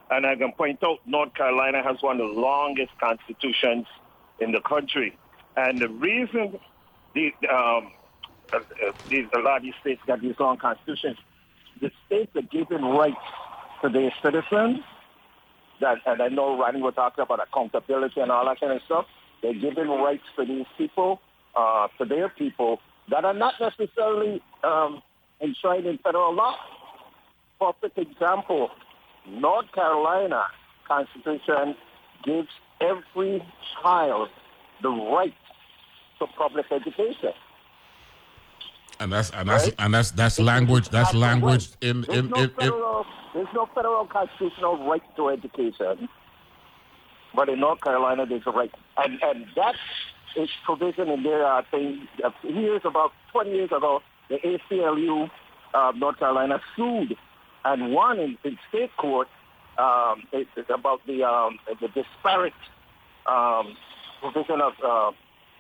and 0.10 0.26
I 0.26 0.36
can 0.36 0.54
point 0.54 0.82
out 0.84 1.00
North 1.06 1.34
Carolina 1.34 1.84
has 1.84 1.98
one 2.02 2.22
of 2.22 2.34
the 2.34 2.40
longest 2.40 2.92
constitutions 3.00 3.88
in 4.40 4.52
the 4.52 4.62
country. 4.62 5.18
And 5.56 5.82
the 5.82 5.90
reason 5.90 6.60
the, 7.14 7.32
um, 7.50 7.92
uh, 8.54 8.58
uh, 8.58 8.92
these, 9.10 9.26
a 9.34 9.40
lot 9.40 9.58
of 9.58 9.64
these 9.64 9.74
states 9.82 10.02
got 10.06 10.22
these 10.22 10.36
long 10.40 10.58
constitutions, 10.58 11.18
the 11.82 11.92
states 12.06 12.32
are 12.36 12.42
giving 12.42 12.84
rights 12.84 13.18
to 13.82 13.90
their 13.90 14.14
citizens. 14.24 14.80
That, 15.82 15.98
and 16.06 16.22
I 16.22 16.30
know 16.30 16.58
Rodney 16.58 16.82
was 16.82 16.96
talking 16.96 17.22
about 17.22 17.40
accountability 17.42 18.22
and 18.22 18.32
all 18.32 18.46
that 18.46 18.60
kind 18.60 18.74
of 18.74 18.82
stuff. 18.86 19.06
They're 19.42 19.54
giving 19.54 19.90
rights 19.90 20.24
to 20.38 20.46
these 20.46 20.66
people, 20.78 21.20
uh, 21.56 21.88
to 21.98 22.06
their 22.06 22.30
people, 22.30 22.80
that 23.10 23.26
are 23.26 23.34
not 23.34 23.56
necessarily 23.60 24.42
um, 24.64 25.02
enshrined 25.42 25.86
in 25.86 25.98
federal 26.00 26.34
law. 26.34 26.56
Perfect 27.60 27.98
example, 27.98 28.70
North 29.28 29.72
Carolina 29.74 30.44
Constitution 30.88 31.76
gives 32.24 32.50
every 32.82 33.44
child 33.82 34.30
the 34.82 34.90
right 34.90 35.34
to 36.20 36.28
public 36.38 36.66
education. 36.72 37.34
And 39.00 39.12
that's 39.12 39.30
and 39.32 39.50
that's 39.50 39.70
and 39.78 39.94
that's 39.94 40.12
that's 40.12 40.40
language. 40.40 40.90
That's 40.90 41.14
language 41.14 41.70
in 41.82 42.02
There's 42.02 42.20
in 42.20 42.30
no 42.30 42.38
in, 42.38 42.44
in 42.44 42.50
federal, 42.52 43.06
there's 43.34 43.48
no 43.54 43.70
federal 43.76 44.06
constitutional 44.06 44.88
right 44.88 45.04
to 45.18 45.30
education, 45.30 46.08
but 47.36 47.50
in 47.50 47.60
North 47.60 47.82
Carolina 47.82 48.26
there's 48.26 48.44
a 48.46 48.52
right, 48.52 48.72
and 48.98 49.22
and 49.22 49.48
that 49.58 49.76
is 50.38 50.50
provision 50.66 51.10
in 51.10 51.24
there. 51.24 51.46
I 51.46 51.64
think 51.70 52.08
uh, 52.24 52.32
years 52.48 52.82
about 52.86 53.12
20 53.34 53.52
years 53.52 53.72
ago, 53.72 54.02
the 54.30 54.38
ACLU 54.38 55.30
of 55.74 55.96
North 55.98 56.18
Carolina 56.20 56.62
sued 56.78 57.18
and 57.66 57.92
won 57.92 58.20
in, 58.20 58.38
in 58.46 58.58
state 58.70 58.96
court 58.96 59.28
um, 59.78 60.24
it, 60.32 60.48
it's 60.56 60.70
about 60.70 61.06
the 61.06 61.24
um, 61.24 61.60
the 61.82 61.88
disparate 61.90 62.54
um, 63.26 63.76
provision 64.22 64.62
of 64.62 64.74
uh, 64.84 65.12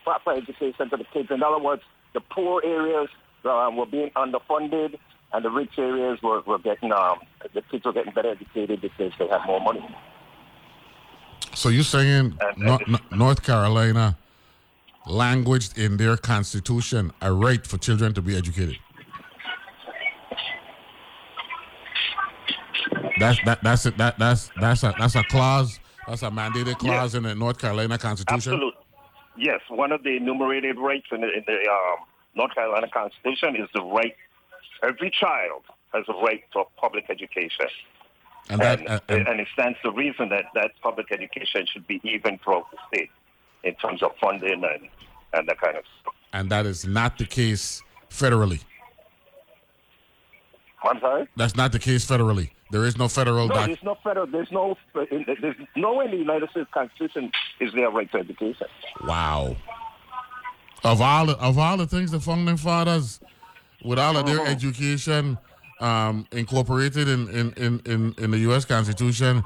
proper 0.03 0.31
education 0.31 0.89
to 0.89 0.97
the 0.97 1.05
kids. 1.05 1.29
In 1.31 1.43
other 1.43 1.59
words, 1.59 1.81
the 2.13 2.21
poor 2.21 2.61
areas 2.63 3.09
uh, 3.43 3.69
were 3.73 3.85
being 3.85 4.11
underfunded, 4.15 4.97
and 5.33 5.45
the 5.45 5.49
rich 5.49 5.77
areas 5.77 6.21
were, 6.21 6.41
were 6.41 6.59
getting 6.59 6.91
um, 6.91 7.19
the 7.53 7.61
kids 7.63 7.85
were 7.85 7.93
getting 7.93 8.13
better 8.13 8.31
educated 8.31 8.81
because 8.81 9.11
they 9.19 9.27
had 9.27 9.45
more 9.45 9.59
money. 9.61 9.85
so 11.53 11.69
you're 11.69 11.83
saying 11.83 12.37
Nor- 12.57 12.79
Nor- 12.87 12.99
North 13.11 13.43
Carolina 13.43 14.17
languaged 15.07 15.77
in 15.77 15.97
their 15.97 16.17
constitution 16.17 17.11
a 17.21 17.31
right 17.31 17.65
for 17.65 17.77
children 17.77 18.13
to 18.13 18.21
be 18.21 18.35
educated. 18.35 18.77
That's 23.19 23.39
that 23.45 23.63
that's 23.63 23.85
it. 23.85 23.97
That 23.97 24.17
that's 24.19 24.51
that's 24.59 24.83
a 24.83 24.93
that's 24.99 25.15
a 25.15 25.23
clause. 25.23 25.79
That's 26.07 26.21
a 26.23 26.29
mandated 26.29 26.77
clause 26.77 27.15
in 27.15 27.23
the 27.23 27.33
North 27.33 27.57
Carolina 27.59 27.97
Constitution. 27.97 28.53
Absolutely. 28.53 28.81
Yes, 29.37 29.59
one 29.69 29.91
of 29.91 30.03
the 30.03 30.15
enumerated 30.17 30.77
rights 30.77 31.07
in 31.11 31.21
the, 31.21 31.27
in 31.27 31.43
the 31.47 31.53
um, 31.69 32.05
North 32.35 32.53
Carolina 32.55 32.87
Constitution 32.93 33.55
is 33.55 33.67
the 33.73 33.81
right. 33.81 34.15
Every 34.83 35.09
child 35.11 35.63
has 35.93 36.03
a 36.07 36.13
right 36.13 36.43
to 36.53 36.59
a 36.59 36.65
public 36.79 37.05
education. 37.09 37.67
And 38.49 38.61
that, 38.61 38.79
and, 38.79 38.89
uh, 38.89 38.99
and- 39.09 39.27
and 39.27 39.39
it 39.39 39.47
stands 39.53 39.77
to 39.83 39.91
reason 39.91 40.29
that 40.29 40.45
that 40.53 40.71
public 40.83 41.07
education 41.11 41.65
should 41.71 41.87
be 41.87 41.99
even 42.03 42.37
throughout 42.43 42.69
the 42.71 42.77
state 42.87 43.09
in 43.63 43.73
terms 43.75 44.03
of 44.03 44.11
funding 44.21 44.63
and, 44.63 44.87
and 45.33 45.49
that 45.49 45.59
kind 45.59 45.75
of 45.75 45.83
stuff. 46.01 46.13
and 46.33 46.49
that 46.51 46.65
is 46.67 46.85
not 46.85 47.17
the 47.17 47.25
case 47.25 47.81
federally. 48.09 48.63
I'm 50.83 50.99
sorry? 50.99 51.27
That's 51.35 51.55
not 51.55 51.71
the 51.71 51.79
case 51.79 52.05
federally. 52.05 52.51
There 52.71 52.83
is 52.85 52.97
no 52.97 53.07
federal 53.07 53.47
No, 53.47 53.53
doc. 53.55 53.65
there's 53.67 53.83
no 53.83 53.95
federal. 54.03 54.27
There's 54.27 54.51
no. 54.51 54.75
There's 54.93 55.55
nowhere 55.75 56.05
in 56.05 56.11
the 56.11 56.17
United 56.17 56.49
States 56.49 56.67
Constitution 56.73 57.31
is 57.59 57.71
there 57.73 57.87
a 57.87 57.91
right 57.91 58.11
to 58.11 58.17
education. 58.17 58.67
Wow. 59.03 59.55
Of 60.83 61.01
all 61.01 61.29
of 61.29 61.57
all 61.57 61.77
the 61.77 61.87
things 61.87 62.11
the 62.11 62.19
founding 62.19 62.57
fathers, 62.57 63.19
with 63.83 63.99
all 63.99 64.17
of 64.17 64.25
their 64.25 64.39
Mhm. 64.39 64.47
education 64.47 65.37
um, 65.79 66.25
incorporated 66.31 67.07
in, 67.07 67.27
in, 67.29 67.53
in, 67.57 67.81
in, 67.85 68.15
in 68.17 68.31
the 68.31 68.37
U.S. 68.49 68.65
Constitution, 68.65 69.43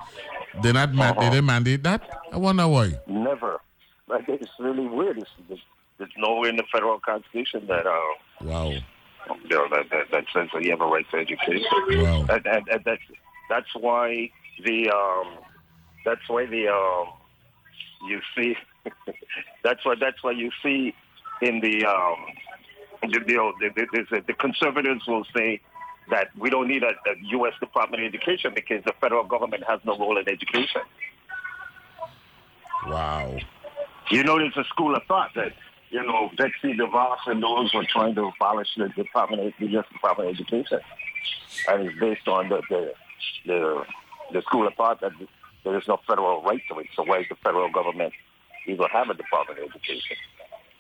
they 0.64 0.72
not 0.72 0.94
ma- 0.94 1.14
they 1.14 1.30
didn't 1.30 1.46
mandate 1.46 1.84
that. 1.84 2.02
I 2.32 2.38
wonder 2.38 2.68
why. 2.68 2.94
Never. 3.08 3.60
Like 4.08 4.30
it's 4.30 4.50
really 4.60 4.88
weird. 4.88 5.18
It's, 5.18 5.30
there's, 5.48 5.60
there's 5.98 6.12
nowhere 6.18 6.50
in 6.50 6.56
the 6.56 6.64
federal 6.72 7.00
constitution 7.00 7.66
that 7.68 7.86
uh, 7.86 8.00
Wow. 8.42 8.74
That, 9.28 9.86
that, 9.92 10.12
that 10.12 10.26
says 10.34 10.50
that 10.54 10.64
you 10.64 10.72
have 10.72 10.82
a 10.82 10.86
right 10.86 11.06
to 11.12 11.18
education. 11.18 11.66
Wow. 11.72 12.26
And, 12.30 12.46
and, 12.46 12.68
and 12.70 12.84
that's 12.86 13.02
that's 13.50 13.76
why 13.76 14.30
the 14.64 14.90
um, 14.90 15.38
that's 16.06 16.28
why 16.28 16.46
the 16.46 16.68
um, 16.68 17.14
you 18.08 18.22
see 18.36 18.56
that's 19.64 19.86
why 19.86 19.96
that's 20.00 20.24
why 20.24 20.32
you 20.32 20.52
see 20.64 20.94
in 21.42 21.60
the 21.62 21.86
um, 21.86 22.18
the, 23.02 23.20
the, 23.20 23.72
the, 23.76 24.06
the, 24.12 24.24
the 24.28 24.34
conservatives 24.34 25.08
will 25.08 25.26
say 25.36 25.62
that 26.10 26.30
we 26.38 26.50
don't 26.50 26.68
need 26.68 26.84
a, 26.84 26.90
a 26.90 27.16
U.S. 27.32 27.54
Department 27.60 28.04
of 28.04 28.08
Education 28.08 28.52
because 28.54 28.84
the 28.84 28.94
federal 29.00 29.24
government 29.24 29.64
has 29.68 29.80
no 29.86 29.98
role 29.98 30.18
in 30.18 30.28
education. 30.28 30.82
Wow. 32.88 33.38
You 34.10 34.24
know, 34.24 34.38
there's 34.38 34.58
a 34.58 34.64
school 34.66 34.96
of 34.96 35.04
thought 35.04 35.32
that, 35.36 35.54
you 35.92 36.04
know, 36.04 36.30
Betsy 36.38 36.78
DeVos 36.78 37.18
and 37.28 37.42
those 37.42 37.74
were 37.74 37.86
trying 37.86 38.16
to 38.16 38.32
abolish 38.36 38.70
the 38.78 38.90
Department 38.90 39.44
of 39.44 39.54
the. 39.60 39.68
Department 39.68 40.30
of 40.30 40.36
Education. 40.36 40.80
And 41.68 41.88
it's 41.88 42.00
based 42.00 42.28
on 42.28 42.50
the, 42.50 42.62
the, 42.70 42.94
the, 43.46 43.84
the 44.34 44.42
school 44.44 44.68
of 44.68 44.74
thought 44.76 45.02
that 45.02 45.12
there 45.64 45.78
is 45.78 45.88
no 45.88 46.00
federal 46.08 46.42
right 46.44 46.62
to 46.70 46.80
it. 46.80 46.88
So 46.96 47.04
why 47.04 47.20
is 47.20 47.26
the 47.30 47.36
federal 47.44 47.72
government 47.72 48.14
even 48.68 48.86
have 48.92 49.10
a 49.10 49.14
Department 49.14 49.60
of 49.60 49.70
Education? 49.70 50.18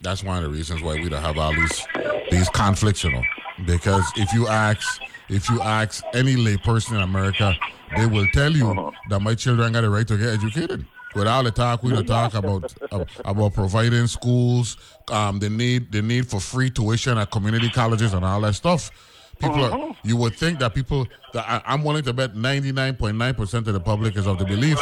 That's 0.01 0.23
one 0.23 0.37
of 0.37 0.43
the 0.43 0.49
reasons 0.49 0.81
why 0.81 0.93
we 0.93 1.09
don't 1.09 1.21
have 1.21 1.37
all 1.37 1.53
these 1.53 1.85
these 2.31 2.47
conflicts, 2.49 3.03
you 3.03 3.11
know. 3.11 3.23
Because 3.65 4.09
if 4.15 4.31
you 4.31 4.47
ask 4.47 5.01
if 5.27 5.49
you 5.49 5.61
ask 5.61 6.03
any 6.13 6.35
layperson 6.35 6.93
in 6.93 7.01
America, 7.01 7.53
they 7.97 8.05
will 8.05 8.25
tell 8.33 8.51
you 8.51 8.71
uh-huh. 8.71 8.91
that 9.09 9.19
my 9.19 9.35
children 9.35 9.73
got 9.73 9.83
a 9.83 9.89
right 9.89 10.07
to 10.07 10.17
get 10.17 10.29
educated. 10.29 10.85
With 11.15 11.27
all 11.27 11.43
the 11.43 11.51
talk 11.51 11.83
we 11.83 11.91
don't 11.91 12.05
talk 12.19 12.33
about 12.33 12.73
uh, 12.91 13.05
about 13.25 13.53
providing 13.53 14.07
schools, 14.07 14.77
um, 15.11 15.39
the 15.39 15.49
need 15.49 15.91
the 15.91 16.01
need 16.01 16.27
for 16.27 16.39
free 16.39 16.69
tuition 16.69 17.17
at 17.17 17.31
community 17.31 17.69
colleges 17.69 18.13
and 18.13 18.23
all 18.23 18.41
that 18.41 18.53
stuff. 18.53 18.91
People, 19.39 19.63
are, 19.63 19.95
you 20.03 20.17
would 20.17 20.35
think 20.35 20.59
that 20.59 20.73
people. 20.75 21.07
That 21.33 21.45
I, 21.47 21.61
I'm 21.65 21.83
willing 21.83 22.03
to 22.03 22.13
bet 22.13 22.33
99.9 22.35 23.37
percent 23.37 23.67
of 23.67 23.73
the 23.73 23.79
public 23.79 24.17
is 24.17 24.27
of 24.27 24.37
the 24.37 24.45
belief 24.45 24.77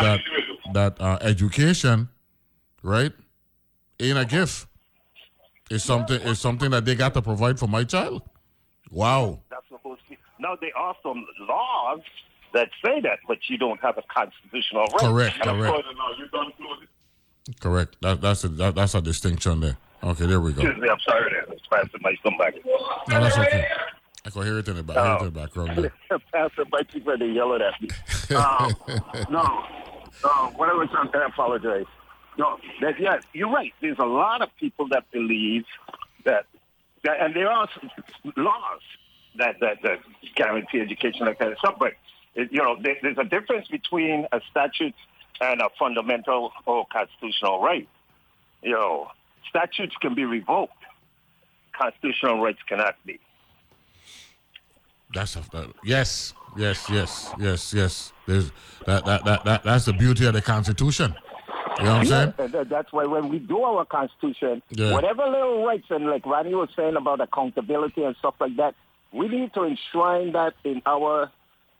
that 0.00 0.20
that 0.74 1.00
uh, 1.00 1.18
education, 1.22 2.08
right, 2.82 3.12
ain't 4.00 4.18
a 4.18 4.24
gift. 4.24 4.66
It's 5.70 5.84
something. 5.84 6.20
It's 6.22 6.40
something 6.40 6.70
that 6.70 6.84
they 6.84 6.94
got 6.94 7.14
to 7.14 7.22
provide 7.22 7.58
for 7.58 7.66
my 7.66 7.84
child. 7.84 8.22
Wow. 8.90 9.40
That's 9.50 9.66
supposed 9.70 10.02
to 10.04 10.10
be. 10.10 10.18
Now, 10.38 10.56
there 10.60 10.76
are 10.76 10.94
some 11.02 11.26
laws 11.48 12.00
that 12.54 12.70
say 12.84 13.00
that, 13.00 13.18
but 13.26 13.38
you 13.48 13.58
don't 13.58 13.80
have 13.80 13.98
a 13.98 14.02
constitutional 14.02 14.84
right. 14.86 15.00
Correct, 15.00 15.36
And 15.36 15.44
correct. 15.44 15.74
course, 15.74 15.96
now 15.96 16.16
you 16.18 16.28
don't 16.28 16.46
include 16.46 16.82
it. 16.82 17.60
Correct. 17.60 17.96
That, 18.02 18.20
that's 18.20 18.44
a 18.44 18.48
that, 18.48 18.74
that's 18.74 18.94
a 18.94 19.00
distinction 19.00 19.60
there. 19.60 19.76
Okay, 20.04 20.26
there 20.26 20.40
we 20.40 20.52
go. 20.52 20.62
Excuse 20.62 20.80
me, 20.82 20.88
I'm 20.88 20.98
sorry 21.00 21.30
there. 21.32 21.56
Pastor 21.70 21.98
might 22.00 22.22
come 22.22 22.36
back. 22.38 22.54
No, 23.08 23.20
that's 23.20 23.38
okay. 23.38 23.66
I 24.24 24.30
can 24.30 24.42
hear 24.42 24.58
it 24.58 24.68
in 24.68 24.76
the 24.76 24.82
back. 24.82 24.96
hear 24.96 25.16
it 25.16 25.18
in 25.20 25.24
the 25.34 25.40
background 25.40 25.78
there. 25.78 26.18
Pastor 26.32 26.64
might 26.70 26.88
keep 26.92 27.06
ready 27.06 27.28
to 27.28 27.32
yell 27.32 27.54
at 27.54 27.80
me. 27.80 27.88
Um, 28.32 28.74
no, 29.30 29.42
no, 30.24 30.30
what 30.56 30.70
I 30.70 30.72
was 30.72 30.88
trying 30.90 31.12
to 31.12 31.26
apologize. 31.26 31.84
No, 32.38 32.56
that, 32.80 32.98
yeah, 32.98 33.18
you're 33.34 33.50
right. 33.50 33.72
There's 33.82 33.98
a 33.98 34.06
lot 34.06 34.40
of 34.40 34.48
people 34.58 34.88
that 34.88 35.10
believe 35.12 35.64
that, 36.24 36.46
that 37.04 37.20
and 37.20 37.36
there 37.36 37.50
are 37.50 37.68
some 37.78 37.90
laws 38.36 38.80
that, 39.36 39.56
that, 39.60 39.82
that 39.82 39.98
guarantee 40.34 40.80
education 40.80 41.26
like 41.26 41.38
that 41.40 41.58
stuff, 41.58 41.74
but, 41.78 41.92
you 42.34 42.48
know, 42.62 42.76
there, 42.80 42.96
there's 43.02 43.18
a 43.18 43.24
difference 43.24 43.68
between 43.68 44.26
a 44.32 44.40
statute 44.50 44.94
and 45.40 45.60
a 45.60 45.68
fundamental 45.78 46.52
or 46.66 46.86
constitutional 46.92 47.60
right. 47.60 47.88
You 48.62 48.72
know, 48.72 49.08
statutes 49.48 49.94
can 50.00 50.14
be 50.14 50.24
revoked. 50.24 50.72
Constitutional 51.76 52.40
rights 52.40 52.60
cannot 52.68 52.94
be. 53.04 53.18
That's 55.14 55.36
a, 55.36 55.40
that, 55.52 55.70
yes, 55.84 56.32
yes, 56.56 56.88
yes, 56.88 57.30
yes, 57.38 57.74
yes. 57.74 58.12
There's 58.26 58.50
that, 58.86 59.04
that 59.04 59.24
that 59.24 59.44
that 59.44 59.62
that's 59.64 59.84
the 59.84 59.92
beauty 59.92 60.26
of 60.26 60.32
the 60.32 60.40
Constitution. 60.40 61.14
You 61.78 61.84
know 61.84 61.90
what 61.92 61.98
I'm 62.00 62.06
saying? 62.06 62.34
Yeah, 62.38 62.46
that- 62.48 62.68
that's 62.68 62.92
why 62.92 63.04
when 63.06 63.28
we 63.28 63.38
do 63.38 63.62
our 63.62 63.84
constitution, 63.86 64.62
Yeah. 64.70 64.92
whatever 64.92 65.26
little 65.26 65.64
rights 65.64 65.86
and 65.90 66.06
like 66.06 66.24
Ronnie 66.26 66.54
was 66.54 66.68
saying 66.76 66.96
about 66.96 67.20
accountability 67.20 68.04
and 68.04 68.14
stuff 68.16 68.34
like 68.40 68.56
that, 68.56 68.74
we 69.10 69.28
need 69.28 69.52
to 69.54 69.64
enshrine 69.64 70.32
that 70.32 70.54
in 70.64 70.82
our 70.86 71.30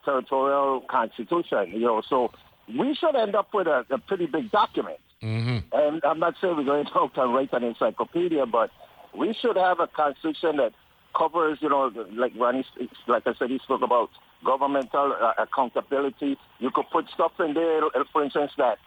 territorial 0.04 0.82
constitution. 0.88 1.72
You 1.72 1.86
know, 1.86 2.02
so 2.08 2.32
we 2.68 2.94
should 2.94 3.16
end 3.16 3.34
up 3.34 3.52
with 3.54 3.66
a, 3.66 3.84
a 3.90 3.98
pretty 3.98 4.26
big 4.26 4.50
document. 4.50 4.98
Mm-hmm. 5.22 5.58
And 5.72 6.02
I'm 6.04 6.18
not 6.18 6.34
saying 6.40 6.56
we're 6.56 6.64
going 6.64 6.86
to 6.86 6.98
out 6.98 7.16
and 7.16 7.34
write 7.34 7.52
an 7.52 7.62
encyclopedia, 7.62 8.44
but 8.46 8.70
we 9.16 9.34
should 9.40 9.56
have 9.56 9.78
a 9.78 9.86
constitution 9.86 10.56
that 10.56 10.72
covers, 11.16 11.58
you 11.60 11.68
know, 11.68 11.92
like 12.12 12.32
Ronnie, 12.36 12.64
like 13.06 13.26
I 13.26 13.34
said, 13.38 13.50
he 13.50 13.58
spoke 13.58 13.82
about 13.82 14.10
governmental 14.44 15.14
uh, 15.20 15.32
accountability. 15.38 16.36
You 16.58 16.70
could 16.74 16.86
put 16.90 17.08
stuff 17.14 17.32
in 17.38 17.54
there, 17.54 17.82
for 18.12 18.24
instance, 18.24 18.52
that 18.58 18.78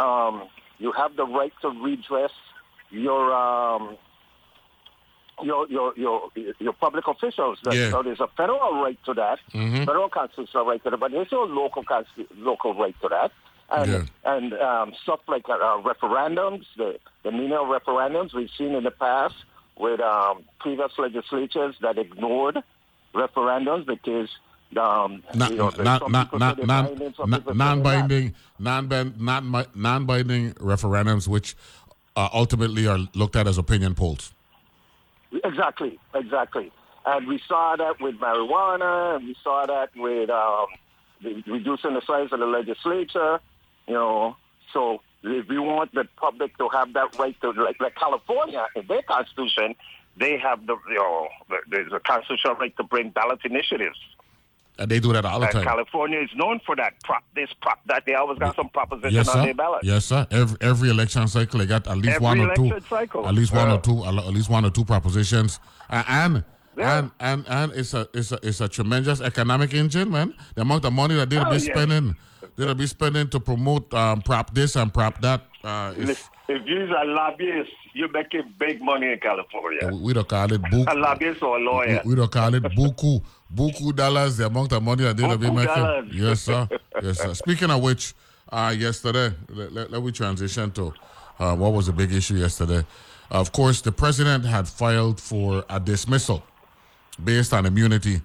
um, 0.00 0.48
you 0.78 0.92
have 0.92 1.16
the 1.16 1.26
right 1.26 1.52
to 1.62 1.68
redress 1.68 2.30
your 2.90 3.32
um, 3.34 3.96
your 5.42 5.66
your 5.68 5.92
your 5.96 6.30
your 6.60 6.72
public 6.74 7.06
officials. 7.08 7.58
That, 7.64 7.74
Yeah. 7.74 7.90
So 7.90 8.02
there's 8.02 8.20
a 8.20 8.28
federal 8.36 8.82
right 8.82 8.98
to 9.06 9.14
that, 9.14 9.38
Mhm. 9.54 9.86
federal 9.86 10.08
constitutional 10.08 10.66
right 10.66 10.82
to 10.84 10.90
that, 10.90 11.00
but 11.00 11.10
there's 11.12 11.32
no 11.32 11.44
local 11.44 11.84
local 12.36 12.74
right 12.74 12.94
to 13.02 13.08
that. 13.08 13.32
And 13.70 13.90
Yeah. 13.90 14.02
and 14.34 14.52
um, 14.54 14.92
stuff 15.02 15.20
like 15.28 15.48
uh, 15.48 15.54
uh, 15.54 15.82
referendums, 15.82 16.64
the 16.76 16.98
the 17.22 17.30
of 17.30 17.68
referendums 17.68 18.34
we've 18.34 18.50
seen 18.58 18.74
in 18.74 18.84
the 18.84 18.90
past 18.90 19.34
with 19.78 20.00
um, 20.00 20.42
previous 20.60 20.92
legislatures 20.98 21.74
that 21.80 21.96
ignored 21.98 22.62
referendums 23.14 23.86
because 23.86 24.28
um, 24.76 25.22
Not, 25.34 25.50
you 25.50 25.56
know, 25.56 25.70
there's 25.70 25.84
not, 25.84 26.00
some 26.02 26.12
not, 26.12 26.26
people 26.26 26.38
not, 26.38 26.56
say 26.56 26.56
they're 26.60 26.66
non, 26.66 26.84
binding, 26.86 26.98
non, 26.98 27.12
people 27.12 27.26
say 27.26 27.44
they're 27.44 27.54
not. 27.54 27.56
non-binding, 27.56 28.34
non-ban- 28.58 29.14
non 29.18 29.66
non-binding 29.74 30.52
referendums, 30.54 31.28
which 31.28 31.54
uh, 32.16 32.28
ultimately 32.32 32.86
are 32.86 32.98
looked 33.14 33.36
at 33.36 33.46
as 33.46 33.58
opinion 33.58 33.94
polls. 33.94 34.32
Exactly, 35.44 35.98
exactly. 36.14 36.72
And 37.04 37.26
we 37.26 37.40
saw 37.48 37.76
that 37.76 38.00
with 38.00 38.16
marijuana, 38.16 39.16
and 39.16 39.26
we 39.26 39.36
saw 39.42 39.66
that 39.66 39.90
with 39.96 40.30
um, 40.30 40.66
reducing 41.22 41.94
the 41.94 42.02
size 42.06 42.28
of 42.32 42.38
the 42.38 42.46
legislature. 42.46 43.40
You 43.88 43.94
know, 43.94 44.36
so 44.72 45.00
if 45.22 45.48
we 45.48 45.58
want 45.58 45.92
the 45.94 46.06
public 46.16 46.56
to 46.58 46.68
have 46.68 46.92
that 46.92 47.18
right 47.18 47.38
to, 47.40 47.50
like, 47.50 47.80
like 47.80 47.96
California, 47.96 48.66
in 48.76 48.86
their 48.86 49.02
constitution, 49.02 49.74
they 50.16 50.38
have 50.38 50.66
the, 50.66 50.76
you 50.88 50.94
know, 50.94 51.28
there's 51.68 51.92
a 51.92 52.00
constitutional 52.00 52.54
right 52.54 52.76
to 52.76 52.84
bring 52.84 53.10
ballot 53.10 53.40
initiatives. 53.44 53.98
And 54.78 54.90
they 54.90 55.00
do 55.00 55.12
that 55.12 55.24
all 55.24 55.38
the 55.38 55.46
And 55.46 55.52
time. 55.54 55.64
California 55.64 56.18
is 56.20 56.30
known 56.34 56.58
for 56.64 56.74
that. 56.76 56.94
Prop 57.04 57.22
this, 57.34 57.50
prop 57.60 57.78
that. 57.86 58.04
They 58.06 58.14
always 58.14 58.38
got 58.38 58.56
some 58.56 58.70
proposition 58.70 59.14
Yes, 59.14 59.28
on 59.28 59.44
their 59.44 59.54
ballot. 59.54 59.84
Yes, 59.84 60.06
sir. 60.06 60.26
Every 60.30 60.56
every 60.62 60.88
election 60.90 61.28
cycle, 61.28 61.58
they 61.60 61.66
got 61.66 61.86
at 61.86 61.96
least 61.98 62.16
Every 62.16 62.24
one 62.24 62.40
or 62.40 62.54
two, 62.56 62.70
cycle. 62.88 63.28
at 63.28 63.34
least 63.34 63.52
one 63.52 63.68
Yeah. 63.68 63.74
or 63.76 63.80
two, 63.80 64.02
at 64.04 64.14
least 64.32 64.48
one 64.48 64.64
or 64.64 64.70
two 64.70 64.84
propositions, 64.84 65.60
Uh, 65.90 66.02
and 66.08 66.44
Yeah. 66.76 66.98
and 66.98 67.10
and 67.20 67.44
and 67.48 67.72
it's 67.72 67.92
a 67.92 68.08
it's 68.14 68.32
a 68.32 68.38
it's 68.42 68.60
a 68.62 68.68
tremendous 68.68 69.20
economic 69.20 69.74
engine, 69.74 70.10
man. 70.10 70.32
The 70.54 70.62
amount 70.62 70.86
of 70.86 70.92
money 70.94 71.16
that 71.16 71.28
they'll 71.28 71.46
Oh, 71.46 71.50
be 71.50 71.58
yeah. 71.58 71.74
spending, 71.74 72.16
they'll 72.56 72.74
be 72.74 72.86
spending 72.86 73.28
to 73.28 73.40
promote 73.40 73.92
um, 73.92 74.22
prop 74.22 74.54
this 74.54 74.74
and 74.76 74.92
prop 74.92 75.20
that. 75.20 75.42
Uh, 75.62 75.92
is, 75.98 76.28
If 76.48 76.66
you're 76.66 76.94
a 76.96 77.04
lobbyist, 77.04 77.70
you're 77.94 78.10
making 78.10 78.54
big 78.58 78.82
money 78.82 79.12
in 79.12 79.18
California. 79.20 79.90
we 79.94 80.12
don't 80.12 80.28
call 80.28 80.52
it 80.52 80.60
book. 80.70 80.88
A 80.90 80.94
lobbyist 80.94 81.42
or 81.42 81.56
a 81.56 81.60
We, 81.60 81.66
lawyer. 81.66 82.02
we 82.04 82.14
don't 82.14 82.30
call 82.30 82.54
it 82.54 82.62
buku 82.62 83.22
buku 83.54 83.94
dollars. 83.94 84.36
The 84.38 84.46
amount 84.46 84.72
of 84.72 84.82
money 84.82 85.04
that 85.04 85.16
they'll 85.16 85.36
be 85.38 85.50
making. 85.50 85.66
dollars. 85.66 86.08
Yes, 86.12 86.40
sir. 86.42 86.68
Yes, 87.02 87.18
sir. 87.18 87.34
Speaking 87.34 87.70
of 87.70 87.80
which, 87.82 88.14
uh, 88.50 88.74
yesterday, 88.76 89.32
let, 89.48 89.72
let, 89.72 89.90
let 89.92 90.02
me 90.02 90.10
transition 90.12 90.70
to 90.72 90.92
uh, 91.38 91.54
what 91.56 91.72
was 91.72 91.86
the 91.86 91.92
big 91.92 92.12
issue 92.12 92.34
yesterday? 92.34 92.84
Of 93.30 93.52
course, 93.52 93.80
the 93.80 93.92
president 93.92 94.44
had 94.44 94.68
filed 94.68 95.20
for 95.20 95.64
a 95.70 95.80
dismissal 95.80 96.42
based 97.22 97.52
on 97.54 97.66
immunity 97.66 98.20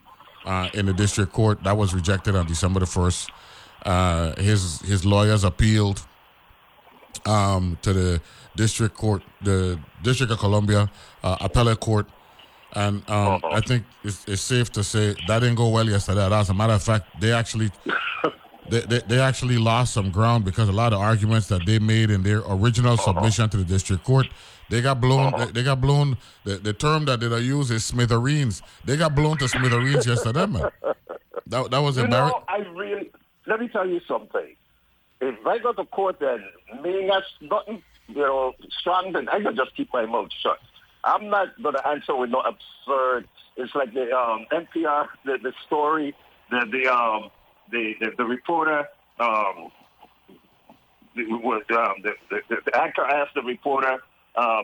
uh, 0.46 0.70
in 0.74 0.86
the 0.88 0.94
district 0.94 1.32
court. 1.34 1.64
That 1.64 1.78
was 1.78 1.94
rejected 1.94 2.36
on 2.36 2.46
December 2.48 2.80
the 2.82 2.86
first. 2.88 3.30
Uh, 3.86 4.36
his 4.42 4.82
his 4.82 5.06
lawyers 5.06 5.44
appealed 5.44 6.02
um, 7.26 7.78
to 7.82 7.94
the 7.94 8.22
district 8.56 8.96
court, 8.96 9.24
the 9.42 9.80
District 10.04 10.32
of 10.32 10.40
Columbia 10.40 10.90
uh, 11.24 11.38
appellate 11.42 11.80
court, 11.80 12.08
and 12.74 13.08
um, 13.10 13.42
I 13.52 13.62
think 13.62 13.84
it's, 14.04 14.28
it's 14.28 14.42
safe 14.42 14.72
to 14.74 14.84
say 14.84 15.16
that 15.28 15.40
didn't 15.40 15.56
go 15.56 15.70
well 15.70 15.88
yesterday. 15.88 16.32
As 16.32 16.50
a 16.50 16.54
matter 16.54 16.74
of 16.74 16.84
fact, 16.84 17.06
they 17.20 17.32
actually 17.32 17.72
they, 18.70 18.82
they, 18.82 19.00
they 19.08 19.20
actually 19.20 19.58
lost 19.58 19.94
some 19.94 20.12
ground 20.12 20.46
because 20.46 20.70
a 20.70 20.74
lot 20.74 20.94
of 20.94 21.00
arguments 21.00 21.48
that 21.48 21.66
they 21.66 21.80
made 21.80 22.10
in 22.10 22.24
their 22.24 22.42
original 22.48 22.98
submission 22.98 23.50
to 23.50 23.58
the 23.58 23.66
district 23.66 24.04
court 24.04 24.28
they 24.70 24.82
got 24.82 25.00
blown. 25.00 25.34
They, 25.38 25.46
they 25.52 25.64
got 25.64 25.80
blown. 25.82 26.18
The, 26.44 26.58
the 26.58 26.74
term 26.74 27.06
that 27.06 27.20
they 27.20 27.28
use 27.40 27.72
is 27.72 27.86
smithereens. 27.86 28.62
They 28.84 28.98
got 28.98 29.16
blown 29.16 29.38
to 29.38 29.48
smithereens 29.48 30.06
yesterday, 30.06 30.46
man. 30.46 30.70
That, 31.48 31.72
that 31.72 31.80
was 31.80 31.98
You 31.98 32.04
embarrassing. 32.04 32.38
know, 32.38 32.44
I 32.50 32.58
really, 32.78 33.10
let 33.46 33.60
me 33.60 33.70
tell 33.70 33.88
you 33.88 34.02
something. 34.08 34.56
If 35.20 35.46
I 35.46 35.58
go 35.58 35.74
to 35.74 35.86
court 35.86 36.22
and 36.22 36.44
me 36.84 37.10
has 37.12 37.24
nothing, 37.42 37.82
you 38.08 38.16
know, 38.16 38.54
strong, 38.80 39.14
then 39.14 39.28
I 39.30 39.42
can 39.42 39.56
just 39.56 39.76
keep 39.76 39.92
my 39.94 40.06
mouth 40.06 40.30
shut. 40.42 40.60
I'm 41.04 41.30
not 41.30 41.62
going 41.62 41.76
to 41.76 41.88
answer 41.88 42.16
with 42.16 42.30
no 42.30 42.42
absurd. 42.42 43.28
It's 43.56 43.74
like 43.74 43.94
the 43.94 44.12
um, 44.16 44.46
NPR, 44.52 45.08
the, 45.26 45.38
the 45.42 45.54
story, 45.66 46.16
the 46.52 46.66
the 46.72 46.94
um, 46.94 47.32
the, 47.72 47.94
the, 48.00 48.12
the 48.18 48.24
reporter, 48.24 48.88
um, 49.20 49.72
the, 51.16 51.24
was, 51.26 51.64
um, 51.72 51.96
the, 52.04 52.12
the, 52.30 52.58
the 52.66 52.78
actor 52.78 53.04
asked 53.04 53.34
the 53.36 53.42
reporter 53.42 53.98
um, 54.36 54.64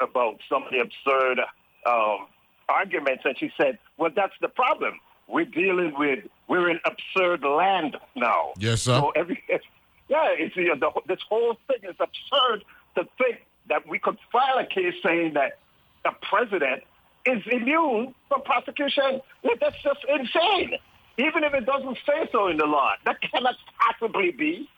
about 0.00 0.38
some 0.48 0.64
of 0.64 0.70
the 0.70 0.80
absurd 0.80 1.40
um, 1.86 2.26
arguments, 2.68 3.22
and 3.24 3.38
she 3.38 3.50
said, 3.56 3.78
"Well, 3.96 4.10
that's 4.14 4.34
the 4.40 4.48
problem. 4.48 5.00
We're 5.28 5.44
dealing 5.44 5.94
with 5.96 6.20
we're 6.48 6.70
in 6.70 6.78
absurd 6.84 7.42
land 7.42 7.96
now. 8.14 8.52
Yes, 8.58 8.82
sir. 8.82 8.98
So 9.00 9.10
every 9.16 9.42
yeah, 10.08 10.28
it's 10.30 10.56
you 10.56 10.74
know, 10.74 10.76
the, 10.76 11.14
this 11.14 11.20
whole 11.28 11.56
thing 11.66 11.88
is 11.88 11.96
absurd 11.98 12.64
to 12.96 13.08
think 13.18 13.42
that 13.68 13.88
we 13.88 13.98
could 13.98 14.16
file 14.30 14.58
a 14.58 14.66
case 14.66 14.94
saying 15.02 15.34
that 15.34 15.58
a 16.04 16.10
president 16.30 16.82
is 17.26 17.42
immune 17.50 18.14
from 18.28 18.42
prosecution. 18.42 19.20
Well, 19.42 19.54
That's 19.60 19.80
just 19.82 20.00
insane. 20.08 20.78
Even 21.18 21.44
if 21.44 21.54
it 21.54 21.64
doesn't 21.64 21.98
say 22.06 22.28
so 22.30 22.48
in 22.48 22.58
the 22.58 22.66
law, 22.66 22.92
that 23.06 23.20
cannot 23.22 23.56
possibly 23.78 24.30
be. 24.32 24.68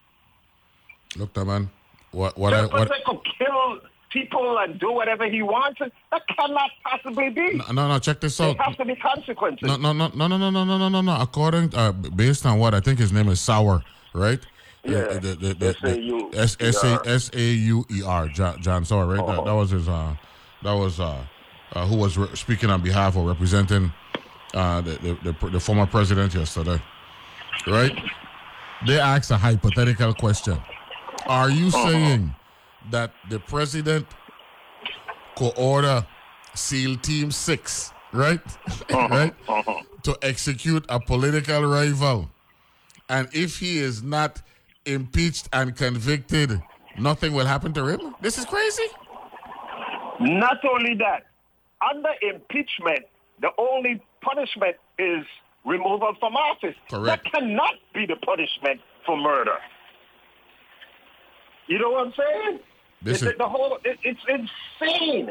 Look, 1.16 1.34
that 1.34 1.44
man. 1.44 1.68
What 2.12 2.38
what 2.38 2.54
I 2.54 2.62
the 2.62 2.68
what? 2.68 2.88
president 2.88 3.04
could 3.04 3.20
kill 3.38 3.80
people 4.10 4.58
and 4.58 4.78
do 4.78 4.92
whatever 4.92 5.28
he 5.28 5.42
wants. 5.42 5.80
That 5.80 6.22
cannot 6.38 6.70
possibly 6.84 7.28
be. 7.30 7.60
No, 7.72 7.88
no. 7.88 7.98
Check 7.98 8.20
this 8.20 8.38
There 8.38 8.48
out. 8.50 8.56
has 8.60 8.76
to 8.76 8.84
be 8.84 8.94
consequences. 8.96 9.68
No, 9.68 9.76
no, 9.76 9.92
no, 9.92 10.08
no, 10.14 10.26
no, 10.28 10.38
no, 10.38 10.50
no, 10.50 10.64
no, 10.64 10.78
no, 10.78 10.88
no, 10.88 11.00
no. 11.00 11.16
According, 11.20 11.74
uh, 11.74 11.92
based 11.92 12.46
on 12.46 12.58
what 12.58 12.72
I 12.72 12.80
think 12.80 12.98
his 12.98 13.12
name 13.12 13.28
is 13.28 13.40
Sauer, 13.40 13.82
right? 14.14 14.40
Yeah. 14.88 15.18
The, 15.18 15.34
the, 15.34 15.54
the, 15.54 15.68
S-A-U-E-R. 15.68 16.30
S 16.34 16.56
S 16.60 16.84
A 16.84 17.00
S 17.04 17.30
A 17.34 17.40
U 17.40 17.84
E 17.90 18.02
R. 18.04 18.28
John, 18.28 18.60
John 18.62 18.84
Sauer, 18.84 19.06
right? 19.06 19.26
That, 19.26 19.44
that 19.44 19.54
was 19.54 19.70
his. 19.70 19.88
Uh, 19.88 20.14
that 20.62 20.72
was 20.72 20.98
uh, 20.98 21.24
uh, 21.72 21.86
who 21.86 21.96
was 21.96 22.16
re- 22.16 22.34
speaking 22.34 22.70
on 22.70 22.82
behalf 22.82 23.16
or 23.16 23.26
representing 23.26 23.92
uh, 24.54 24.80
the, 24.80 24.90
the, 25.22 25.32
the 25.32 25.50
the 25.50 25.60
former 25.60 25.86
president 25.86 26.34
yesterday, 26.34 26.80
right? 27.66 27.96
They 28.86 28.98
asked 28.98 29.30
a 29.30 29.36
hypothetical 29.36 30.14
question. 30.14 30.58
Are 31.26 31.50
you 31.50 31.70
saying 31.70 32.34
that 32.90 33.12
the 33.28 33.38
president 33.40 34.06
could 35.36 35.52
order 35.56 36.06
SEAL 36.54 36.96
Team 36.98 37.30
Six, 37.30 37.92
right, 38.12 38.40
right, 38.90 39.34
to 40.02 40.16
execute 40.22 40.84
a 40.88 40.98
political 40.98 41.62
rival, 41.64 42.30
and 43.08 43.28
if 43.32 43.58
he 43.58 43.78
is 43.78 44.02
not 44.02 44.42
impeached 44.88 45.48
and 45.52 45.76
convicted, 45.76 46.62
nothing 46.98 47.32
will 47.32 47.46
happen 47.46 47.72
to 47.74 47.86
him? 47.86 48.14
This 48.20 48.38
is 48.38 48.44
crazy. 48.44 48.84
Not 50.20 50.58
only 50.64 50.94
that, 50.96 51.26
under 51.92 52.10
impeachment, 52.22 53.00
the 53.40 53.50
only 53.58 54.02
punishment 54.20 54.76
is 54.98 55.24
removal 55.64 56.14
from 56.18 56.34
office. 56.34 56.74
Correct. 56.90 57.24
That 57.24 57.32
cannot 57.32 57.74
be 57.94 58.06
the 58.06 58.16
punishment 58.16 58.80
for 59.06 59.16
murder. 59.16 59.56
You 61.68 61.78
know 61.78 61.90
what 61.90 62.06
I'm 62.06 62.14
saying? 62.14 62.60
This 63.02 63.22
It's- 63.22 63.32
is- 63.34 63.38
the 63.38 63.48
whole 63.48 63.78
it, 63.84 63.98
it's 64.02 64.20
insane. 64.28 65.30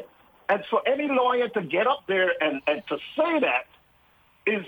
And 0.50 0.64
for 0.70 0.82
any 0.88 1.10
lawyer 1.10 1.50
to 1.50 1.62
get 1.62 1.88
up 1.88 2.04
there 2.08 2.32
and, 2.42 2.62
and 2.68 2.82
to 2.88 2.98
say 3.18 3.40
that 3.42 3.66
is 4.46 4.66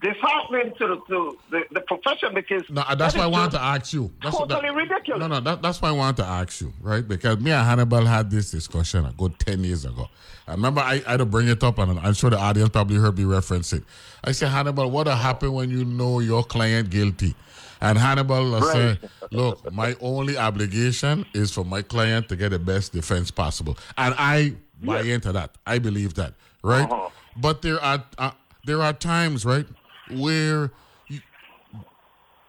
disheartening 0.00 0.74
to 0.78 0.86
the, 0.88 0.96
to 1.08 1.38
the, 1.50 1.62
the 1.72 1.80
profession 1.80 2.34
because 2.34 2.68
No, 2.70 2.82
that's 2.96 3.14
that 3.14 3.18
why 3.18 3.24
I 3.24 3.28
is 3.28 3.32
wanted 3.32 3.50
to 3.52 3.60
ask 3.62 3.92
you. 3.92 4.12
That's 4.22 4.36
totally 4.36 4.68
that- 4.68 4.74
ridiculous. 4.74 5.20
No, 5.20 5.26
no, 5.28 5.40
that, 5.40 5.62
that's 5.62 5.80
why 5.80 5.88
I 5.88 5.92
wanted 5.92 6.16
to 6.18 6.24
ask 6.28 6.60
you, 6.60 6.72
right? 6.80 7.06
Because 7.06 7.38
me 7.40 7.50
and 7.52 7.66
Hannibal 7.66 8.04
had 8.04 8.30
this 8.30 8.50
discussion 8.50 9.04
a 9.06 9.12
good 9.12 9.38
10 9.38 9.64
years 9.64 9.84
ago. 9.84 10.08
I 10.46 10.52
remember 10.52 10.80
I, 10.80 11.02
I 11.06 11.12
had 11.12 11.16
to 11.18 11.26
bring 11.26 11.48
it 11.48 11.62
up, 11.64 11.78
and 11.78 11.98
I'm 12.00 12.12
sure 12.14 12.28
the 12.30 12.38
audience 12.38 12.68
probably 12.68 12.96
heard 12.96 13.16
me 13.16 13.24
reference 13.24 13.72
it. 13.72 13.82
I 14.22 14.32
said, 14.32 14.48
Hannibal, 14.50 14.90
what 14.90 15.06
will 15.06 15.14
happen 15.14 15.52
when 15.52 15.70
you 15.70 15.84
know 15.84 16.20
your 16.20 16.44
client 16.44 16.90
guilty? 16.90 17.34
And 17.80 17.98
Hannibal 17.98 18.50
will 18.50 18.62
say, 18.62 18.98
look, 19.30 19.70
my 19.72 19.94
only 20.00 20.36
obligation 20.38 21.26
is 21.34 21.50
for 21.50 21.64
my 21.64 21.82
client 21.82 22.28
to 22.28 22.36
get 22.36 22.50
the 22.50 22.58
best 22.58 22.92
defense 22.92 23.30
possible. 23.30 23.76
And 23.98 24.14
I 24.16 24.54
buy 24.82 25.02
into 25.02 25.32
that. 25.32 25.50
I 25.66 25.78
believe 25.78 26.14
that, 26.14 26.34
right? 26.62 26.90
Uh-huh. 26.90 27.08
But 27.36 27.62
there 27.62 27.80
are 27.82 28.02
uh, 28.16 28.30
there 28.64 28.82
are 28.82 28.92
times, 28.92 29.44
right, 29.44 29.66
where 30.06 30.72
you, 31.08 31.20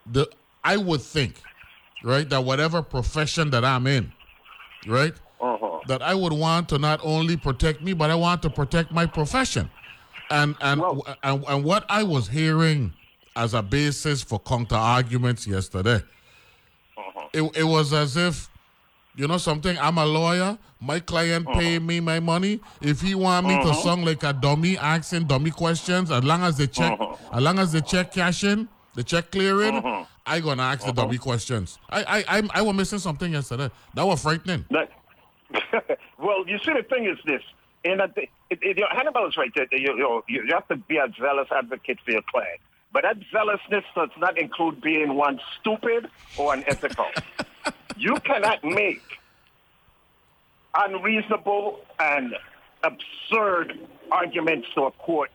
the 0.05 0.30
I 0.63 0.78
would 0.78 1.01
think, 1.01 1.47
right, 2.01 2.28
that 2.30 2.43
whatever 2.43 2.82
profession 2.82 3.51
that 3.51 3.63
I'm 3.66 3.86
in, 3.88 4.13
right, 4.86 5.13
Uh-huh. 5.39 5.82
that 5.88 6.01
I 6.01 6.16
would 6.16 6.34
want 6.34 6.70
to 6.70 6.80
not 6.80 6.99
only 7.03 7.38
protect 7.38 7.82
me, 7.82 7.93
but 7.93 8.09
I 8.09 8.16
want 8.16 8.41
to 8.43 8.49
protect 8.49 8.91
my 8.91 9.05
profession. 9.05 9.70
And 10.30 10.55
and 10.61 10.82
and, 11.24 11.43
and 11.47 11.63
what 11.63 11.86
I 11.89 12.03
was 12.03 12.30
hearing 12.30 12.93
as 13.36 13.53
a 13.53 13.61
basis 13.61 14.24
for 14.24 14.39
counter 14.39 14.76
arguments 14.76 15.45
yesterday, 15.45 16.01
Uh-huh. 16.97 17.28
it, 17.34 17.57
it 17.57 17.63
was 17.66 17.93
as 17.93 18.18
if, 18.18 18.49
you 19.16 19.28
know 19.28 19.38
something, 19.38 19.78
I'm 19.80 19.97
a 19.97 20.05
lawyer, 20.05 20.57
my 20.82 20.99
client 20.99 21.47
pay 21.53 21.80
me 21.80 21.99
my 21.99 22.20
money. 22.20 22.59
If 22.82 23.01
he 23.01 23.16
want 23.16 23.47
me 23.47 23.55
to 23.55 23.70
Uh-huh. 23.70 23.74
sound 23.82 24.05
like 24.05 24.24
a 24.24 24.34
dummy, 24.34 24.78
asking 24.78 25.26
dummy 25.26 25.51
questions, 25.51 26.11
as 26.11 26.24
long 26.24 26.43
as 26.43 26.57
the 26.57 26.68
check, 26.68 26.99
Uh-huh. 26.99 27.16
as 27.38 27.41
long 27.43 27.59
as 27.59 27.72
the 27.72 27.82
check 27.82 28.11
cashing, 28.13 28.68
the 28.93 29.03
check 29.03 29.32
clearing, 29.32 29.76
Uh-huh. 29.78 30.05
I 30.26 30.39
gonna 30.39 30.63
ask 30.63 30.86
the 30.86 30.91
dummy 30.91 31.18
questions. 31.18 31.78
I 31.89 32.03
I 32.03 32.38
I, 32.38 32.49
I 32.55 32.61
was 32.61 32.76
missing 32.76 32.99
something 32.99 33.32
yesterday. 33.32 33.70
That 33.93 34.05
was 34.05 34.22
frightening. 34.22 34.66
That, 34.72 34.89
well, 36.18 36.47
you 36.47 36.57
see, 36.59 36.74
the 36.74 36.84
thing 36.84 37.05
is 37.05 37.18
this. 37.26 37.41
In 37.84 37.99
a, 38.01 38.05
it, 38.16 38.30
it, 38.49 38.59
you 38.78 38.82
know, 38.82 38.88
Hannibal 38.91 39.28
is 39.28 39.38
right. 39.38 39.51
You, 39.55 39.68
you, 40.01 40.24
you 40.28 40.53
have 40.53 40.68
to 40.70 40.76
be 40.76 40.97
a 40.97 41.07
zealous 41.20 41.47
advocate 41.51 41.99
for 42.03 42.11
your 42.11 42.24
client. 42.24 42.59
But 42.91 43.03
that 43.03 43.18
zealousness 43.32 43.84
does 43.93 44.09
not 44.18 44.39
include 44.39 44.82
being 44.82 45.13
one 45.13 45.39
stupid 45.59 46.09
or 46.38 46.55
unethical. 46.55 47.05
you 47.97 48.15
cannot 48.25 48.63
make 48.63 49.01
unreasonable 50.75 51.79
and 51.99 52.35
absurd 52.83 53.79
arguments 54.11 54.67
to 54.75 54.83
a 54.83 54.91
court 54.91 55.31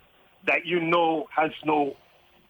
that 0.46 0.66
you 0.66 0.80
know 0.80 1.28
has 1.34 1.50
no 1.64 1.96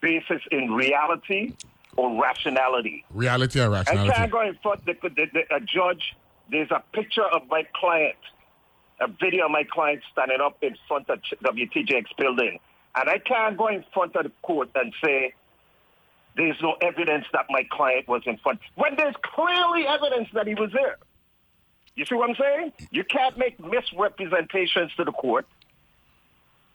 basis 0.01 0.43
in 0.51 0.73
reality 0.73 1.55
or 1.97 2.21
rationality. 2.21 3.05
Reality 3.13 3.61
or 3.61 3.65
I 3.65 3.69
rationality? 3.69 4.13
can't 4.13 4.31
go 4.31 4.41
in 4.43 4.55
front 4.63 4.81
of 4.81 4.87
the, 4.87 5.09
the, 5.09 5.27
the, 5.33 5.55
a 5.55 5.61
judge. 5.61 6.17
There's 6.51 6.71
a 6.71 6.83
picture 6.93 7.25
of 7.25 7.43
my 7.49 7.67
client, 7.75 8.17
a 9.01 9.09
video 9.09 9.47
of 9.47 9.51
my 9.51 9.65
client 9.65 10.03
standing 10.13 10.41
up 10.41 10.59
in 10.63 10.77
front 10.89 11.09
of 11.09 11.21
WTJX 11.45 12.05
building. 12.17 12.59
And 12.97 13.09
I 13.09 13.19
can't 13.19 13.57
go 13.57 13.69
in 13.69 13.85
front 13.95 14.17
of 14.17 14.25
the 14.25 14.33
court 14.43 14.71
and 14.75 14.93
say 15.03 15.35
there's 16.37 16.57
no 16.63 16.77
evidence 16.81 17.27
that 17.33 17.47
my 17.51 17.65
client 17.71 18.09
was 18.09 18.23
in 18.27 18.37
front. 18.39 18.61
When 18.77 18.97
there's 18.97 19.15
clearly 19.23 19.87
evidence 19.87 20.29
that 20.35 20.47
he 20.47 20.55
was 20.55 20.71
there. 20.73 20.97
You 21.97 22.05
see 22.07 22.15
what 22.15 22.31
I'm 22.31 22.37
saying? 22.37 22.73
You 22.91 23.05
can't 23.05 23.37
make 23.37 23.59
misrepresentations 23.61 24.93
to 24.97 25.05
the 25.05 25.13
court. 25.13 25.47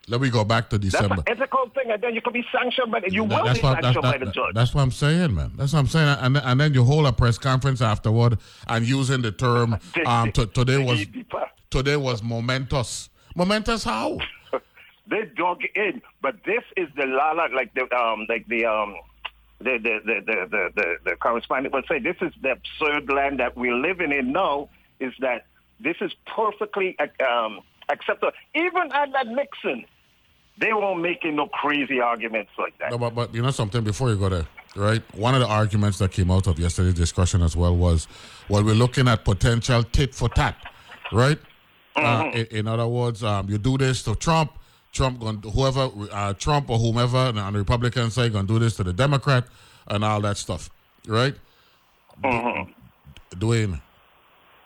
Let 0.08 0.22
me 0.22 0.30
go 0.30 0.44
back 0.44 0.70
to 0.70 0.78
That's 0.78 0.92
December. 0.92 1.16
an 1.16 1.24
ethical 1.26 1.68
thing, 1.70 1.90
and 1.90 2.00
then 2.00 2.14
you 2.14 2.22
can 2.22 2.32
be 2.34 2.46
sanctioned 2.52 2.92
by 2.92 3.00
the, 3.00 3.12
you 3.12 3.24
will 3.24 3.44
that's 3.44 3.58
be 3.60 3.64
what, 3.64 3.82
that's, 3.82 3.86
sanctioned 3.96 4.04
by 4.04 4.18
that- 4.20 4.26
the 4.26 4.32
judge. 4.32 4.54
that's 4.54 4.76
what 4.76 4.82
I'm 4.84 4.92
saying, 4.92 5.34
man. 5.34 5.54
That's 5.56 5.74
what 5.74 5.80
I'm 5.80 5.88
saying. 5.88 6.18
And, 6.22 6.38
and 6.38 6.60
then 6.60 6.74
you 6.76 6.84
hold 6.84 7.08
a 7.08 7.12
press 7.14 7.40
conference 7.40 7.82
afterward 7.82 8.38
and 8.68 8.86
using 8.86 9.24
the 9.24 9.32
term 9.32 9.80
um, 10.06 10.32
today 10.32 10.84
was 10.84 11.06
today 11.72 11.96
was 11.96 12.22
momentous. 12.22 13.10
Momentous 13.36 13.84
how? 13.84 14.20
they 15.08 15.24
dug 15.36 15.62
in, 15.76 16.02
but 16.22 16.36
this 16.46 16.64
is 16.78 16.88
the 16.96 17.06
lala, 17.08 17.48
like 17.56 17.74
the 17.74 17.92
um, 17.96 18.28
like 18.30 18.48
the 18.48 18.66
um, 18.66 18.96
the 19.66 19.78
the 19.78 20.00
the 20.06 20.48
the 20.52 20.72
the, 20.76 20.96
the, 21.04 21.16
correspondent 21.16 21.74
would 21.74 21.86
say, 21.90 22.00
this 22.00 22.16
is 22.22 22.32
the 22.42 22.52
absurd 22.52 23.12
land 23.12 23.40
that 23.40 23.58
we're 23.58 23.76
living 23.76 24.12
in 24.12 24.32
now, 24.32 24.70
is 25.00 25.14
that 25.20 25.48
this 25.80 25.98
is 26.02 26.12
perfectly 26.36 26.96
um, 27.30 27.62
acceptable. 27.90 28.32
Even 28.54 28.92
under 28.92 29.24
Nixon, 29.26 29.86
they 30.58 30.72
won't 30.72 31.02
making 31.02 31.36
no 31.36 31.48
crazy 31.48 32.00
arguments 32.00 32.52
like 32.58 32.78
that. 32.80 32.92
No, 32.92 32.98
but, 32.98 33.16
but 33.16 33.34
you 33.36 33.42
know 33.42 33.52
something 33.52 33.84
before 33.84 34.10
you 34.10 34.18
go 34.18 34.30
there, 34.30 34.48
right? 34.76 35.02
One 35.16 35.34
of 35.34 35.42
the 35.42 35.48
arguments 35.48 35.98
that 35.98 36.12
came 36.12 36.32
out 36.32 36.48
of 36.48 36.60
yesterday's 36.60 36.94
discussion 36.94 37.42
as 37.42 37.56
well 37.56 37.76
was, 37.76 38.08
well, 38.50 38.64
we're 38.64 38.76
looking 38.76 39.08
at 39.08 39.26
potential 39.26 39.84
tit 39.84 40.14
for 40.16 40.30
tat, 40.30 40.56
right? 41.12 41.40
Uh, 41.96 42.24
Mm-hmm. 42.26 42.38
in, 42.38 42.46
in 42.60 42.68
other 42.68 42.88
words, 42.88 43.24
um, 43.24 43.50
you 43.50 43.58
do 43.58 43.78
this 43.78 44.04
to 44.04 44.16
Trump, 44.16 44.52
Trump 44.96 45.20
going 45.20 45.42
whoever 45.42 45.90
uh, 46.12 46.34
Trump 46.34 46.70
or 46.70 46.80
whomever 46.80 47.18
on 47.18 47.54
the 47.54 47.60
Republican 47.60 48.10
side 48.10 48.32
going 48.32 48.48
to 48.48 48.54
do 48.54 48.60
this 48.60 48.76
to 48.78 48.84
the 48.84 48.94
Democrat 48.94 49.44
and 49.88 50.04
all 50.06 50.22
that 50.22 50.38
stuff, 50.38 50.70
right? 51.06 51.36
Mm-hmm. 52.24 52.72
Dwayne, 53.40 53.82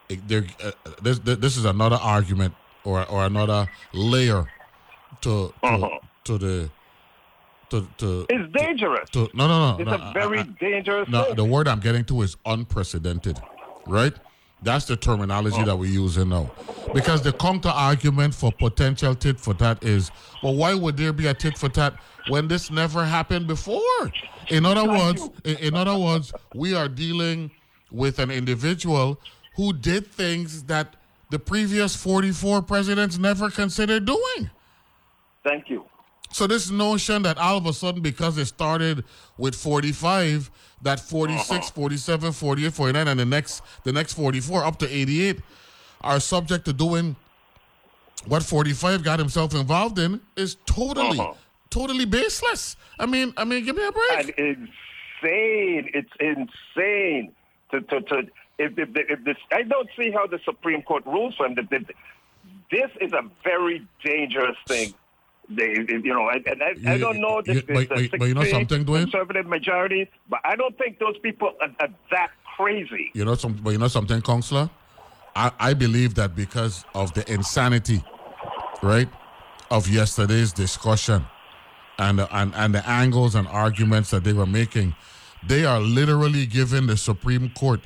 it- 0.07 0.25
there, 0.27 0.45
uh, 0.63 0.71
this 1.01 1.17
this 1.19 1.57
is 1.57 1.65
another 1.65 1.97
argument 2.01 2.53
or 2.83 3.03
or 3.09 3.25
another 3.25 3.67
layer 3.91 4.45
to 5.21 5.51
to, 5.63 5.89
to 6.25 6.37
the 6.37 6.69
to 7.71 7.87
to 7.97 8.25
It's 8.29 8.53
dangerous. 8.53 9.09
to 9.09 9.27
no 9.33 9.47
no 9.47 9.57
no 9.71 9.77
It's 9.81 9.89
no, 9.89 9.95
a 9.97 10.11
very 10.13 10.39
I- 10.39 10.41
I- 10.41 10.55
dangerous 10.59 11.09
no 11.09 11.23
thing. 11.23 11.35
the 11.37 11.45
word 11.45 11.67
I'm 11.67 11.79
getting 11.79 12.05
to 12.05 12.21
is 12.21 12.37
unprecedented, 12.45 13.39
right? 13.87 14.13
That's 14.61 14.85
the 14.85 14.95
terminology 14.95 15.57
oh. 15.59 15.65
that 15.65 15.75
we're 15.77 15.89
using 15.89 16.29
now. 16.29 16.51
Because 16.93 17.21
the 17.21 17.31
counter 17.31 17.69
argument 17.69 18.33
for 18.33 18.51
potential 18.51 19.15
tit 19.15 19.39
for 19.39 19.53
tat 19.53 19.83
is, 19.83 20.11
well, 20.43 20.55
why 20.55 20.73
would 20.73 20.97
there 20.97 21.13
be 21.13 21.27
a 21.27 21.33
tit 21.33 21.57
for 21.57 21.69
tat 21.69 21.93
when 22.27 22.47
this 22.47 22.69
never 22.69 23.05
happened 23.05 23.47
before? 23.47 24.11
In 24.49 24.65
other 24.65 24.85
words, 24.85 25.29
in 25.45 25.75
other 25.75 25.97
words, 25.97 26.33
we 26.53 26.75
are 26.75 26.89
dealing 26.89 27.51
with 27.91 28.19
an 28.19 28.31
individual 28.31 29.19
who 29.55 29.73
did 29.73 30.07
things 30.07 30.63
that 30.63 30.95
the 31.29 31.39
previous 31.39 31.95
44 31.95 32.61
presidents 32.63 33.17
never 33.17 33.49
considered 33.49 34.05
doing. 34.05 34.49
Thank 35.43 35.69
you. 35.69 35.85
So 36.31 36.47
this 36.47 36.69
notion 36.69 37.23
that 37.23 37.37
all 37.37 37.57
of 37.57 37.65
a 37.65 37.73
sudden 37.73 38.01
because 38.01 38.37
it 38.37 38.45
started 38.45 39.03
with 39.37 39.55
45 39.55 40.51
that 40.81 40.99
46, 40.99 41.49
uh-huh. 41.49 41.61
47, 41.73 42.31
48, 42.31 42.73
49 42.73 43.07
and 43.07 43.19
the 43.19 43.25
next 43.25 43.61
the 43.83 43.91
next 43.91 44.13
44 44.13 44.63
up 44.63 44.77
to 44.79 44.87
88 44.87 45.39
are 46.01 46.19
subject 46.19 46.65
to 46.65 46.73
doing 46.73 47.15
what 48.25 48.43
45 48.43 49.03
got 49.03 49.19
himself 49.19 49.53
involved 49.53 49.99
in 49.99 50.21
is 50.35 50.57
totally 50.65 51.19
uh-huh. 51.19 51.33
totally 51.69 52.05
baseless. 52.05 52.75
I 52.99 53.05
mean, 53.05 53.33
I 53.37 53.45
mean, 53.45 53.65
give 53.65 53.75
me 53.75 53.85
a 53.85 53.91
break. 53.91 54.37
And 54.37 54.57
insane. 55.21 55.89
It's 55.93 56.11
insane. 56.19 57.33
To, 57.71 57.81
to, 57.81 58.01
to, 58.01 58.17
if, 58.57 58.77
if, 58.77 58.89
if 58.95 59.23
this, 59.23 59.37
I 59.51 59.61
don't 59.63 59.89
see 59.97 60.11
how 60.11 60.27
the 60.27 60.39
Supreme 60.43 60.81
Court 60.81 61.05
rules 61.05 61.35
for 61.35 61.45
him. 61.45 61.55
That- 61.55 61.85
This 62.71 62.89
is 62.99 63.13
a 63.13 63.23
very 63.43 63.85
dangerous 64.03 64.57
thing. 64.67 64.93
They, 65.51 65.73
you 65.87 66.13
know, 66.13 66.29
and, 66.29 66.45
and 66.45 66.61
I, 66.61 66.93
I 66.93 66.97
don't 66.99 67.19
know 67.19 67.41
you- 67.45 67.53
this, 67.55 67.63
but- 67.63 67.89
this, 67.97 68.09
but- 68.09 68.19
but 68.19 68.25
you 68.27 68.33
know 68.35 68.43
something, 68.43 68.85
Dwayne? 68.85 69.03
conservative 69.11 69.47
majority, 69.47 70.07
but 70.29 70.39
I 70.43 70.55
don't 70.55 70.77
think 70.77 70.99
those 70.99 71.17
people 71.19 71.53
are, 71.61 71.69
are 71.79 71.89
that 72.11 72.31
crazy. 72.55 73.09
You 73.13 73.25
know 73.25 73.35
some, 73.35 73.53
but 73.53 73.71
you 73.71 73.79
know 73.79 73.87
something, 73.87 74.21
counselor. 74.21 74.69
I, 75.35 75.51
I 75.59 75.73
believe 75.73 76.15
that 76.15 76.35
because 76.35 76.85
of 76.93 77.13
the 77.13 77.31
insanity, 77.31 78.03
right, 78.83 79.09
of 79.71 79.87
yesterday's 79.89 80.51
discussion, 80.53 81.25
and 81.97 82.19
and 82.31 82.53
and 82.55 82.75
the 82.75 82.87
angles 82.87 83.33
and 83.35 83.47
arguments 83.47 84.11
that 84.11 84.23
they 84.23 84.33
were 84.33 84.45
making, 84.45 84.95
they 85.47 85.65
are 85.65 85.79
literally 85.79 86.45
giving 86.45 86.85
the 86.87 86.97
Supreme 86.97 87.49
Court 87.51 87.81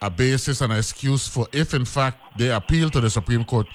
a 0.00 0.10
basis 0.10 0.60
and 0.60 0.72
an 0.72 0.78
excuse 0.78 1.26
for 1.28 1.46
if 1.52 1.74
in 1.74 1.84
fact 1.84 2.38
they 2.38 2.50
appeal 2.50 2.88
to 2.90 3.00
the 3.00 3.10
Supreme 3.10 3.44
Court, 3.44 3.66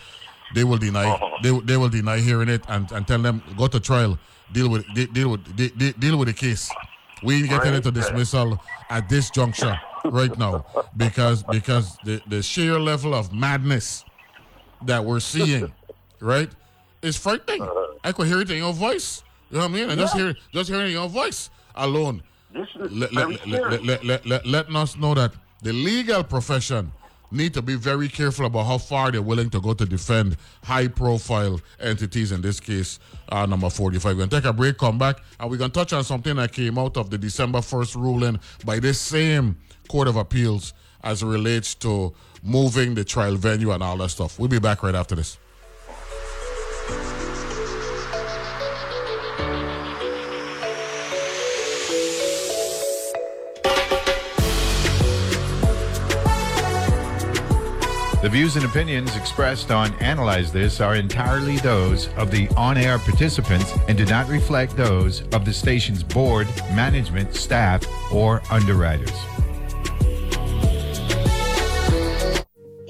they 0.54 0.64
will 0.64 0.78
deny 0.78 1.06
oh. 1.06 1.38
they, 1.42 1.58
they 1.62 1.78
will 1.78 1.90
deny 1.90 2.20
hearing 2.20 2.50
it 2.50 2.64
and, 2.68 2.92
and 2.92 3.08
tell 3.08 3.22
them 3.22 3.42
go 3.58 3.68
to 3.68 3.80
trial, 3.80 4.18
deal 4.52 4.70
with 4.70 4.86
de- 4.94 5.08
deal 5.08 5.30
with 5.30 5.56
de- 5.56 5.70
de- 5.70 5.94
deal 5.94 6.18
with 6.18 6.28
the 6.28 6.34
case. 6.34 6.70
We 7.24 7.36
ain't 7.36 7.50
getting 7.50 7.74
into 7.74 7.92
dismissal 7.92 8.62
at 8.90 9.08
this 9.08 9.30
juncture 9.30 9.80
right 10.06 10.38
now 10.38 10.66
because 10.98 11.44
because 11.44 11.98
the, 12.04 12.22
the 12.28 12.42
sheer 12.44 12.80
level 12.80 13.14
of 13.16 13.34
madness 13.34 14.04
that 14.86 15.04
we're 15.04 15.22
seeing, 15.22 15.72
right, 16.20 16.50
is 17.02 17.16
frightening. 17.16 17.62
Uh-huh. 17.62 17.98
I 18.04 18.12
could 18.12 18.28
hear 18.28 18.42
it 18.42 18.52
in 18.52 18.58
your 18.58 18.74
voice. 18.74 19.24
You 19.50 19.58
know 19.58 19.64
what 19.66 19.72
I 19.72 19.74
mean? 19.74 19.90
And 19.90 20.00
just 20.00 20.16
hear 20.16 20.36
just 20.52 20.70
hearing 20.70 20.92
your 20.92 21.08
voice 21.08 21.50
alone. 21.76 22.24
This 22.52 22.68
is 22.76 22.92
Let, 22.92 23.14
let, 23.14 23.28
serious. 23.28 23.48
let, 23.48 23.84
let, 23.84 24.06
let, 24.06 24.26
let, 24.26 24.46
letting 24.46 24.76
us 24.76 24.98
know 24.98 25.14
that 25.16 25.34
the 25.62 25.74
legal 25.74 26.24
profession 26.24 26.92
need 27.34 27.54
to 27.54 27.62
be 27.62 27.76
very 27.76 28.08
careful 28.08 28.46
about 28.46 28.66
how 28.66 28.78
far 28.78 29.12
they're 29.12 29.22
willing 29.22 29.50
to 29.50 29.60
go 29.60 29.74
to 29.74 29.86
defend 29.86 30.38
high 30.64 30.88
profile 30.88 31.60
entities 31.80 32.32
in 32.32 32.42
this 32.42 32.60
case 32.60 33.00
uh, 33.30 33.46
number 33.46 33.70
45 33.70 34.04
we're 34.06 34.18
going 34.18 34.30
to 34.30 34.36
take 34.36 34.46
a 34.46 34.54
break 34.54 34.78
come 34.78 34.98
back 34.98 35.18
and 35.40 35.50
we're 35.50 35.58
going 35.58 35.72
to 35.72 35.80
touch 35.80 35.94
on 35.94 36.04
something 36.04 36.36
that 36.36 36.52
came 36.54 36.78
out 36.78 36.96
of 36.98 37.10
the 37.10 37.18
december 37.18 37.60
1st 37.60 37.96
ruling 37.96 38.40
by 38.66 38.80
this 38.80 39.00
same 39.00 39.58
court 39.88 40.08
of 40.08 40.16
appeals 40.16 40.74
as 41.04 41.22
it 41.22 41.28
relates 41.28 41.76
to 41.76 42.14
moving 42.44 42.96
the 42.96 43.04
trial 43.04 43.36
venue 43.36 43.72
and 43.72 43.84
all 43.84 43.98
that 43.98 44.10
stuff. 44.10 44.40
We'll 44.40 44.50
be 44.50 44.60
back 44.60 44.84
right 44.84 44.96
after 44.96 45.16
this 45.16 45.38
The 58.24 58.30
views 58.30 58.56
and 58.56 58.64
opinions 58.64 59.18
expressed 59.18 59.70
on 59.70 59.94
Analyze 59.96 60.50
This 60.50 60.80
are 60.80 60.96
entirely 60.96 61.58
those 61.58 62.08
of 62.16 62.32
the 62.32 62.48
on 62.56 62.78
air 62.78 62.98
participants 62.98 63.74
and 63.90 63.98
do 63.98 64.06
not 64.06 64.30
reflect 64.30 64.78
those 64.78 65.24
of 65.34 65.44
the 65.44 65.52
station's 65.52 66.04
board, 66.04 66.48
management, 66.74 67.36
staff, 67.36 67.86
or 68.14 68.42
underwriters. 68.50 69.12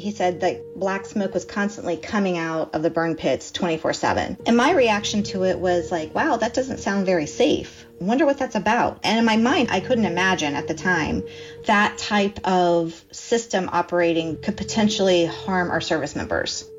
he 0.04 0.12
said 0.12 0.42
that 0.42 0.62
black 0.76 1.06
smoke 1.06 1.34
was 1.34 1.46
constantly 1.46 1.96
coming 1.96 2.38
out 2.38 2.76
of 2.76 2.84
the 2.84 2.90
burn 2.90 3.16
pits 3.16 3.52
24 3.52 3.94
7. 3.94 4.38
And 4.46 4.58
my 4.58 4.74
reaction 4.74 5.24
to 5.24 5.46
it 5.46 5.58
was 5.58 5.92
like, 5.92 6.14
wow, 6.14 6.36
that 6.36 6.54
doesn't 6.54 6.80
sound 6.80 7.06
very 7.06 7.26
safe. 7.26 7.83
Wonder 8.00 8.26
what 8.26 8.38
that's 8.38 8.56
about. 8.56 9.00
And 9.04 9.20
in 9.20 9.26
my 9.26 9.38
mind, 9.38 9.70
I 9.72 9.80
couldn't 9.80 10.06
imagine 10.06 10.56
at 10.56 10.68
the 10.68 10.74
time 10.74 11.24
that 11.66 11.98
type 11.98 12.40
of 12.46 13.04
system 13.12 13.70
operating 13.72 14.42
could 14.42 14.58
potentially 14.58 15.26
harm 15.26 15.72
our 15.72 15.82
service 15.82 16.16
members. 16.16 16.70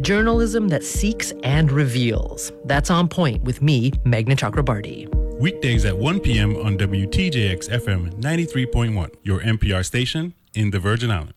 Journalism 0.00 0.68
that 0.68 0.82
seeks 0.82 1.32
and 1.42 1.70
reveals. 1.70 2.52
That's 2.64 2.90
on 2.90 3.08
point 3.08 3.42
with 3.44 3.62
me, 3.62 3.92
Meghna 4.04 4.36
Chakrabarti. 4.36 5.08
Weekdays 5.38 5.84
at 5.84 5.96
1 5.96 6.20
p.m. 6.20 6.56
on 6.56 6.76
WTJX 6.76 7.68
FM 7.68 8.12
93.1, 8.20 9.14
your 9.22 9.40
NPR 9.40 9.84
station 9.84 10.34
in 10.54 10.70
the 10.70 10.78
Virgin 10.78 11.10
Islands. 11.10 11.34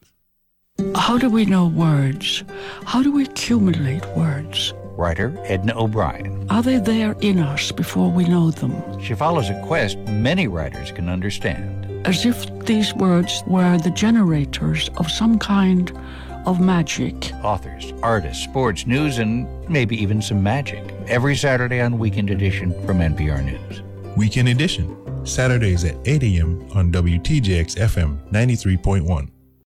How 0.96 1.18
do 1.18 1.30
we 1.30 1.46
know 1.46 1.68
words? 1.68 2.44
How 2.86 3.02
do 3.02 3.12
we 3.12 3.24
accumulate 3.24 4.06
words? 4.18 4.74
Writer 4.98 5.38
Edna 5.46 5.78
O'Brien. 5.78 6.46
Are 6.50 6.62
they 6.62 6.78
there 6.78 7.16
in 7.22 7.40
us 7.40 7.72
before 7.72 8.10
we 8.10 8.26
know 8.26 8.52
them? 8.52 8.74
She 9.02 9.14
follows 9.14 9.50
a 9.50 9.62
quest 9.66 9.98
many 10.00 10.48
writers 10.48 10.92
can 10.92 11.10
understand. 11.10 11.86
As 12.08 12.26
if 12.26 12.48
these 12.66 12.94
words 12.94 13.44
were 13.48 13.78
the 13.78 13.92
generators 13.92 14.90
of 14.98 15.10
some 15.10 15.40
kind 15.40 15.92
of 16.46 16.60
magic. 16.60 17.32
Authors, 17.44 17.94
artists, 18.04 18.44
sports, 18.44 18.86
news, 18.86 19.18
and 19.18 19.48
maybe 19.70 20.00
even 20.02 20.22
some 20.22 20.42
magic. 20.44 20.84
Every 21.08 21.36
Saturday 21.36 21.82
on 21.82 21.98
Weekend 21.98 22.30
Edition 22.30 22.72
from 22.86 23.00
NPR 23.00 23.44
News. 23.44 23.82
Weekend 24.16 24.50
Edition, 24.50 24.96
Saturdays 25.26 25.84
at 25.84 25.96
8 26.06 26.24
a.m. 26.24 26.68
on 26.74 26.92
WTJX 26.92 27.76
FM 27.78 28.18
93.1. 28.32 29.30